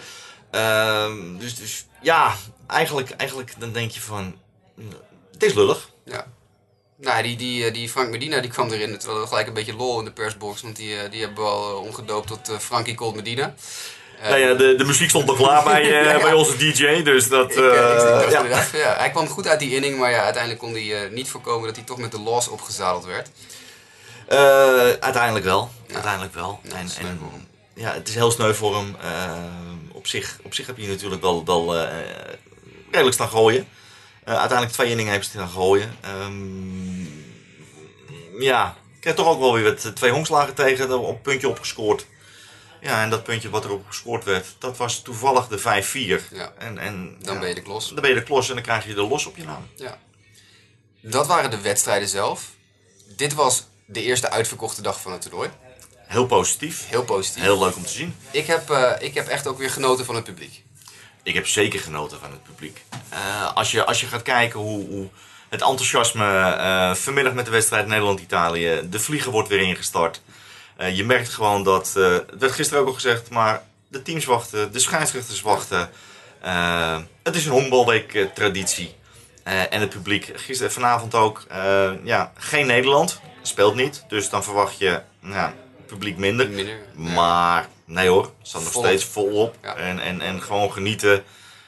Ehm, 0.52 1.38
dus, 1.38 1.56
dus 1.56 1.86
ja, 2.02 2.36
eigenlijk, 2.68 3.10
eigenlijk 3.10 3.54
dan 3.58 3.72
denk 3.72 3.92
je 3.92 4.02
van... 4.02 4.36
Het 5.32 5.44
is 5.44 5.54
lullig. 5.54 5.90
Ja. 6.06 6.28
Nou, 7.02 7.24
die, 7.24 7.36
die, 7.36 7.66
eh, 7.66 7.74
die 7.74 7.90
Frank 7.90 8.10
Medina 8.10 8.40
die 8.40 8.50
kwam 8.50 8.72
erin. 8.72 8.92
Het 8.92 9.06
was 9.06 9.30
gelijk 9.30 9.48
een 9.48 9.54
beetje 9.54 9.76
lol 9.76 10.00
in 10.00 10.06
de 10.06 10.12
persbox. 10.12 10.62
Want 10.62 10.76
die, 10.76 10.96
eh, 10.96 11.12
die 11.12 11.22
hebben 11.22 11.44
we 11.44 11.50
al 11.50 11.70
eh, 11.70 11.82
omgedoopt 11.82 12.28
tot 12.28 12.52
Frankie 12.60 12.96
Cold 12.96 13.16
Medina. 13.16 13.54
nou 14.22 14.38
ja, 14.38 14.54
de, 14.54 14.76
de 14.76 14.84
muziek 14.84 15.10
stond 15.10 15.26
nog 15.26 15.38
klaar 15.38 15.64
bij, 15.64 15.84
uh, 16.16 16.22
bij 16.22 16.34
onze 16.34 16.58
DJ, 16.58 17.04
dus 17.04 17.30
dat... 17.30 17.58
Uh, 17.58 18.24
ik, 18.24 18.30
ja. 18.30 18.66
ja. 18.74 18.96
Hij 18.98 19.10
kwam 19.12 19.28
goed 19.28 19.48
uit 19.48 19.60
die 19.60 19.76
inning, 19.76 19.98
maar 19.98 20.12
ja, 20.12 20.24
uiteindelijk 20.24 20.62
kon 20.62 20.72
hij 20.72 21.06
uh, 21.06 21.12
niet 21.12 21.30
voorkomen 21.30 21.68
dat 21.68 21.76
hij 21.76 21.86
toch 21.86 21.98
met 21.98 22.12
de 22.12 22.20
loss 22.20 22.48
opgezadeld 22.48 23.06
werd. 23.06 23.30
uiteindelijk 25.00 25.46
wel, 25.46 25.70
uiteindelijk 25.94 26.34
wel. 26.34 26.60
Ja, 26.64 26.76
en, 26.76 26.88
en, 27.00 27.20
ja, 27.74 27.94
het 27.94 28.08
is 28.08 28.16
heel 28.16 28.32
sneu 28.32 28.54
voor 28.54 28.76
hem. 28.76 28.96
op, 29.92 30.08
zich, 30.08 30.40
op 30.44 30.54
zich 30.54 30.66
heb 30.66 30.78
je 30.78 30.88
natuurlijk 30.88 31.22
wel, 31.22 31.46
wel 31.46 31.76
redelijk 32.92 33.14
staan 33.14 33.30
gooien. 33.30 33.68
Uh, 34.30 34.36
uiteindelijk 34.38 34.72
twee 34.72 34.90
inningen 34.90 35.12
hebben 35.12 35.30
ze 35.30 35.38
gaan 35.38 35.50
gooien. 35.50 35.98
Um, 36.06 37.26
ja, 38.40 38.78
ik 38.98 39.04
heb 39.04 39.16
toch 39.16 39.28
ook 39.28 39.40
wel 39.40 39.54
weer 39.54 39.64
wat, 39.64 39.96
twee 39.96 40.12
hongslagen 40.12 40.54
tegen, 40.54 41.00
op 41.00 41.10
een 41.10 41.22
puntje 41.22 41.50
opgescoord. 41.50 42.06
Ja, 42.82 43.04
en 43.04 43.10
dat 43.10 43.24
puntje 43.24 43.50
wat 43.50 43.66
erop 43.66 43.88
gescoord 43.88 44.24
werd, 44.24 44.56
dat 44.60 44.78
was 44.78 45.02
toevallig 45.02 45.48
de 45.48 45.60
5-4. 45.60 45.64
Ja. 46.34 46.54
En, 46.58 46.78
en, 46.78 47.16
dan 47.20 47.40
ben 47.40 47.50
je 47.50 47.56
de 47.56 47.62
klos. 47.62 47.88
Dan 47.88 48.02
ben 48.02 48.10
je 48.10 48.16
de 48.16 48.24
klos 48.24 48.48
en 48.50 48.54
dan 48.54 48.64
krijg 48.64 48.86
je 48.86 48.94
de 48.94 49.02
los 49.02 49.26
op 49.26 49.38
je 49.38 49.44
naam. 49.44 49.68
Ja. 49.76 49.98
Dat 51.02 51.28
waren 51.28 51.50
de 51.50 51.62
wedstrijden 51.62 52.08
zelf. 52.08 52.50
Dit 53.16 53.34
was 53.34 53.68
de 53.86 54.02
eerste 54.02 54.30
uitverkochte 54.30 54.82
dag 54.82 55.02
van 55.02 55.12
het 55.12 55.22
toernooi. 55.22 55.50
Heel 55.96 56.26
positief. 56.26 56.90
Heel 56.90 57.04
positief. 57.04 57.42
Heel 57.42 57.60
leuk 57.60 57.76
om 57.76 57.84
te 57.84 57.90
zien. 57.90 58.16
Ik 58.32 58.48
heb, 58.48 58.70
uh, 58.70 58.92
ik 59.00 59.14
heb 59.14 59.28
echt 59.28 59.48
ook 59.48 59.58
weer 59.58 59.72
genoten 59.72 60.06
van 60.06 60.16
het 60.16 60.24
publiek 60.24 60.64
ik 61.30 61.36
heb 61.36 61.48
zeker 61.48 61.80
genoten 61.80 62.20
van 62.20 62.32
het 62.32 62.44
publiek. 62.44 62.84
Uh, 63.14 63.54
als, 63.54 63.72
je, 63.72 63.86
als 63.86 64.02
je 64.02 64.08
gaat 64.08 64.22
kijken 64.22 64.60
hoe, 64.60 64.88
hoe 64.88 65.08
het 65.50 65.62
enthousiasme 65.62 66.26
uh, 66.26 66.94
vanmiddag 66.94 67.34
met 67.34 67.46
de 67.46 67.52
wedstrijd 67.52 67.88
Nederland-Italië, 67.88 68.82
de 68.90 69.00
vlieger 69.00 69.32
wordt 69.32 69.50
weer 69.50 69.60
ingestart. 69.60 70.22
Uh, 70.80 70.96
je 70.96 71.04
merkt 71.04 71.30
gewoon 71.30 71.64
dat, 71.64 71.94
het 71.94 72.40
werd 72.40 72.52
gisteren 72.52 72.82
ook 72.82 72.88
al 72.88 72.94
gezegd, 72.94 73.30
maar 73.30 73.64
de 73.88 74.02
teams 74.02 74.26
wachten, 74.26 74.72
de 74.72 74.80
scheidsrechters 74.80 75.42
wachten. 75.42 75.90
het 77.24 77.36
is 77.36 77.46
een 77.46 77.52
honkbalweek 77.52 78.28
traditie. 78.34 78.96
en 79.44 79.80
het 79.82 79.90
publiek, 79.90 80.32
gisteren, 80.36 80.72
vanavond 80.72 81.16
ook, 81.16 81.48
ja, 82.04 82.32
geen 82.38 82.66
Nederland, 82.68 83.20
speelt 83.42 83.76
niet. 83.76 84.04
Dus 84.08 84.30
dan 84.30 84.44
verwacht 84.44 84.78
je 84.78 85.02
nou, 85.20 85.52
publiek 85.86 86.18
minder. 86.18 86.50
minder 86.50 86.78
maar 86.96 87.68
nee 87.90 88.10
hoor, 88.10 88.32
staat 88.42 88.64
nog 88.64 88.72
steeds 88.72 89.06
volop. 89.06 89.56
En, 89.62 90.00
en, 90.00 90.22
en 90.22 90.42
gewoon 90.42 90.72
genieten. 90.72 91.24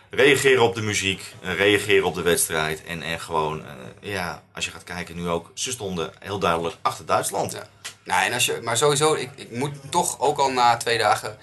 Reageren 0.09 0.63
op 0.63 0.75
de 0.75 0.81
muziek, 0.81 1.33
reageren 1.41 2.05
op 2.05 2.15
de 2.15 2.21
wedstrijd. 2.21 2.83
En, 2.83 3.01
en 3.01 3.19
gewoon, 3.19 3.59
uh, 3.59 4.11
ja, 4.13 4.43
als 4.53 4.65
je 4.65 4.71
gaat 4.71 4.83
kijken 4.83 5.15
nu 5.15 5.27
ook, 5.27 5.51
ze 5.53 5.71
stonden 5.71 6.13
heel 6.19 6.39
duidelijk 6.39 6.75
achter 6.81 7.05
Duitsland. 7.05 7.51
Ja. 7.51 7.67
Nou, 8.03 8.25
en 8.25 8.33
als 8.33 8.45
je, 8.45 8.59
maar 8.63 8.77
sowieso, 8.77 9.13
ik, 9.13 9.29
ik 9.35 9.51
moet 9.51 9.75
toch 9.89 10.19
ook 10.19 10.37
al 10.37 10.51
na 10.51 10.77
twee 10.77 10.97
dagen 10.97 11.37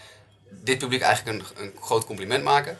dit 0.51 0.79
publiek 0.79 1.01
eigenlijk 1.01 1.39
een, 1.39 1.65
een 1.65 1.73
groot 1.81 2.05
compliment 2.05 2.45
maken. 2.45 2.79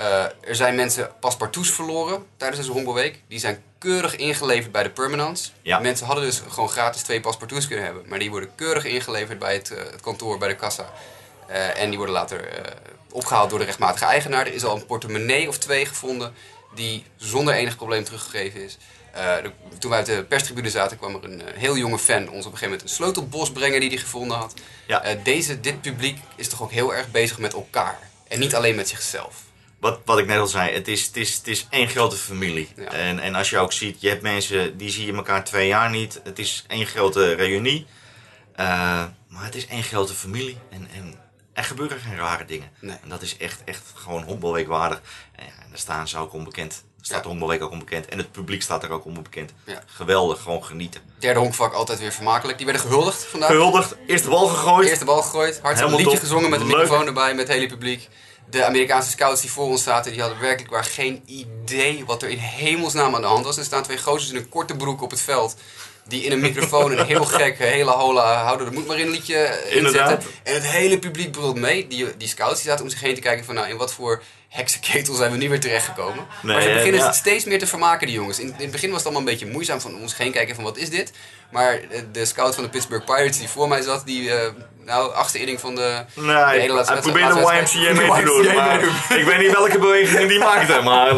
Uh, 0.00 0.24
er 0.24 0.54
zijn 0.54 0.74
mensen 0.74 1.10
paspartouts 1.20 1.70
verloren 1.70 2.26
tijdens 2.36 2.60
deze 2.60 2.72
honkbalweek. 2.72 3.22
Die 3.28 3.38
zijn 3.38 3.62
keurig 3.78 4.16
ingeleverd 4.16 4.72
bij 4.72 4.82
de 4.82 4.90
permanents. 4.90 5.52
Ja. 5.62 5.78
Mensen 5.78 6.06
hadden 6.06 6.24
dus 6.24 6.42
gewoon 6.48 6.68
gratis 6.68 7.02
twee 7.02 7.20
paspartouts 7.20 7.66
kunnen 7.66 7.84
hebben. 7.84 8.04
Maar 8.08 8.18
die 8.18 8.30
worden 8.30 8.54
keurig 8.54 8.84
ingeleverd 8.84 9.38
bij 9.38 9.52
het, 9.52 9.70
uh, 9.70 9.78
het 9.78 10.00
kantoor, 10.00 10.38
bij 10.38 10.48
de 10.48 10.56
kassa. 10.56 10.92
Uh, 11.50 11.80
en 11.80 11.88
die 11.88 11.96
worden 11.96 12.14
later 12.14 12.48
opgehaald 13.10 13.50
door 13.50 13.58
de 13.58 13.64
rechtmatige 13.64 14.04
eigenaar. 14.04 14.46
Er 14.46 14.54
is 14.54 14.64
al 14.64 14.76
een 14.76 14.86
portemonnee 14.86 15.48
of 15.48 15.58
twee 15.58 15.86
gevonden 15.86 16.32
die 16.74 17.04
zonder 17.16 17.54
enig 17.54 17.76
probleem 17.76 18.04
teruggegeven 18.04 18.64
is. 18.64 18.78
De, 19.12 19.50
toen 19.78 19.90
wij 19.90 19.98
uit 19.98 20.08
de 20.08 20.24
perstribune 20.28 20.70
zaten, 20.70 20.98
kwam 20.98 21.14
er 21.14 21.24
een 21.24 21.42
heel 21.54 21.76
jonge 21.76 21.98
fan 21.98 22.20
ons 22.20 22.46
op 22.46 22.52
een 22.52 22.58
gegeven 22.58 22.64
moment 22.64 22.82
een 22.82 22.88
sleutelbos 22.88 23.52
brengen 23.52 23.80
die 23.80 23.88
hij 23.88 23.98
gevonden 23.98 24.36
had. 24.36 24.54
Ja. 24.86 25.14
deze, 25.22 25.60
dit 25.60 25.80
publiek 25.80 26.18
is 26.36 26.48
toch 26.48 26.62
ook 26.62 26.70
heel 26.70 26.94
erg 26.94 27.10
bezig 27.10 27.38
met 27.38 27.52
elkaar. 27.52 27.98
En 28.28 28.38
niet 28.38 28.54
alleen 28.54 28.74
met 28.74 28.88
zichzelf 28.88 29.34
wat, 29.78 30.00
wat 30.04 30.18
ik 30.18 30.26
net 30.26 30.38
al 30.38 30.46
zei, 30.46 30.74
het 30.74 30.88
is, 30.88 31.06
het 31.06 31.16
is, 31.16 31.36
het 31.36 31.48
is 31.48 31.66
één 31.70 31.88
grote 31.88 32.16
familie. 32.16 32.68
En, 32.90 33.18
en 33.18 33.34
als 33.34 33.50
je 33.50 33.58
ook 33.58 33.72
ziet, 33.72 34.00
je 34.00 34.08
hebt 34.08 34.22
mensen 34.22 34.76
die 34.76 34.90
zie 34.90 35.06
je 35.06 35.12
elkaar 35.12 35.44
twee 35.44 35.66
jaar 35.66 35.90
niet. 35.90 36.20
Het 36.24 36.38
is 36.38 36.64
één 36.68 36.86
grote 36.86 37.34
reunie. 37.34 37.86
Maar 39.28 39.44
het 39.44 39.54
is 39.54 39.66
één 39.66 39.82
grote 39.82 40.14
familie. 40.14 40.58
En, 40.70 40.88
en 40.94 41.14
er 41.58 41.64
gebeuren 41.64 41.98
geen 41.98 42.16
rare 42.16 42.44
dingen. 42.44 42.70
Nee. 42.80 42.96
En 43.02 43.08
dat 43.08 43.22
is 43.22 43.36
echt, 43.36 43.64
echt 43.64 43.82
gewoon 43.94 44.22
honkbalweek 44.22 44.68
waardig. 44.68 45.00
En, 45.32 45.44
ja, 45.44 45.50
en 45.62 45.68
daar 45.68 45.78
staan 45.78 46.08
ze 46.08 46.18
ook 46.18 46.32
onbekend. 46.32 46.84
Staat 47.00 47.16
ja. 47.16 47.22
de 47.22 47.28
honkbalweek 47.28 47.62
ook 47.62 47.70
onbekend. 47.70 48.06
En 48.06 48.18
het 48.18 48.32
publiek 48.32 48.62
staat 48.62 48.82
er 48.82 48.90
ook 48.90 49.04
onbekend. 49.04 49.52
Ja. 49.64 49.82
Geweldig, 49.86 50.42
gewoon 50.42 50.64
genieten. 50.64 51.00
Derde 51.18 51.40
honkvak 51.40 51.72
altijd 51.72 51.98
weer 51.98 52.12
vermakelijk. 52.12 52.56
Die 52.58 52.66
werden 52.66 52.84
gehuldigd 52.84 53.24
vandaag. 53.24 53.48
Gehuldigd, 53.48 53.96
eerste 54.06 54.28
bal 54.28 54.46
gegooid. 54.46 54.88
Eerste 54.88 55.04
bal 55.04 55.22
gegooid. 55.22 55.60
Hartstikke 55.62 55.96
liedje 55.96 56.16
gezongen 56.16 56.50
met 56.50 56.60
een 56.60 56.66
microfoon 56.66 57.06
erbij, 57.06 57.34
met 57.34 57.48
het 57.48 57.56
hele 57.56 57.66
publiek 57.66 58.08
de 58.50 58.64
Amerikaanse 58.64 59.10
scouts 59.10 59.40
die 59.40 59.50
voor 59.50 59.66
ons 59.66 59.82
zaten, 59.82 60.12
die 60.12 60.20
hadden 60.20 60.40
werkelijk 60.40 60.70
waar 60.70 60.84
geen 60.84 61.22
idee 61.26 62.04
wat 62.04 62.22
er 62.22 62.28
in 62.28 62.38
hemelsnaam 62.38 63.14
aan 63.14 63.20
de 63.20 63.26
hand 63.26 63.44
was. 63.44 63.56
Er 63.56 63.64
staan 63.64 63.82
twee 63.82 63.98
gozers 63.98 64.30
in 64.30 64.36
een 64.36 64.48
korte 64.48 64.76
broek 64.76 65.02
op 65.02 65.10
het 65.10 65.20
veld. 65.20 65.56
Die 66.08 66.22
in 66.22 66.32
een 66.32 66.40
microfoon 66.40 66.98
een 66.98 67.06
heel 67.06 67.24
gek, 67.24 67.58
hele 67.58 67.90
hola, 67.90 68.42
houden 68.42 68.66
er 68.66 68.72
moet 68.72 68.86
maar 68.86 68.98
in 68.98 69.06
een 69.06 69.12
liedje 69.12 69.68
inzetten. 69.70 70.20
En 70.42 70.54
het 70.54 70.66
hele 70.66 70.98
publiek 70.98 71.32
brult 71.32 71.56
mee. 71.56 71.86
Die, 71.86 72.16
die 72.16 72.28
scouts 72.28 72.60
die 72.60 72.70
zaten 72.70 72.84
om 72.84 72.90
zich 72.90 73.00
heen 73.00 73.14
te 73.14 73.20
kijken 73.20 73.44
van 73.44 73.54
nou, 73.54 73.68
in 73.68 73.76
wat 73.76 73.92
voor 73.92 74.22
heksenketel 74.48 75.14
zijn 75.14 75.30
we 75.30 75.36
nu 75.36 75.48
weer 75.48 75.60
terechtgekomen. 75.60 76.26
Nee, 76.42 76.52
maar 76.52 76.62
ze 76.62 76.72
beginnen 76.72 77.00
ja. 77.00 77.06
het 77.06 77.14
steeds 77.14 77.44
meer 77.44 77.58
te 77.58 77.66
vermaken, 77.66 78.06
die 78.06 78.16
jongens. 78.16 78.38
In, 78.38 78.46
in 78.46 78.54
het 78.58 78.70
begin 78.70 78.90
was 78.90 78.98
het 78.98 79.06
allemaal 79.06 79.26
een 79.28 79.38
beetje 79.38 79.52
moeizaam 79.52 79.80
van 79.80 79.96
om 79.96 80.08
zich 80.08 80.18
heen 80.18 80.32
kijken 80.32 80.54
van 80.54 80.64
wat 80.64 80.76
is 80.76 80.90
dit. 80.90 81.12
Maar 81.50 81.72
eh, 81.72 82.00
de 82.12 82.24
scout 82.24 82.54
van 82.54 82.64
de 82.64 82.70
Pittsburgh 82.70 83.04
Pirates 83.04 83.38
die 83.38 83.48
voor 83.48 83.68
mij 83.68 83.82
zat, 83.82 84.06
die 84.06 84.32
eh, 84.32 84.52
nou, 84.88 85.14
achtste 85.14 85.38
inning 85.38 85.60
van 85.60 85.74
de, 85.74 86.04
de 86.14 86.20
Nee, 86.20 86.60
hele 86.60 86.72
laatste 86.72 86.92
hij 86.92 87.02
probeerde 87.02 87.34
de 87.34 87.40
YMCA 87.40 87.92
mee 87.92 88.10
te 88.10 88.24
doen. 88.24 88.54
Maar 88.54 88.82
ik 89.18 89.24
weet 89.24 89.38
niet 89.38 89.52
welke 89.52 89.78
bewegingen 89.78 90.28
die 90.28 90.38
maakte. 90.38 90.80
Maar, 90.88 91.14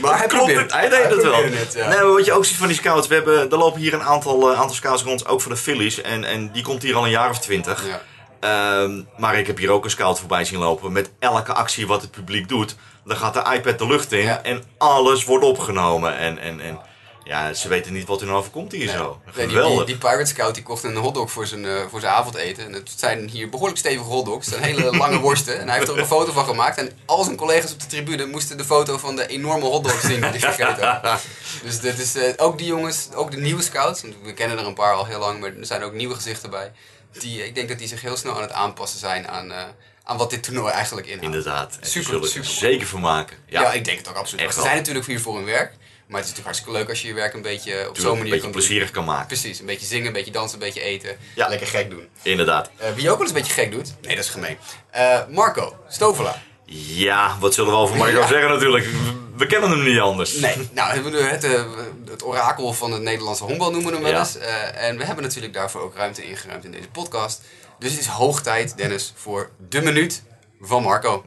Maar 0.00 0.18
hij 0.18 0.26
klopt 0.34 0.56
het. 0.56 0.72
Hij 0.72 0.88
deed 0.88 1.02
het 1.02 1.22
wel. 1.22 1.32
probeerde 1.32 1.56
het, 1.56 1.74
ja. 1.74 1.88
nee, 1.88 2.00
wat 2.00 2.24
je 2.24 2.32
ook 2.32 2.44
ziet 2.44 2.56
van 2.56 2.66
die 2.66 2.76
scouts. 2.76 3.06
We 3.06 3.14
hebben, 3.14 3.50
er 3.50 3.58
lopen 3.58 3.80
hier 3.80 3.94
een 3.94 4.02
aantal, 4.02 4.50
eh, 4.50 4.60
aantal 4.60 4.74
scouts 4.74 5.02
rond. 5.02 5.26
Ook 5.26 5.40
voor 5.40 5.52
de 5.52 5.58
Phillies. 5.58 6.00
En, 6.00 6.24
en 6.24 6.52
die 6.52 6.62
komt 6.62 6.82
hier 6.82 6.96
al 6.96 7.04
een 7.04 7.10
jaar 7.10 7.30
of 7.30 7.38
twintig. 7.38 7.84
Ja. 7.86 8.00
Ehm, 8.40 9.02
maar 9.16 9.38
ik 9.38 9.46
heb 9.46 9.58
hier 9.58 9.70
ook 9.70 9.84
een 9.84 9.90
scout 9.90 10.18
voorbij 10.18 10.44
zien 10.44 10.58
lopen. 10.58 10.92
Met 10.92 11.10
elke 11.18 11.52
actie 11.52 11.86
wat 11.86 12.02
het 12.02 12.10
publiek 12.10 12.48
doet. 12.48 12.76
Dan 13.04 13.16
gaat 13.16 13.34
de 13.34 13.54
iPad 13.54 13.78
de 13.78 13.86
lucht 13.86 14.12
in. 14.12 14.24
Ja. 14.24 14.42
En 14.42 14.62
alles 14.78 15.24
wordt 15.24 15.44
opgenomen. 15.44 16.16
En, 16.18 16.38
en, 16.38 16.60
en 16.60 16.78
ja, 17.28 17.54
ze 17.54 17.68
weten 17.68 17.92
niet 17.92 18.06
wat 18.06 18.20
er 18.20 18.26
nou 18.26 18.38
overkomt 18.38 18.72
hier 18.72 18.88
zo. 18.88 19.20
Nee, 19.24 19.46
die, 19.46 19.56
Geweldig. 19.56 19.76
die, 19.76 19.86
die 19.86 20.08
Pirate 20.08 20.26
Scout 20.26 20.54
die 20.54 20.62
kocht 20.62 20.84
een 20.84 20.96
hotdog 20.96 21.30
voor 21.30 21.46
zijn, 21.46 21.64
eh, 21.64 21.86
voor 21.90 22.00
zijn 22.00 22.12
avondeten. 22.12 22.64
En 22.64 22.72
het 22.72 22.90
zijn 22.96 23.28
hier 23.28 23.48
behoorlijk 23.48 23.78
stevige 23.78 24.08
hotdogs. 24.08 24.46
Het 24.46 24.54
zijn 24.54 24.74
hele 24.74 24.96
lange 24.96 25.18
worsten. 25.28 25.60
En 25.60 25.66
hij 25.68 25.76
heeft 25.76 25.88
er 25.88 25.94
ook 25.94 26.00
een 26.00 26.06
foto 26.06 26.32
van 26.32 26.44
gemaakt. 26.44 26.78
En 26.78 26.92
al 27.06 27.24
zijn 27.24 27.36
collega's 27.36 27.72
op 27.72 27.80
de 27.80 27.86
tribune 27.86 28.26
moesten 28.26 28.56
de 28.56 28.64
foto 28.64 28.98
van 28.98 29.16
de 29.16 29.26
enorme 29.26 29.64
hotdogs 29.64 30.00
zien 30.00 30.20
die 30.20 30.30
hij 30.30 30.40
gegeten 30.40 31.00
had. 31.02 31.20
Dus 31.64 31.80
dit 31.80 31.98
is, 31.98 32.14
eh, 32.14 32.32
ook 32.36 32.58
die 32.58 32.66
jongens, 32.66 33.08
ook 33.14 33.30
de 33.30 33.36
nieuwe 33.36 33.62
scouts. 33.62 34.02
Want 34.02 34.14
we 34.22 34.32
kennen 34.34 34.58
er 34.58 34.66
een 34.66 34.74
paar 34.74 34.94
al 34.94 35.06
heel 35.06 35.18
lang, 35.18 35.40
maar 35.40 35.56
er 35.56 35.66
zijn 35.66 35.82
ook 35.82 35.92
nieuwe 35.92 36.14
gezichten 36.14 36.50
bij. 36.50 36.72
Die, 37.18 37.46
ik 37.46 37.54
denk 37.54 37.68
dat 37.68 37.78
die 37.78 37.88
zich 37.88 38.00
heel 38.00 38.16
snel 38.16 38.34
aan 38.34 38.42
het 38.42 38.52
aanpassen 38.52 38.98
zijn 38.98 39.28
aan, 39.28 39.52
eh, 39.52 39.62
aan 40.02 40.16
wat 40.16 40.30
dit 40.30 40.42
toernooi 40.42 40.72
eigenlijk 40.72 41.06
inhoudt. 41.06 41.26
Inderdaad. 41.26 41.78
Super, 41.80 42.28
super. 42.28 42.40
er 42.40 42.44
zeker 42.44 42.86
van 42.86 43.00
maken. 43.00 43.36
Ja. 43.46 43.60
Ja, 43.60 43.72
ik 43.72 43.84
denk 43.84 43.98
het 43.98 44.08
ook 44.08 44.16
absoluut. 44.16 44.44
Echt 44.44 44.54
Ze 44.54 44.60
zijn 44.60 44.76
natuurlijk 44.76 45.06
hier 45.06 45.20
voor 45.20 45.36
hun 45.36 45.44
werk. 45.44 45.72
Maar 46.08 46.20
het 46.20 46.28
is 46.28 46.36
natuurlijk 46.36 46.44
hartstikke 46.44 46.72
leuk 46.72 46.88
als 46.88 47.02
je 47.02 47.08
je 47.08 47.14
werk 47.14 47.34
een 47.34 47.42
beetje 47.42 47.88
op 47.88 47.96
zo'n 47.96 48.04
manier 48.04 48.16
een 48.18 48.22
beetje 48.24 48.40
kan 48.40 48.50
doen. 48.52 48.60
plezierig 48.60 48.90
kan 48.90 49.04
maken. 49.04 49.26
Precies, 49.26 49.60
een 49.60 49.66
beetje 49.66 49.86
zingen, 49.86 50.06
een 50.06 50.12
beetje 50.12 50.30
dansen, 50.30 50.58
een 50.58 50.64
beetje 50.64 50.80
eten. 50.80 51.16
Ja. 51.34 51.48
Lekker 51.48 51.66
gek 51.66 51.90
doen. 51.90 52.08
Inderdaad. 52.22 52.70
Eh, 52.76 52.92
wie 52.94 53.10
ook 53.10 53.18
wel 53.18 53.26
eens 53.26 53.28
een 53.36 53.42
beetje 53.42 53.52
gek 53.52 53.70
doet, 53.72 53.94
nee 54.02 54.14
dat 54.16 54.24
is 54.24 54.30
gemeen. 54.30 54.58
Eh, 54.90 55.18
Marco, 55.30 55.76
Stovela. 55.88 56.42
Ja, 56.64 57.36
wat 57.40 57.54
zullen 57.54 57.70
we 57.72 57.76
over 57.78 57.96
Marco 57.96 58.18
Ja. 58.20 58.26
zeggen 58.26 58.48
natuurlijk. 58.48 58.86
We 59.36 59.46
kennen 59.46 59.70
hem 59.70 59.82
niet 59.82 59.98
anders. 60.00 60.32
Nee, 60.38 60.68
nou 60.72 61.16
het, 61.20 61.44
eh, 61.44 61.64
het 62.10 62.24
orakel 62.24 62.72
van 62.72 62.92
het 62.92 63.02
Nederlandse 63.02 63.44
honkbal 63.44 63.70
noemen 63.70 63.90
we 63.90 63.96
hem 63.96 64.04
wel 64.12 64.18
eens. 64.20 64.36
En 64.74 64.96
we 64.98 65.04
hebben 65.04 65.24
natuurlijk 65.24 65.52
daarvoor 65.52 65.80
ook 65.80 65.94
ruimte 65.96 66.24
ingeruimd 66.24 66.64
in 66.64 66.70
deze 66.70 66.88
podcast. 66.88 67.42
Dus 67.78 67.90
het 67.90 68.00
is 68.00 68.06
hoog 68.06 68.42
tijd, 68.42 68.76
Dennis, 68.76 69.12
voor 69.16 69.50
de 69.68 69.80
minuut 69.82 70.22
van 70.60 70.82
Marco. 70.82 71.22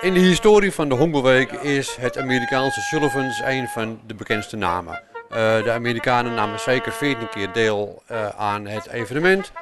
In 0.00 0.14
de 0.14 0.20
historie 0.20 0.72
van 0.72 0.88
de 0.88 0.94
Honkbalweek 0.94 1.52
is 1.52 1.96
het 2.00 2.18
Amerikaanse 2.18 2.80
Sullivans 2.80 3.40
een 3.44 3.68
van 3.68 4.00
de 4.06 4.14
bekendste 4.14 4.56
namen. 4.56 5.02
Eh, 5.28 5.62
de 5.62 5.70
Amerikanen 5.70 6.34
namen 6.34 6.60
zeker 6.60 6.92
14 6.92 7.28
keer 7.28 7.52
deel 7.52 8.02
eh, 8.06 8.28
aan 8.28 8.66
het 8.66 8.88
evenement. 8.88 9.52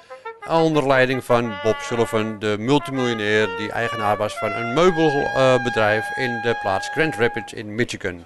Onder 0.49 0.87
leiding 0.87 1.25
van 1.25 1.53
Bob 1.62 1.77
Sullivan, 1.81 2.38
de 2.38 2.57
multimiljonair 2.59 3.49
die 3.57 3.73
eigenaar 3.73 4.16
was 4.16 4.38
van 4.38 4.53
een 4.53 4.73
meubelbedrijf 4.75 6.16
in 6.16 6.40
de 6.42 6.59
plaats 6.62 6.88
Grand 6.88 7.16
Rapids 7.16 7.53
in 7.53 7.75
Michigan. 7.75 8.25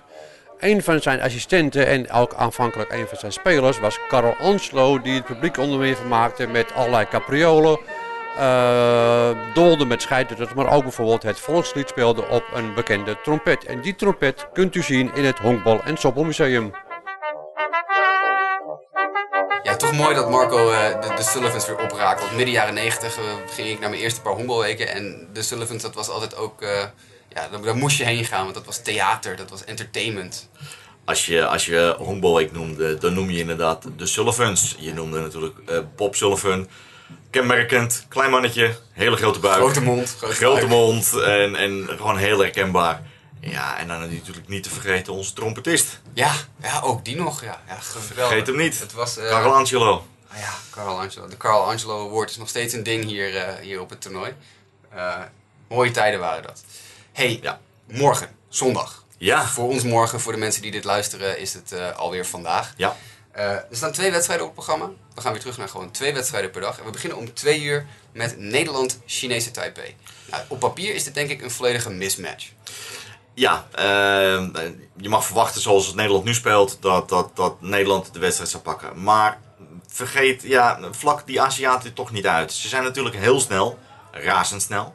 Een 0.58 0.82
van 0.82 1.00
zijn 1.00 1.20
assistenten 1.20 1.86
en 1.86 2.10
ook 2.10 2.34
aanvankelijk 2.34 2.92
een 2.92 3.06
van 3.06 3.18
zijn 3.18 3.32
spelers 3.32 3.78
was 3.78 3.98
Carl 4.08 4.34
Anslo, 4.40 5.00
die 5.00 5.14
het 5.14 5.24
publiek 5.24 5.58
onder 5.58 5.78
meer 5.78 5.96
vermaakte 5.96 6.46
met 6.46 6.74
allerlei 6.74 7.08
capriolen, 7.08 7.78
eh 8.38 9.30
dolde 9.54 9.84
met 9.84 10.02
scheiders, 10.02 10.54
maar 10.54 10.72
ook 10.72 10.82
bijvoorbeeld 10.82 11.22
het 11.22 11.40
volkslied 11.40 11.88
speelde 11.88 12.28
op 12.28 12.44
een 12.54 12.74
bekende 12.74 13.16
trompet. 13.22 13.64
En 13.64 13.80
die 13.80 13.94
trompet 13.94 14.46
kunt 14.52 14.74
u 14.74 14.82
zien 14.82 15.14
in 15.14 15.24
het 15.24 15.38
Honkbal- 15.38 15.82
en 15.84 15.96
Soppelmuseum. 15.96 16.72
Ja, 19.62 19.76
toch 19.76 19.92
mooi 19.92 20.14
dat 20.14 20.30
Marco 20.30 20.70
eh, 20.70 21.00
de, 21.00 21.14
de 21.16 21.22
Sullivans 21.22 21.66
weer 21.66 21.78
opraakt. 21.78 22.20
Want 22.20 22.32
midden 22.36 22.54
jaren 22.54 22.74
90 22.74 23.18
ging 23.50 23.68
ik 23.68 23.80
naar 23.80 23.90
mijn 23.90 24.02
eerste 24.02 24.20
paar 24.20 24.32
honkbalweken. 24.32 24.88
En 24.88 25.28
de 25.32 25.42
Sullivans, 25.42 25.82
dat 25.82 25.94
was 25.94 26.08
altijd 26.08 26.36
ook... 26.36 26.62
eh, 26.62 26.84
ja, 27.34 27.48
daar, 27.50 27.62
daar 27.62 27.76
moest 27.76 27.98
je 27.98 28.04
heen 28.04 28.24
gaan, 28.24 28.42
want 28.42 28.54
dat 28.54 28.64
was 28.64 28.82
theater, 28.82 29.36
dat 29.36 29.50
was 29.50 29.64
entertainment. 29.64 30.48
Als 31.04 31.26
je, 31.26 31.46
als 31.46 31.66
je 31.66 31.94
Honkbalweek 31.98 32.52
noemde, 32.52 32.98
dan 32.98 33.14
noem 33.14 33.30
je 33.30 33.38
inderdaad 33.38 33.84
de 33.96 34.06
Sullivans. 34.06 34.74
Je 34.78 34.92
noemde 34.92 35.20
natuurlijk 35.20 35.54
eh, 35.66 35.78
Bob 35.96 36.14
Sullivan. 36.14 36.68
Kenmerkend, 37.30 38.04
klein 38.08 38.30
mannetje, 38.30 38.76
hele 38.92 39.16
grote 39.16 39.38
buik. 39.38 39.56
Grote 39.56 39.80
mond, 39.80 40.16
grote 40.20 40.66
mond 40.66 41.12
en, 41.20 41.56
en 41.56 41.84
gewoon 41.88 42.16
heel 42.16 42.38
herkenbaar. 42.38 43.02
Ja, 43.40 43.78
en 43.78 43.88
dan 43.88 44.14
natuurlijk 44.14 44.48
niet 44.48 44.62
te 44.62 44.70
vergeten 44.70 45.12
onze 45.12 45.32
trompetist. 45.32 46.00
Ja, 46.12 46.32
ja, 46.62 46.80
ook 46.80 47.04
die 47.04 47.16
nog. 47.16 47.42
Ja, 47.44 47.60
ja 47.68 47.74
geweldig. 47.74 48.26
Vergeet 48.28 48.46
hem 48.46 48.56
niet. 48.56 48.78
Het 48.80 48.92
was... 48.92 49.16
eh, 49.16 49.28
Carlo 49.28 49.52
Angelo. 49.52 50.06
ah 50.32 50.38
ja, 50.38 50.52
Carl 50.70 51.00
Angelo. 51.00 51.26
De 51.28 51.36
Carl 51.36 51.64
Angelo 51.70 52.08
Award 52.08 52.30
is 52.30 52.36
nog 52.36 52.48
steeds 52.48 52.74
een 52.74 52.82
ding 52.82 53.04
hier, 53.04 53.36
eh, 53.36 53.54
hier 53.62 53.80
op 53.80 53.90
het 53.90 54.00
toernooi. 54.00 54.32
Eh, 54.94 55.14
mooie 55.68 55.90
tijden 55.90 56.20
waren 56.20 56.42
dat. 56.42 56.64
hey, 57.12 57.38
Ja. 57.42 57.60
morgen, 57.90 58.28
zondag. 58.48 59.04
Ja, 59.18 59.46
Voor 59.46 59.68
ons 59.68 59.82
morgen, 59.82 60.20
voor 60.20 60.32
de 60.32 60.38
mensen 60.38 60.62
die 60.62 60.70
dit 60.70 60.84
luisteren, 60.84 61.38
is 61.38 61.52
het 61.54 61.94
alweer 61.96 62.26
vandaag. 62.26 62.72
ja. 62.76 62.96
Eh, 63.36 63.50
er 63.50 63.66
staan 63.70 63.92
twee 63.92 64.10
wedstrijden 64.10 64.46
op 64.46 64.56
het 64.56 64.64
programma. 64.64 64.94
We 65.14 65.20
gaan 65.20 65.32
weer 65.32 65.40
terug 65.40 65.58
naar 65.58 65.68
gewoon 65.68 65.90
twee 65.90 66.14
wedstrijden 66.14 66.50
per 66.50 66.60
dag. 66.60 66.78
En 66.78 66.84
we 66.84 66.90
beginnen 66.90 67.18
om 67.18 67.34
twee 67.34 67.62
uur 67.62 67.86
met 68.12 68.38
Nederland-Chinese 68.38 69.50
Taipei. 69.50 69.96
Nou, 70.30 70.42
op 70.48 70.58
papier 70.58 70.94
is 70.94 71.04
dit 71.04 71.14
denk 71.14 71.30
ik 71.30 71.42
een 71.42 71.50
volledige 71.50 71.90
mismatch. 71.90 72.48
Ja, 73.34 73.66
eh, 73.72 73.84
je 74.96 75.08
mag 75.08 75.24
verwachten 75.24 75.60
zoals 75.60 75.94
Nederland 75.94 76.24
nu 76.24 76.34
speelt 76.34 76.78
dat, 76.80 77.08
dat, 77.08 77.36
dat 77.36 77.60
Nederland 77.60 78.12
de 78.12 78.18
wedstrijd 78.18 78.50
zou 78.50 78.62
pakken. 78.62 79.02
Maar 79.02 79.40
vergeet, 79.86 80.42
ja, 80.42 80.78
vlak 80.90 81.26
die 81.26 81.40
Aziaten 81.40 81.92
toch 81.92 82.10
niet 82.10 82.26
uit. 82.26 82.52
Ze 82.52 82.68
zijn 82.68 82.82
natuurlijk 82.82 83.16
heel 83.16 83.40
snel, 83.40 83.78
razendsnel. 84.10 84.94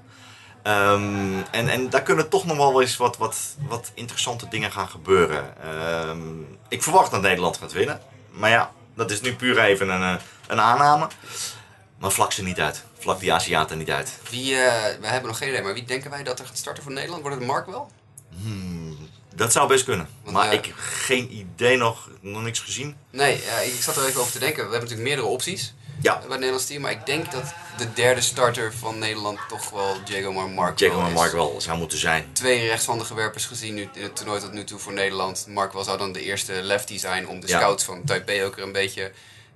Ehm, 0.64 1.42
en, 1.52 1.70
en 1.70 1.90
daar 1.90 2.04
kunnen 2.04 2.30
toch 2.30 2.46
nog 2.46 2.58
wel 2.58 2.82
eens 2.82 2.98
wat, 2.98 3.18
wat, 3.18 3.38
wat 3.68 3.92
interessante 3.94 4.48
dingen 4.48 4.72
gaan 4.72 4.90
gebeuren. 4.90 5.62
Ehm, 5.64 6.42
ik 6.68 6.84
verwacht 6.84 7.12
dat 7.12 7.22
Nederland 7.22 7.58
gaat 7.58 7.72
winnen. 7.72 8.02
Maar 8.32 8.50
ja, 8.50 8.72
dat 8.96 9.12
is 9.12 9.22
nu 9.22 9.36
puur 9.36 9.60
even 9.60 9.90
een, 9.90 10.16
eh, 10.16 10.22
een 10.48 10.60
aanname. 10.60 11.08
Maar 12.00 12.12
vlak 12.12 12.32
ze 12.32 12.44
niet 12.44 12.60
uit. 12.60 12.84
Vlak 13.00 13.20
die 13.20 13.34
Aziaten 13.34 13.78
niet 13.78 13.90
uit. 13.90 14.18
Wie, 14.30 14.56
eh, 14.56 15.00
we 15.00 15.08
hebben 15.08 15.30
nog 15.30 15.38
geen 15.38 15.50
idee, 15.50 15.62
maar 15.62 15.74
wie 15.74 15.86
denken 15.86 16.10
wij 16.10 16.24
dat 16.24 16.40
er 16.40 16.46
gaat 16.46 16.58
starten 16.58 16.84
voor 16.84 16.92
Nederland? 16.92 17.22
Wordt 17.22 17.38
het 17.38 17.48
Mark 17.48 17.66
wel? 17.66 17.92
Dat 19.36 19.52
zou 19.52 19.68
best 19.68 19.84
kunnen. 19.84 20.08
Want, 20.24 20.36
maar 20.36 20.48
eh, 20.48 20.54
ik 20.54 20.66
heb 20.66 20.76
geen 20.78 21.38
idee 21.38 21.78
nog, 21.78 22.10
nog 22.22 22.42
niks 22.42 22.60
gezien. 22.60 22.98
Nee, 23.10 23.36
ik 23.64 23.82
zat 23.82 23.96
er 23.96 24.06
even 24.06 24.20
over 24.20 24.32
te 24.32 24.40
denken. 24.40 24.56
We 24.56 24.62
hebben 24.62 24.80
natuurlijk 24.80 25.08
meerdere 25.08 25.28
opties 25.28 25.74
Ja, 26.02 26.14
bij 26.14 26.22
het 26.22 26.30
Nederlands 26.30 26.66
team. 26.66 26.82
Maar 26.82 26.92
ik 26.92 27.06
denk 27.06 27.32
dat 27.32 27.54
de 27.78 27.94
derde 27.94 28.22
starter 28.22 28.74
van 28.74 28.98
Nederland 29.00 29.40
toch 29.50 29.70
wel 29.70 29.96
Diego 30.06 30.32
Mark. 30.32 30.80
Mark 31.14 31.32
wel 31.32 31.62
zou 31.62 31.78
moeten 31.78 31.98
zijn. 31.98 32.30
Twee 32.34 32.68
rechtshandige 32.68 33.14
werpers 33.16 33.46
gezien 33.46 33.74
nu, 33.74 33.90
in 33.94 34.04
het 34.04 34.16
toernooi 34.16 34.40
tot 34.42 34.52
nu 34.52 34.64
toe 34.64 34.80
voor 34.80 34.94
Nederland. 34.94 35.46
Mark 35.50 35.74
wel 35.74 35.84
zou 35.84 35.98
dan 35.98 36.12
de 36.12 36.22
eerste 36.24 36.54
lefty 36.54 36.98
zijn 36.98 37.28
om 37.28 37.40
de 37.40 37.48
Ja. 37.48 37.58
scouts 37.58 37.84
van 37.84 38.04
Taipei 38.06 38.44
ook 38.44 38.58
er 38.58 38.64
een 38.64 38.72
beetje 38.72 39.12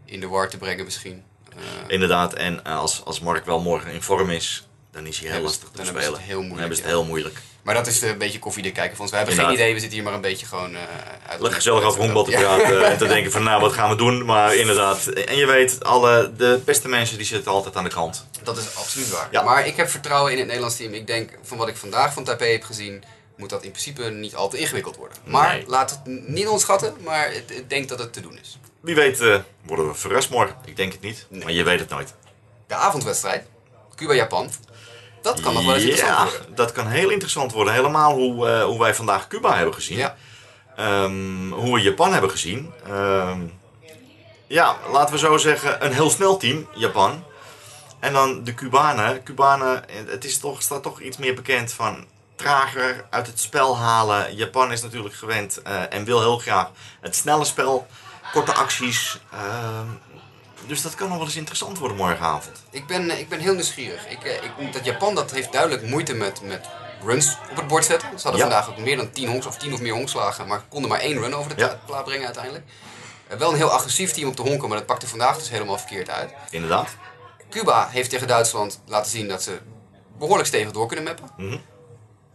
in 0.06 0.20
de 0.20 0.28
war 0.28 0.50
te 0.50 0.58
brengen 0.58 0.86
misschien. 0.86 1.24
Eh, 1.50 1.58
Inderdaad, 1.88 2.34
en 2.34 2.66
eh, 2.66 2.78
als, 2.78 3.02
als 3.06 3.20
Mark 3.20 3.46
wel 3.46 3.60
morgen 3.60 3.92
in 3.92 4.02
vorm 4.02 4.30
is, 4.30 4.68
dan 4.92 5.06
is 5.08 5.20
hij 5.20 5.32
heel 5.32 5.42
lastig 5.42 5.70
te 5.70 5.76
dan 5.76 5.86
hebben 5.86 6.04
ze 6.04 6.10
spelen. 6.10 6.20
het 6.26 6.30
heel 6.30 6.42
moeilijk, 6.42 6.50
Dan 6.52 6.60
hebben 6.60 6.78
ze 6.78 6.84
het 6.84 6.92
heel 6.92 7.06
moeilijk. 7.06 7.40
Maar 7.66 7.76
dat 7.76 7.88
is 7.88 8.02
eh, 8.02 8.10
een 8.10 8.18
beetje 8.18 8.40
koffiedik 8.40 8.74
kijken 8.74 8.92
van 8.96 9.02
ons. 9.02 9.12
We 9.12 9.18
hebben 9.18 9.36
geen 9.36 9.54
idee, 9.54 9.74
we 9.74 9.80
zitten 9.80 9.98
hier 9.98 10.04
maar 10.08 10.14
een 10.14 10.22
beetje 10.22 10.46
gewoon 10.46 10.76
eh 10.76 10.82
uit. 11.28 11.40
Lekker 11.40 11.56
gezellig 11.56 11.84
over 11.84 12.00
honkbal 12.00 12.24
te 12.24 12.32
praten 12.32 12.86
en 12.92 12.98
te 12.98 13.08
denken 13.08 13.32
van 13.32 13.44
nou, 13.44 13.62
wat 13.62 13.74
gaan 13.74 13.90
we 13.90 13.96
doen? 13.96 14.26
Maar 14.26 14.56
inderdaad, 14.56 15.06
en 15.06 15.36
je 15.38 15.46
weet, 15.46 15.84
alle, 15.84 16.32
de 16.38 16.62
beste 16.66 16.88
mensen 16.88 17.18
die 17.18 17.26
zitten 17.26 17.52
altijd 17.52 17.76
aan 17.76 17.84
de 17.84 17.90
kant. 17.90 18.26
Dat 18.44 18.58
is 18.58 18.76
absoluut 18.76 19.10
waar. 19.10 19.28
Ja. 19.32 19.42
Maar 19.42 19.68
ik 19.68 19.76
heb 19.76 19.90
vertrouwen 19.90 20.32
in 20.32 20.38
het 20.38 20.46
Nederlands 20.48 20.76
team. 20.78 20.94
Ik 20.94 21.08
denk, 21.08 21.38
van 21.44 21.58
wat 21.58 21.68
ik 21.68 21.76
vandaag 21.78 22.14
van 22.14 22.24
Taipei 22.24 22.52
heb 22.52 22.64
gezien, 22.64 23.04
moet 23.38 23.50
dat 23.50 23.64
in 23.64 23.72
principe 23.72 24.04
niet 24.04 24.36
al 24.36 24.50
te 24.50 24.58
ingewikkeld 24.58 24.96
worden. 24.96 25.18
Maar 25.26 25.54
Nee. 25.56 25.64
laat 25.68 25.90
het 25.90 26.00
niet 26.28 26.46
onderschatten, 26.46 26.94
maar 27.04 27.34
ik 27.34 27.70
denk 27.70 27.90
dat 27.90 28.00
het 28.00 28.14
te 28.14 28.22
doen 28.22 28.38
is. 28.42 28.58
Wie 28.82 28.96
weet 28.96 29.20
eh, 29.22 29.40
worden 29.66 29.88
we 29.88 29.94
verrast 29.94 30.30
morgen. 30.30 30.56
Ik 30.66 30.76
denk 30.76 30.92
het 30.92 31.02
niet, 31.02 31.26
Nee. 31.30 31.44
maar 31.44 31.54
je 31.54 31.64
weet 31.64 31.80
het 31.80 31.90
nooit. 31.90 32.14
De 32.68 32.76
avondwedstrijd, 32.76 33.44
Cuba-Japan, 33.96 34.50
dat 35.26 35.40
kan 35.40 35.54
nog 35.54 35.66
wel 35.66 35.76
eens 35.76 35.84
interessant 35.84 36.32
ja, 36.32 36.38
worden. 36.38 36.56
dat 36.56 36.72
kan 36.72 36.88
heel 36.88 37.10
interessant 37.10 37.52
worden. 37.52 37.74
Helemaal 37.74 38.14
hoe, 38.14 38.48
eh, 38.48 38.64
hoe 38.64 38.80
wij 38.80 38.96
vandaag 38.96 39.28
Cuba 39.28 39.56
hebben 39.56 39.74
gezien. 39.74 39.98
Ja. 39.98 40.16
Ehm, 40.76 41.50
hoe 41.52 41.74
we 41.74 41.82
Japan 41.82 42.14
hebben 42.14 42.30
gezien. 42.30 42.74
Ehm, 42.88 43.40
ja, 44.48 44.78
laten 44.92 45.14
we 45.14 45.20
zo 45.20 45.38
zeggen, 45.38 45.86
een 45.86 45.94
heel 45.94 46.10
snel 46.10 46.38
team, 46.38 46.68
Japan. 46.74 47.24
En 48.00 48.14
dan 48.14 48.44
de 48.44 48.54
Cubanen. 48.54 49.24
Cubanen, 49.24 49.90
eh, 49.90 49.96
het 50.08 50.26
is 50.26 50.40
toch, 50.40 50.62
staat 50.62 50.84
toch 50.84 51.00
iets 51.02 51.18
meer 51.18 51.34
bekend 51.34 51.74
van 51.74 52.06
trager 52.36 53.06
uit 53.10 53.28
het 53.28 53.40
spel 53.40 53.78
halen. 53.78 54.36
Japan 54.36 54.72
is 54.72 54.82
natuurlijk 54.82 55.16
gewend 55.16 55.62
eh, 55.62 55.94
en 55.94 56.04
wil 56.04 56.20
heel 56.20 56.38
graag 56.38 56.70
het 57.02 57.16
snelle 57.16 57.46
spel, 57.46 57.88
korte 58.32 58.54
acties. 58.54 59.20
Ehm, 59.32 59.88
dus 60.68 60.82
dat 60.82 60.96
kan 60.96 61.08
nog 61.08 61.18
wel 61.18 61.26
eens 61.26 61.36
interessant 61.36 61.78
worden 61.78 61.98
morgenavond. 61.98 62.64
Ik 62.70 62.86
ben, 62.88 63.10
eh, 63.10 63.20
ik 63.20 63.30
ben 63.30 63.40
heel 63.40 63.54
nieuwsgierig. 63.54 64.08
Ik, 64.10 64.24
eh, 64.24 64.34
ik, 64.44 64.74
dat 64.74 64.86
Japan 64.86 65.16
dat 65.16 65.32
heeft 65.32 65.52
duidelijk 65.52 65.88
moeite 65.88 66.14
met, 66.14 66.42
met 66.42 66.66
runs 67.04 67.38
op 67.52 67.56
het 67.56 67.68
bord 67.68 67.86
zetten. 67.86 68.08
Ze 68.20 68.28
hadden 68.28 68.46
Ja. 68.46 68.52
vandaag 68.52 68.70
ook 68.70 68.78
meer 68.86 68.98
dan 68.98 69.10
10 69.12 69.28
honks 69.28 69.46
of 69.46 69.58
10 69.58 69.74
of 69.74 69.82
meer 69.82 69.94
honkslagen, 69.94 70.48
maar 70.48 70.62
konden 70.70 70.90
maar 70.90 71.00
één 71.00 71.18
run 71.20 71.36
over 71.36 71.56
de 71.56 71.62
Ja. 71.62 71.80
plaat 71.86 72.04
brengen 72.04 72.26
uiteindelijk. 72.26 72.66
Eh, 73.28 73.38
wel 73.38 73.50
een 73.50 73.56
heel 73.56 73.72
agressief 73.72 74.12
team 74.12 74.28
op 74.28 74.36
de 74.36 74.42
honken, 74.42 74.68
maar 74.70 74.78
dat 74.78 74.88
pakte 74.88 75.08
vandaag 75.08 75.38
dus 75.38 75.50
helemaal 75.50 75.78
verkeerd 75.78 76.10
uit. 76.10 76.34
Inderdaad. 76.50 76.90
Cuba 77.50 77.88
heeft 77.90 78.10
tegen 78.10 78.28
Duitsland 78.28 78.82
laten 78.86 79.12
zien 79.12 79.28
dat 79.28 79.44
ze 79.44 79.60
behoorlijk 80.18 80.48
stevig 80.48 80.72
door 80.72 80.88
kunnen 80.88 81.06
mappen. 81.06 81.30
Mhm. 81.38 81.58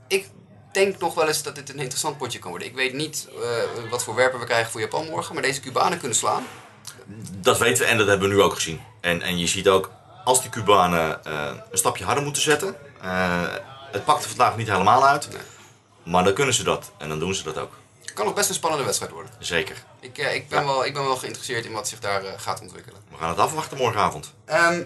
Ik 0.09 0.29
denk 0.73 0.99
nog 0.99 1.15
wel 1.15 1.29
eens 1.29 1.43
dat 1.43 1.55
dit 1.55 1.69
een 1.69 1.79
interessant 1.79 2.19
potje 2.19 2.39
kan 2.39 2.51
worden. 2.51 2.69
Ik 2.69 2.75
weet 2.75 2.93
niet 2.93 3.29
wat 3.91 4.05
voor 4.05 4.15
werpen 4.15 4.39
we 4.39 4.45
krijgen 4.45 4.71
voor 4.71 4.81
Japan 4.81 5.07
morgen, 5.07 5.35
maar 5.35 5.43
deze 5.43 5.61
Cubanen 5.61 5.99
kunnen 5.99 6.17
slaan. 6.17 6.47
Dat 7.37 7.59
weten 7.59 7.85
we 7.85 7.91
en 7.91 7.99
dat 7.99 8.07
hebben 8.07 8.29
we 8.29 8.35
nu 8.35 8.43
ook 8.43 8.55
gezien. 8.55 8.81
En, 9.01 9.23
en 9.23 9.39
je 9.39 9.47
ziet 9.47 9.69
ook, 9.69 9.91
als 10.25 10.41
die 10.41 10.51
Cubanen 10.51 11.25
eh, 11.25 11.51
een 11.71 11.79
stapje 11.79 12.05
harder 12.05 12.25
moeten 12.25 12.43
zetten. 12.43 12.77
eh, 13.01 13.43
het 13.93 14.05
pakte 14.05 14.29
vandaag 14.29 14.57
niet 14.57 14.69
helemaal 14.69 15.07
uit. 15.07 15.29
Nee. 15.33 15.41
Maar 16.03 16.25
dan 16.25 16.33
kunnen 16.33 16.55
ze 16.55 16.63
dat. 16.63 16.91
En 16.99 17.09
dan 17.09 17.19
doen 17.19 17.35
ze 17.35 17.43
dat 17.43 17.59
ook. 17.59 17.73
Kan 18.15 18.25
nog 18.25 18.35
best 18.35 18.49
een 18.49 18.55
spannende 18.55 18.85
wedstrijd 18.85 19.13
worden. 19.13 19.33
Zeker. 19.39 19.77
Ik, 20.01 20.19
eh, 20.19 20.35
ik, 20.35 20.49
ben, 20.49 20.65
wel, 20.65 20.85
ik 20.85 20.95
ben 20.95 21.05
wel 21.05 21.17
geïnteresseerd 21.17 21.65
in 21.65 21.73
wat 21.73 21.89
zich 21.89 22.01
daar 22.01 22.23
gaat 22.37 22.61
ontwikkelen. 22.61 23.01
We 23.11 23.17
gaan 23.17 23.29
het 23.29 23.39
afwachten 23.39 23.77
morgenavond. 23.77 24.33
Ehm, 24.45 24.83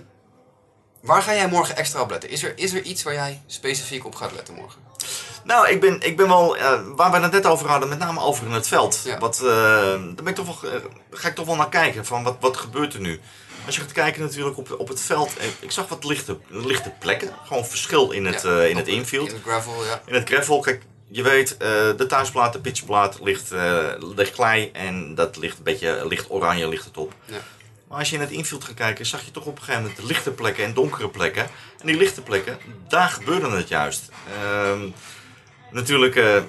waar 1.01 1.23
ga 1.23 1.35
jij 1.35 1.49
morgen 1.49 1.77
extra 1.77 2.01
op 2.01 2.11
letten? 2.11 2.31
Is 2.31 2.43
er, 2.43 2.59
is 2.59 2.73
er 2.73 2.83
iets 2.83 3.03
waar 3.03 3.15
jij 3.15 3.43
specifiek 3.47 4.05
op 4.05 4.15
gaat 4.15 4.33
letten 4.33 4.55
morgen? 4.55 4.81
Nou, 5.45 5.69
ik 5.69 5.81
ben, 5.81 6.01
ik 6.01 6.17
ben 6.17 6.29
wel, 6.29 6.57
eh, 6.57 6.81
waar 6.97 7.11
we 7.11 7.19
het 7.19 7.33
net 7.33 7.47
over 7.47 7.69
hadden, 7.69 7.89
met 7.89 7.99
name 7.99 8.21
over 8.21 8.47
in 8.47 8.53
het 8.53 8.69
veld. 8.69 9.01
Ja. 9.05 9.19
Wat, 9.19 9.41
eh, 9.41 9.47
daar 9.47 10.15
ben 10.15 10.27
ik 10.27 10.35
toch 10.35 10.61
wel, 10.61 10.73
eh, 10.73 10.79
ga 11.11 11.29
ik 11.29 11.35
toch 11.35 11.47
wel 11.47 11.57
naar 11.57 11.69
kijken, 11.69 12.05
van 12.07 12.23
wat, 12.23 12.37
wat 12.41 12.57
gebeurt 12.57 12.95
er 12.95 13.01
nu? 13.01 13.21
Als 13.67 13.75
je 13.75 13.81
gaat 13.81 13.93
kijken 13.93 14.23
natuurlijk 14.23 14.59
op, 14.59 14.75
op 14.79 14.89
het 14.89 15.01
veld, 15.01 15.33
ik 15.61 15.71
zag 15.71 15.89
wat 15.89 16.05
lichte, 16.05 16.39
lichte 16.49 16.93
plekken. 16.99 17.31
Gewoon 17.45 17.67
verschil 17.67 18.11
in 18.11 18.27
het, 18.27 18.43
Ja, 18.43 18.63
in 18.63 18.77
het 18.77 18.89
infield. 18.89 19.29
In 19.29 19.35
het 19.35 19.43
gravel, 19.43 19.85
ja. 19.85 20.03
In 20.07 20.15
het 20.15 20.29
gravel, 20.29 20.61
kijk, 20.61 20.83
je 21.09 21.23
weet, 21.23 21.57
de 21.97 22.07
thuisplaat, 22.09 22.53
de 22.53 22.61
pitchplaat 22.61 23.19
ligt, 23.23 23.51
ligt 23.99 24.31
klei 24.31 24.71
en 24.73 25.15
dat 25.15 25.37
ligt 25.37 25.59
een 25.59 25.65
beetje 25.65 26.07
licht 26.09 26.31
oranje 26.31 26.69
ligt 26.69 26.85
het 26.85 26.97
op. 26.97 27.13
Ja. 27.25 27.39
Maar 27.89 27.99
als 27.99 28.09
je 28.11 28.15
in 28.15 28.21
het 28.21 28.31
infield 28.31 28.65
gaat 28.65 28.75
kijken, 28.75 29.07
zag 29.07 29.25
je 29.25 29.31
toch 29.31 29.45
op 29.45 29.57
een 29.57 29.65
gegeven 29.65 29.83
moment 29.83 30.03
lichte 30.03 30.31
plekken 30.31 30.65
en 30.65 30.75
donkere 30.75 31.09
plekken. 31.09 31.43
En 31.79 31.87
die 31.87 31.97
lichte 31.97 32.23
plekken, 32.23 32.59
daar 32.89 33.09
gebeurde 33.09 33.51
het 33.51 33.69
juist. 33.69 34.09
Ehm, 34.43 34.89
natuurlijk, 35.75 36.17
eh, 36.17 36.43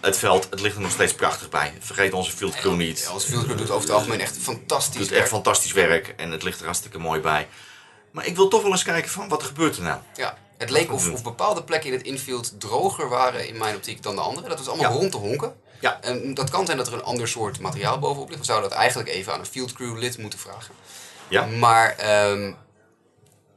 het 0.00 0.18
veld, 0.18 0.46
het 0.50 0.60
ligt 0.60 0.74
er 0.76 0.80
nog 0.82 0.90
steeds 0.90 1.14
prachtig 1.14 1.48
bij. 1.48 1.72
Vergeet 1.80 2.12
onze 2.12 2.32
field 2.32 2.54
crew 2.54 2.74
niet. 2.76 3.00
Ja, 3.00 3.12
Onze 3.12 3.26
fieldcrew 3.28 3.56
doet 3.58 3.70
over 3.70 3.88
het 3.88 3.96
algemeen 3.96 4.20
echt 4.20 4.36
fantastisch 4.40 5.00
doet 5.00 5.08
werk. 5.08 5.20
echt 5.20 5.30
fantastisch 5.30 5.72
werk 5.72 6.14
en 6.16 6.30
het 6.30 6.42
ligt 6.42 6.58
er 6.58 6.64
hartstikke 6.64 6.98
mooi 6.98 7.20
bij. 7.20 7.48
Maar 8.10 8.26
ik 8.26 8.36
wil 8.36 8.48
toch 8.48 8.62
wel 8.62 8.70
eens 8.70 8.82
kijken 8.82 9.10
van, 9.10 9.28
wat 9.28 9.42
gebeurt 9.42 9.76
er 9.76 9.82
nou? 9.82 10.00
Ja, 10.16 10.38
het 10.58 10.70
leek 10.70 10.92
of, 10.92 11.10
of 11.12 11.22
bepaalde 11.22 11.62
plekken 11.62 11.90
in 11.90 11.96
het 11.96 12.06
infield 12.06 12.60
droger 12.60 13.08
waren 13.08 13.48
in 13.48 13.58
mijn 13.58 13.74
optiek 13.74 14.02
dan 14.02 14.14
de 14.14 14.20
andere. 14.20 14.48
Dat 14.48 14.58
was 14.58 14.68
allemaal 14.68 14.90
Ja. 14.92 14.96
rond 14.98 15.10
te 15.10 15.16
honken. 15.18 15.54
Ja. 15.80 16.00
En 16.00 16.34
dat 16.34 16.50
kan 16.50 16.66
zijn 16.66 16.76
dat 16.78 16.86
er 16.86 16.92
een 16.92 17.02
ander 17.02 17.28
soort 17.28 17.60
materiaal 17.60 17.98
bovenop 17.98 18.26
ligt. 18.28 18.40
We 18.40 18.46
zouden 18.46 18.70
dat 18.70 18.78
eigenlijk 18.78 19.08
even 19.08 19.32
aan 19.32 19.38
een 19.40 19.46
fieldcrew 19.46 19.98
lid 19.98 20.18
moeten 20.18 20.38
vragen. 20.38 20.74
Ja, 21.28 21.46
Maar 21.46 21.96
ehm, 21.96 22.52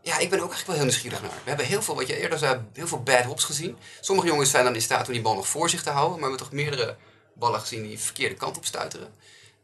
ja, 0.05 0.17
ik 0.17 0.29
ben 0.29 0.39
ook 0.39 0.51
eigenlijk 0.51 0.65
wel 0.65 0.75
heel 0.75 0.85
nieuwsgierig 0.85 1.21
naar. 1.21 1.31
We 1.43 1.49
hebben 1.49 1.65
heel 1.65 1.81
veel, 1.81 1.95
wat 1.95 2.07
je 2.07 2.19
eerder 2.19 2.37
zei, 2.37 2.61
heel 2.73 2.87
veel 2.87 3.03
bad 3.03 3.23
hops 3.23 3.43
gezien. 3.43 3.77
Sommige 4.01 4.27
jongens 4.27 4.49
zijn 4.49 4.63
dan 4.63 4.75
in 4.75 4.81
staat 4.81 5.07
om 5.07 5.13
die 5.13 5.21
bal 5.21 5.35
nog 5.35 5.47
voor 5.47 5.69
zich 5.69 5.83
te 5.83 5.89
houden. 5.89 6.19
Maar 6.19 6.29
we 6.29 6.35
hebben 6.35 6.43
toch 6.49 6.51
meerdere 6.51 6.95
ballen 7.33 7.59
gezien 7.59 7.81
die 7.83 7.91
de 7.91 7.97
verkeerde 8.03 8.35
kant 8.35 8.57
op 8.57 8.65
stuiteren. 8.65 9.13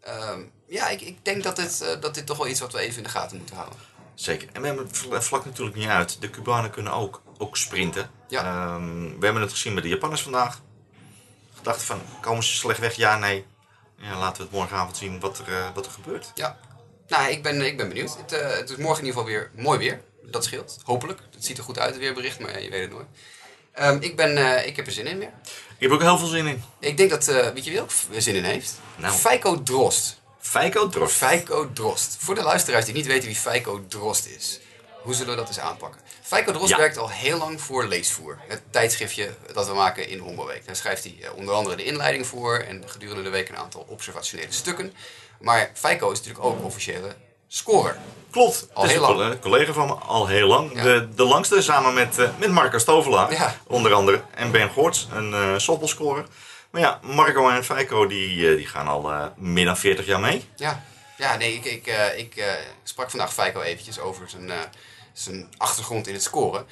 Ehm, 0.01 0.39
ja, 0.65 0.89
ik, 0.89 1.01
ik 1.01 1.25
denk 1.25 1.43
dat 1.43 1.55
dit, 1.55 1.81
eh, 1.81 2.01
dat 2.01 2.15
dit 2.15 2.25
toch 2.25 2.37
wel 2.37 2.47
iets 2.47 2.59
wat 2.59 2.71
we 2.71 2.79
even 2.79 2.97
in 2.97 3.03
de 3.03 3.09
gaten 3.09 3.37
moeten 3.37 3.55
houden. 3.55 3.79
zeker. 4.15 4.49
En 4.53 4.61
we 4.61 4.67
hebben 4.67 4.85
het 4.87 4.97
vl- 4.97 5.15
vlak 5.19 5.45
natuurlijk 5.45 5.77
niet 5.77 5.87
uit. 5.87 6.21
De 6.21 6.29
Cubanen 6.29 6.71
kunnen 6.71 6.93
ook, 6.93 7.21
ook 7.37 7.57
sprinten. 7.57 8.09
Ja. 8.27 8.43
Ehm, 8.43 9.03
we 9.19 9.25
hebben 9.25 9.41
het 9.41 9.51
gezien 9.51 9.73
bij 9.73 9.83
de 9.83 9.89
Japanners 9.89 10.21
vandaag. 10.21 10.61
Gedacht 11.55 11.81
van, 11.83 12.01
komen 12.21 12.43
ze 12.43 12.55
slecht 12.55 12.79
weg? 12.79 12.95
Ja, 12.95 13.17
nee. 13.17 13.45
Ja, 13.97 14.17
laten 14.17 14.37
we 14.37 14.43
het 14.43 14.51
morgenavond 14.51 14.97
zien 14.97 15.19
wat 15.19 15.39
er, 15.39 15.47
eh, 15.57 15.67
wat 15.73 15.85
er 15.85 15.91
gebeurt. 15.91 16.31
Ja, 16.35 16.57
nou, 17.07 17.31
ik 17.31 17.43
ben, 17.43 17.61
ik 17.65 17.77
ben 17.77 17.87
benieuwd. 17.87 18.17
Het, 18.17 18.31
eh, 18.31 18.57
het 18.57 18.69
is 18.69 18.75
morgen 18.75 18.99
in 19.03 19.05
ieder 19.09 19.21
geval 19.21 19.25
weer 19.25 19.51
mooi 19.55 19.79
weer. 19.79 20.01
Dat 20.23 20.43
scheelt, 20.43 20.77
hopelijk. 20.83 21.19
Het 21.33 21.45
ziet 21.45 21.57
er 21.57 21.63
goed 21.63 21.79
uit, 21.79 21.89
het 21.89 21.99
weerbericht, 21.99 22.39
maar 22.39 22.61
je 22.61 22.69
weet 22.69 22.81
het 22.81 22.91
nooit. 22.91 23.07
Ehm, 23.71 23.97
ik, 23.99 24.15
ben, 24.15 24.37
eh, 24.37 24.67
ik 24.67 24.75
heb 24.75 24.85
er 24.85 24.91
zin 24.91 25.07
in 25.07 25.17
weer. 25.19 25.31
Ik 25.77 25.89
heb 25.89 25.91
ook 25.91 26.01
heel 26.01 26.17
veel 26.17 26.27
zin 26.27 26.47
in. 26.47 26.63
Ik 26.79 26.97
denk 26.97 27.09
dat, 27.09 27.27
eh, 27.27 27.49
weet 27.49 27.63
je 27.65 27.71
wie 27.71 27.81
ook 27.81 27.91
zin 28.17 28.35
in 28.35 28.43
heeft? 28.43 28.79
Nou. 28.95 29.13
Feiko 29.15 29.63
Drost. 29.63 30.19
Feiko 30.39 30.89
Drost. 30.89 31.13
Feiko 31.15 31.71
Drost. 31.73 32.15
Voor 32.19 32.35
de 32.35 32.41
luisteraars 32.43 32.85
die 32.85 32.93
niet 32.93 33.05
weten 33.05 33.27
wie 33.27 33.35
Feiko 33.35 33.85
Drost 33.87 34.25
is. 34.25 34.59
Hoe 35.01 35.13
zullen 35.13 35.29
we 35.31 35.39
dat 35.39 35.47
eens 35.47 35.59
aanpakken? 35.59 36.01
Feiko 36.21 36.51
Drost 36.51 36.69
Ja. 36.69 36.77
werkt 36.77 36.97
al 36.97 37.09
heel 37.09 37.37
lang 37.37 37.61
voor 37.61 37.87
Leesvoer. 37.87 38.39
Het 38.47 38.61
tijdschriftje 38.69 39.29
dat 39.53 39.67
we 39.67 39.73
maken 39.73 40.07
in 40.07 40.19
Hombelweek. 40.19 40.65
Daar 40.65 40.75
schrijft 40.75 41.03
hij 41.03 41.15
eh, 41.21 41.35
onder 41.35 41.53
andere 41.55 41.75
de 41.75 41.83
inleiding 41.83 42.27
voor. 42.27 42.57
En 42.57 42.83
gedurende 42.89 43.23
de 43.23 43.29
week 43.29 43.49
een 43.49 43.57
aantal 43.57 43.85
observationele 43.87 44.51
stukken. 44.51 44.93
Maar 45.39 45.71
Feiko 45.73 46.11
is 46.11 46.17
natuurlijk 46.17 46.45
ook 46.45 46.63
officiële 46.63 47.15
scorer. 47.55 47.97
Klopt. 48.31 48.67
Al 48.73 48.83
heel 48.83 48.95
een 48.95 49.01
lang. 49.01 49.13
colle- 49.13 49.39
collega 49.39 49.73
van 49.73 49.87
me, 49.87 49.93
al 49.93 50.27
heel 50.27 50.47
lang. 50.47 50.73
Ja. 50.73 50.83
De, 50.83 51.09
de 51.15 51.23
langste, 51.23 51.61
samen 51.61 51.93
met, 51.93 52.17
eh, 52.17 52.29
met 52.37 52.49
Marco 52.51 52.77
Stovelaar, 52.77 53.31
Ja. 53.33 53.55
onder 53.67 53.93
andere. 53.93 54.21
En 54.35 54.51
Ben 54.51 54.69
Goorts, 54.69 55.07
een 55.11 55.33
eh 55.33 55.53
softballscorer. 55.57 56.25
Maar 56.69 56.81
ja, 56.81 56.99
Marco 57.01 57.49
en 57.49 57.63
Feiko 57.65 58.07
die, 58.07 58.49
eh, 58.49 58.55
die 58.55 58.67
gaan 58.67 58.87
al 58.87 59.11
eh, 59.11 59.25
meer 59.35 59.65
dan 59.65 59.77
40 59.77 60.05
jaar 60.05 60.19
mee. 60.19 60.45
Ja, 60.55 60.83
ja 61.17 61.35
nee, 61.37 61.53
ik, 61.53 61.65
ik, 61.65 61.95
ik 62.17 62.43
sprak 62.83 63.09
vandaag 63.09 63.33
Feiko 63.33 63.61
eventjes 63.61 63.99
over 63.99 64.29
zijn, 64.29 64.51
zijn 65.13 65.47
achtergrond 65.57 66.07
in 66.07 66.13
het 66.13 66.23
scoren. 66.23 66.65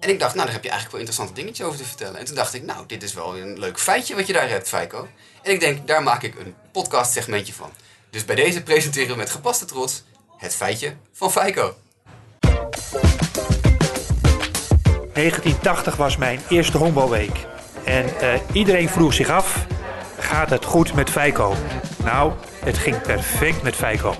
En 0.00 0.08
ik 0.08 0.18
dacht, 0.20 0.34
nou, 0.34 0.44
daar 0.44 0.54
heb 0.54 0.64
je 0.64 0.70
eigenlijk 0.70 0.90
wel 0.98 1.06
interessante 1.06 1.40
dingetjes 1.40 1.66
over 1.66 1.78
te 1.78 1.84
vertellen. 1.84 2.16
En 2.18 2.24
toen 2.24 2.34
dacht 2.34 2.54
ik, 2.54 2.62
nou, 2.62 2.86
dit 2.86 3.02
is 3.02 3.14
wel 3.14 3.36
een 3.36 3.58
leuk 3.58 3.78
feitje 3.80 4.14
wat 4.14 4.26
je 4.26 4.32
daar 4.32 4.48
hebt, 4.48 4.68
Feiko. 4.68 5.08
En 5.42 5.52
ik 5.52 5.60
denk, 5.60 5.86
daar 5.86 6.02
maak 6.02 6.22
ik 6.22 6.34
een 6.38 6.54
podcast 6.72 7.12
segmentje 7.12 7.52
van. 7.52 7.70
Dus 8.10 8.24
bij 8.24 8.34
deze 8.36 8.62
presenteren 8.62 9.10
we 9.10 9.16
met 9.16 9.30
gepaste 9.30 9.64
trots 9.64 10.02
het 10.38 10.54
feitje 10.54 10.92
van 11.12 11.30
Feiko. 11.30 11.74
1980 15.12 15.96
was 15.96 16.16
mijn 16.16 16.40
eerste 16.48 16.78
honkbalweek. 16.78 17.46
En 17.84 18.20
eh, 18.20 18.28
iedereen 18.52 18.88
vroeg 18.88 19.12
zich 19.12 19.28
af, 19.28 19.66
gaat 20.18 20.50
het 20.50 20.64
goed 20.64 20.94
met 20.94 21.10
Feiko? 21.10 21.54
Nou, 22.04 22.32
het 22.64 22.78
ging 22.78 23.00
perfect 23.02 23.62
met 23.62 23.76
Feiko. 23.76 24.14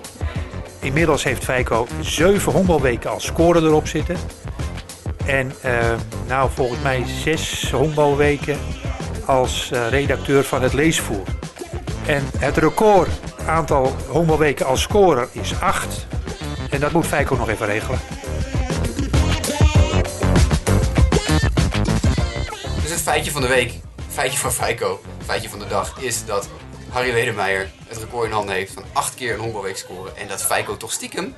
Inmiddels 0.81 1.25
heeft 1.25 1.45
Feiko 1.45 1.87
zeven 2.01 2.53
honkbalweken 2.53 3.11
als 3.11 3.25
scorer 3.25 3.65
erop 3.65 3.87
zitten. 3.87 4.17
En 5.27 5.53
eh, 5.61 5.95
nou, 6.27 6.51
volgens 6.55 6.83
mij 6.83 7.05
zes 7.25 7.71
honkbalweken 7.71 8.59
als 9.25 9.71
eh, 9.71 9.89
redacteur 9.89 10.45
van 10.45 10.63
het 10.63 10.73
leesvoer. 10.73 11.27
En 12.07 12.23
het 12.39 12.57
record 12.57 13.09
aantal 13.49 13.97
honkbalweken 14.09 14.67
als 14.67 14.83
scorer 14.83 15.29
is 15.33 15.61
acht. 15.61 16.07
En 16.71 16.81
dat 16.81 16.93
moet 16.93 17.07
Feiko 17.07 17.37
nog 17.37 17.49
even 17.49 17.67
regelen. 17.67 18.01
Dus 22.83 22.91
het 22.91 23.01
feitje 23.01 23.31
van 23.31 23.43
de 23.43 23.49
week, 23.49 23.73
feitje 24.09 24.39
van 24.39 24.53
Feiko, 24.53 25.01
feitje 25.25 25.49
van 25.49 25.59
de 25.59 25.67
dag, 25.67 26.01
is 26.01 26.25
dat 26.25 26.49
Harry 26.89 27.13
Wedemeyer 27.13 27.71
het 27.87 27.99
record 27.99 28.27
in 28.27 28.33
handen 28.33 28.55
heeft 28.55 28.73
van 28.73 28.85
acht 28.93 29.15
keer 29.15 29.35
een 29.35 29.41
honkbalweek 29.41 29.77
scoren. 29.77 30.17
En 30.17 30.29
dat 30.29 30.43
Feiko 30.43 30.77
toch 30.77 30.93
stiekem 30.93 31.35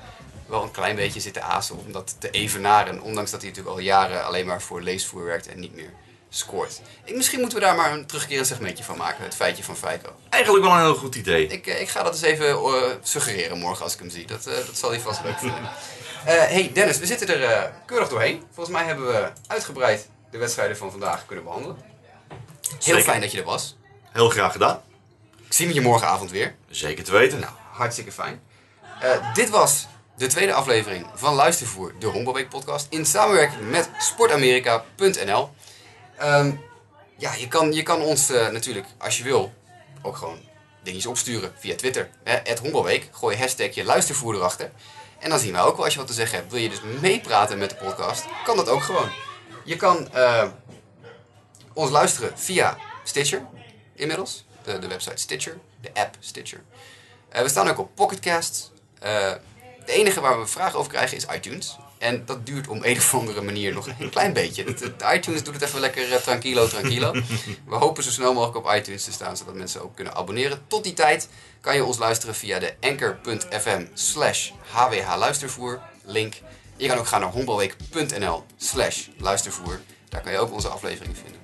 wel 0.46 0.62
een 0.62 0.70
klein 0.70 0.96
beetje 0.96 1.20
zit 1.20 1.32
te 1.32 1.42
azen 1.42 1.78
om 1.78 1.92
dat 1.92 2.16
te 2.18 2.30
evenaren. 2.30 3.02
Ondanks 3.02 3.30
dat 3.30 3.40
hij 3.40 3.48
natuurlijk 3.48 3.76
al 3.76 3.82
jaren 3.82 4.24
alleen 4.24 4.46
maar 4.46 4.62
voor 4.62 4.82
leesvoer 4.82 5.24
werkt 5.24 5.48
en 5.48 5.60
niet 5.60 5.74
meer 5.74 5.92
scoort. 6.30 6.80
Ik, 7.04 7.16
misschien 7.16 7.40
moeten 7.40 7.58
we 7.58 7.64
daar 7.64 7.76
maar 7.76 7.92
een 7.92 8.06
terugkerend 8.06 8.46
segmentje 8.46 8.84
van 8.84 8.96
maken, 8.96 9.24
het 9.24 9.34
feitje 9.34 9.64
van 9.64 9.76
Feiko. 9.76 10.16
Eigenlijk 10.28 10.64
wel 10.64 10.74
een 10.74 10.80
heel 10.80 10.94
goed 10.94 11.14
idee. 11.14 11.46
Ik, 11.46 11.66
eh, 11.66 11.80
ik 11.80 11.88
ga 11.88 12.02
dat 12.02 12.12
eens 12.12 12.22
even 12.22 12.48
eh, 12.48 12.82
suggereren 13.02 13.58
morgen 13.58 13.84
als 13.84 13.92
ik 13.92 13.98
hem 13.98 14.10
zie. 14.10 14.26
Dat, 14.26 14.46
eh, 14.46 14.54
dat 14.54 14.78
zal 14.78 14.90
hij 14.90 15.00
vast 15.00 15.22
leuk 15.24 15.38
vinden. 15.38 15.70
Hey 16.24 16.70
Dennis, 16.74 16.98
we 16.98 17.06
zitten 17.06 17.28
er 17.28 17.72
keurig 17.86 18.08
doorheen. 18.08 18.42
Volgens 18.52 18.76
mij 18.76 18.86
hebben 18.86 19.06
we 19.06 19.32
uitgebreid 19.46 20.08
de 20.30 20.38
wedstrijden 20.38 20.76
van 20.76 20.90
vandaag 20.90 21.26
kunnen 21.26 21.44
behandelen. 21.44 21.76
Heel 22.28 22.78
Zeker. 22.78 23.02
fijn 23.02 23.20
dat 23.20 23.32
je 23.32 23.38
er 23.38 23.44
was. 23.44 23.76
Heel 24.12 24.28
graag 24.28 24.52
gedaan. 24.52 24.82
Ik 25.46 25.52
zie 25.52 25.74
je 25.74 25.80
morgenavond 25.80 26.30
weer. 26.30 26.54
Zeker 26.68 27.04
te 27.04 27.12
weten. 27.12 27.40
Nou, 27.40 27.52
hartstikke 27.70 28.12
fijn. 28.12 28.40
Dit 29.34 29.50
was 29.50 29.86
de 30.16 30.26
tweede 30.26 30.52
aflevering 30.52 31.06
van 31.14 31.34
Luistervoer, 31.34 31.92
de 31.98 32.06
Honkbalweek 32.06 32.48
podcast. 32.48 32.86
In 32.90 33.06
samenwerking 33.06 33.70
met 33.70 33.90
sportamerika.nl. 33.98 35.50
Ehm, 36.20 36.52
ja, 37.16 37.34
je 37.34 37.48
kan, 37.48 37.72
je 37.72 37.82
kan 37.82 38.00
ons 38.00 38.30
eh, 38.30 38.48
natuurlijk, 38.48 38.86
als 38.98 39.18
je 39.18 39.24
wil, 39.24 39.52
ook 40.02 40.16
gewoon 40.16 40.38
dingetjes 40.82 41.10
opsturen 41.10 41.52
via 41.58 41.74
Twitter. 41.74 42.10
Het 42.22 42.58
Honkbalweek. 42.58 43.08
Gooi 43.10 43.36
hashtag 43.36 43.74
je 43.74 43.84
luistervoer 43.84 44.34
erachter. 44.34 44.70
En 45.18 45.30
dan 45.30 45.38
zien 45.38 45.52
wij 45.52 45.62
ook 45.62 45.76
wel 45.76 45.84
als 45.84 45.92
je 45.92 45.98
wat 45.98 46.08
te 46.08 46.14
zeggen 46.14 46.38
hebt. 46.38 46.50
Wil 46.50 46.60
je 46.60 46.68
dus 46.68 46.80
meepraten 47.00 47.58
met 47.58 47.70
de 47.70 47.76
podcast, 47.76 48.24
kan 48.44 48.56
dat 48.56 48.68
ook 48.68 48.82
gewoon. 48.82 49.10
Je 49.64 49.76
kan 49.76 50.12
eh, 50.12 50.48
ons 51.72 51.90
luisteren 51.90 52.38
via 52.38 52.76
Stitcher 53.04 53.46
inmiddels. 53.94 54.44
De, 54.62 54.78
de 54.78 54.88
website 54.88 55.16
Stitcher, 55.16 55.58
de 55.80 55.90
app 55.94 56.16
Stitcher. 56.18 56.62
Eh, 57.28 57.42
we 57.42 57.48
staan 57.48 57.68
ook 57.68 57.78
op 57.78 57.94
Pocketcast. 57.94 58.72
Uh, 59.02 59.32
de 59.86 59.92
enige 59.92 60.20
waar 60.20 60.40
we 60.40 60.46
vragen 60.46 60.78
over 60.78 60.92
krijgen 60.92 61.16
is 61.16 61.26
iTunes. 61.26 61.78
En 62.00 62.22
dat 62.26 62.46
duurt 62.46 62.68
om 62.68 62.84
een 62.84 62.96
of 62.96 63.14
andere 63.14 63.40
manier 63.40 63.72
nog 63.72 63.88
een 63.98 64.10
klein 64.10 64.32
beetje. 64.32 64.64
De, 64.64 64.94
iTunes 65.14 65.42
doet 65.42 65.54
het 65.54 65.62
even 65.62 65.80
lekker 65.80 66.08
uh, 66.08 66.14
tranquilo, 66.14 66.66
tranquilo. 66.68 67.12
We 67.66 67.74
hopen 67.74 68.02
zo 68.02 68.10
snel 68.10 68.34
mogelijk 68.34 68.66
op 68.66 68.74
iTunes 68.74 69.04
te 69.04 69.12
staan, 69.12 69.36
zodat 69.36 69.54
mensen 69.54 69.82
ook 69.82 69.94
kunnen 69.94 70.14
abonneren. 70.14 70.62
Tot 70.66 70.84
die 70.84 70.92
tijd 70.92 71.28
kan 71.60 71.74
je 71.74 71.84
ons 71.84 71.98
luisteren 71.98 72.34
via 72.34 72.58
de 72.58 72.74
anchor.fm 72.80 73.84
slash 73.94 74.50
hwh 74.70 75.16
luistervoer 75.18 75.80
link. 76.04 76.34
Je 76.76 76.88
kan 76.88 76.98
ook 76.98 77.06
gaan 77.06 77.20
naar 77.20 77.30
honkbalweek.nl 77.30 78.44
slash 78.56 79.06
luistervoer. 79.18 79.80
Daar 80.08 80.20
kan 80.20 80.32
je 80.32 80.38
ook 80.38 80.52
onze 80.52 80.68
aflevering 80.68 81.16
vinden. 81.22 81.40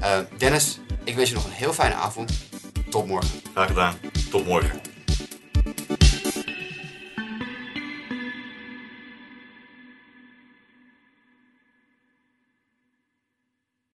Uh, 0.00 0.38
Dennis, 0.38 0.78
ik 1.04 1.14
wens 1.14 1.28
je 1.28 1.34
nog 1.34 1.44
een 1.44 1.50
heel 1.50 1.72
fijne 1.72 1.94
avond. 1.94 2.32
Tot 2.90 3.06
morgen. 3.06 3.40
Graag 3.52 3.66
gedaan. 3.66 3.98
Tot 4.30 4.46
morgen. 4.46 4.97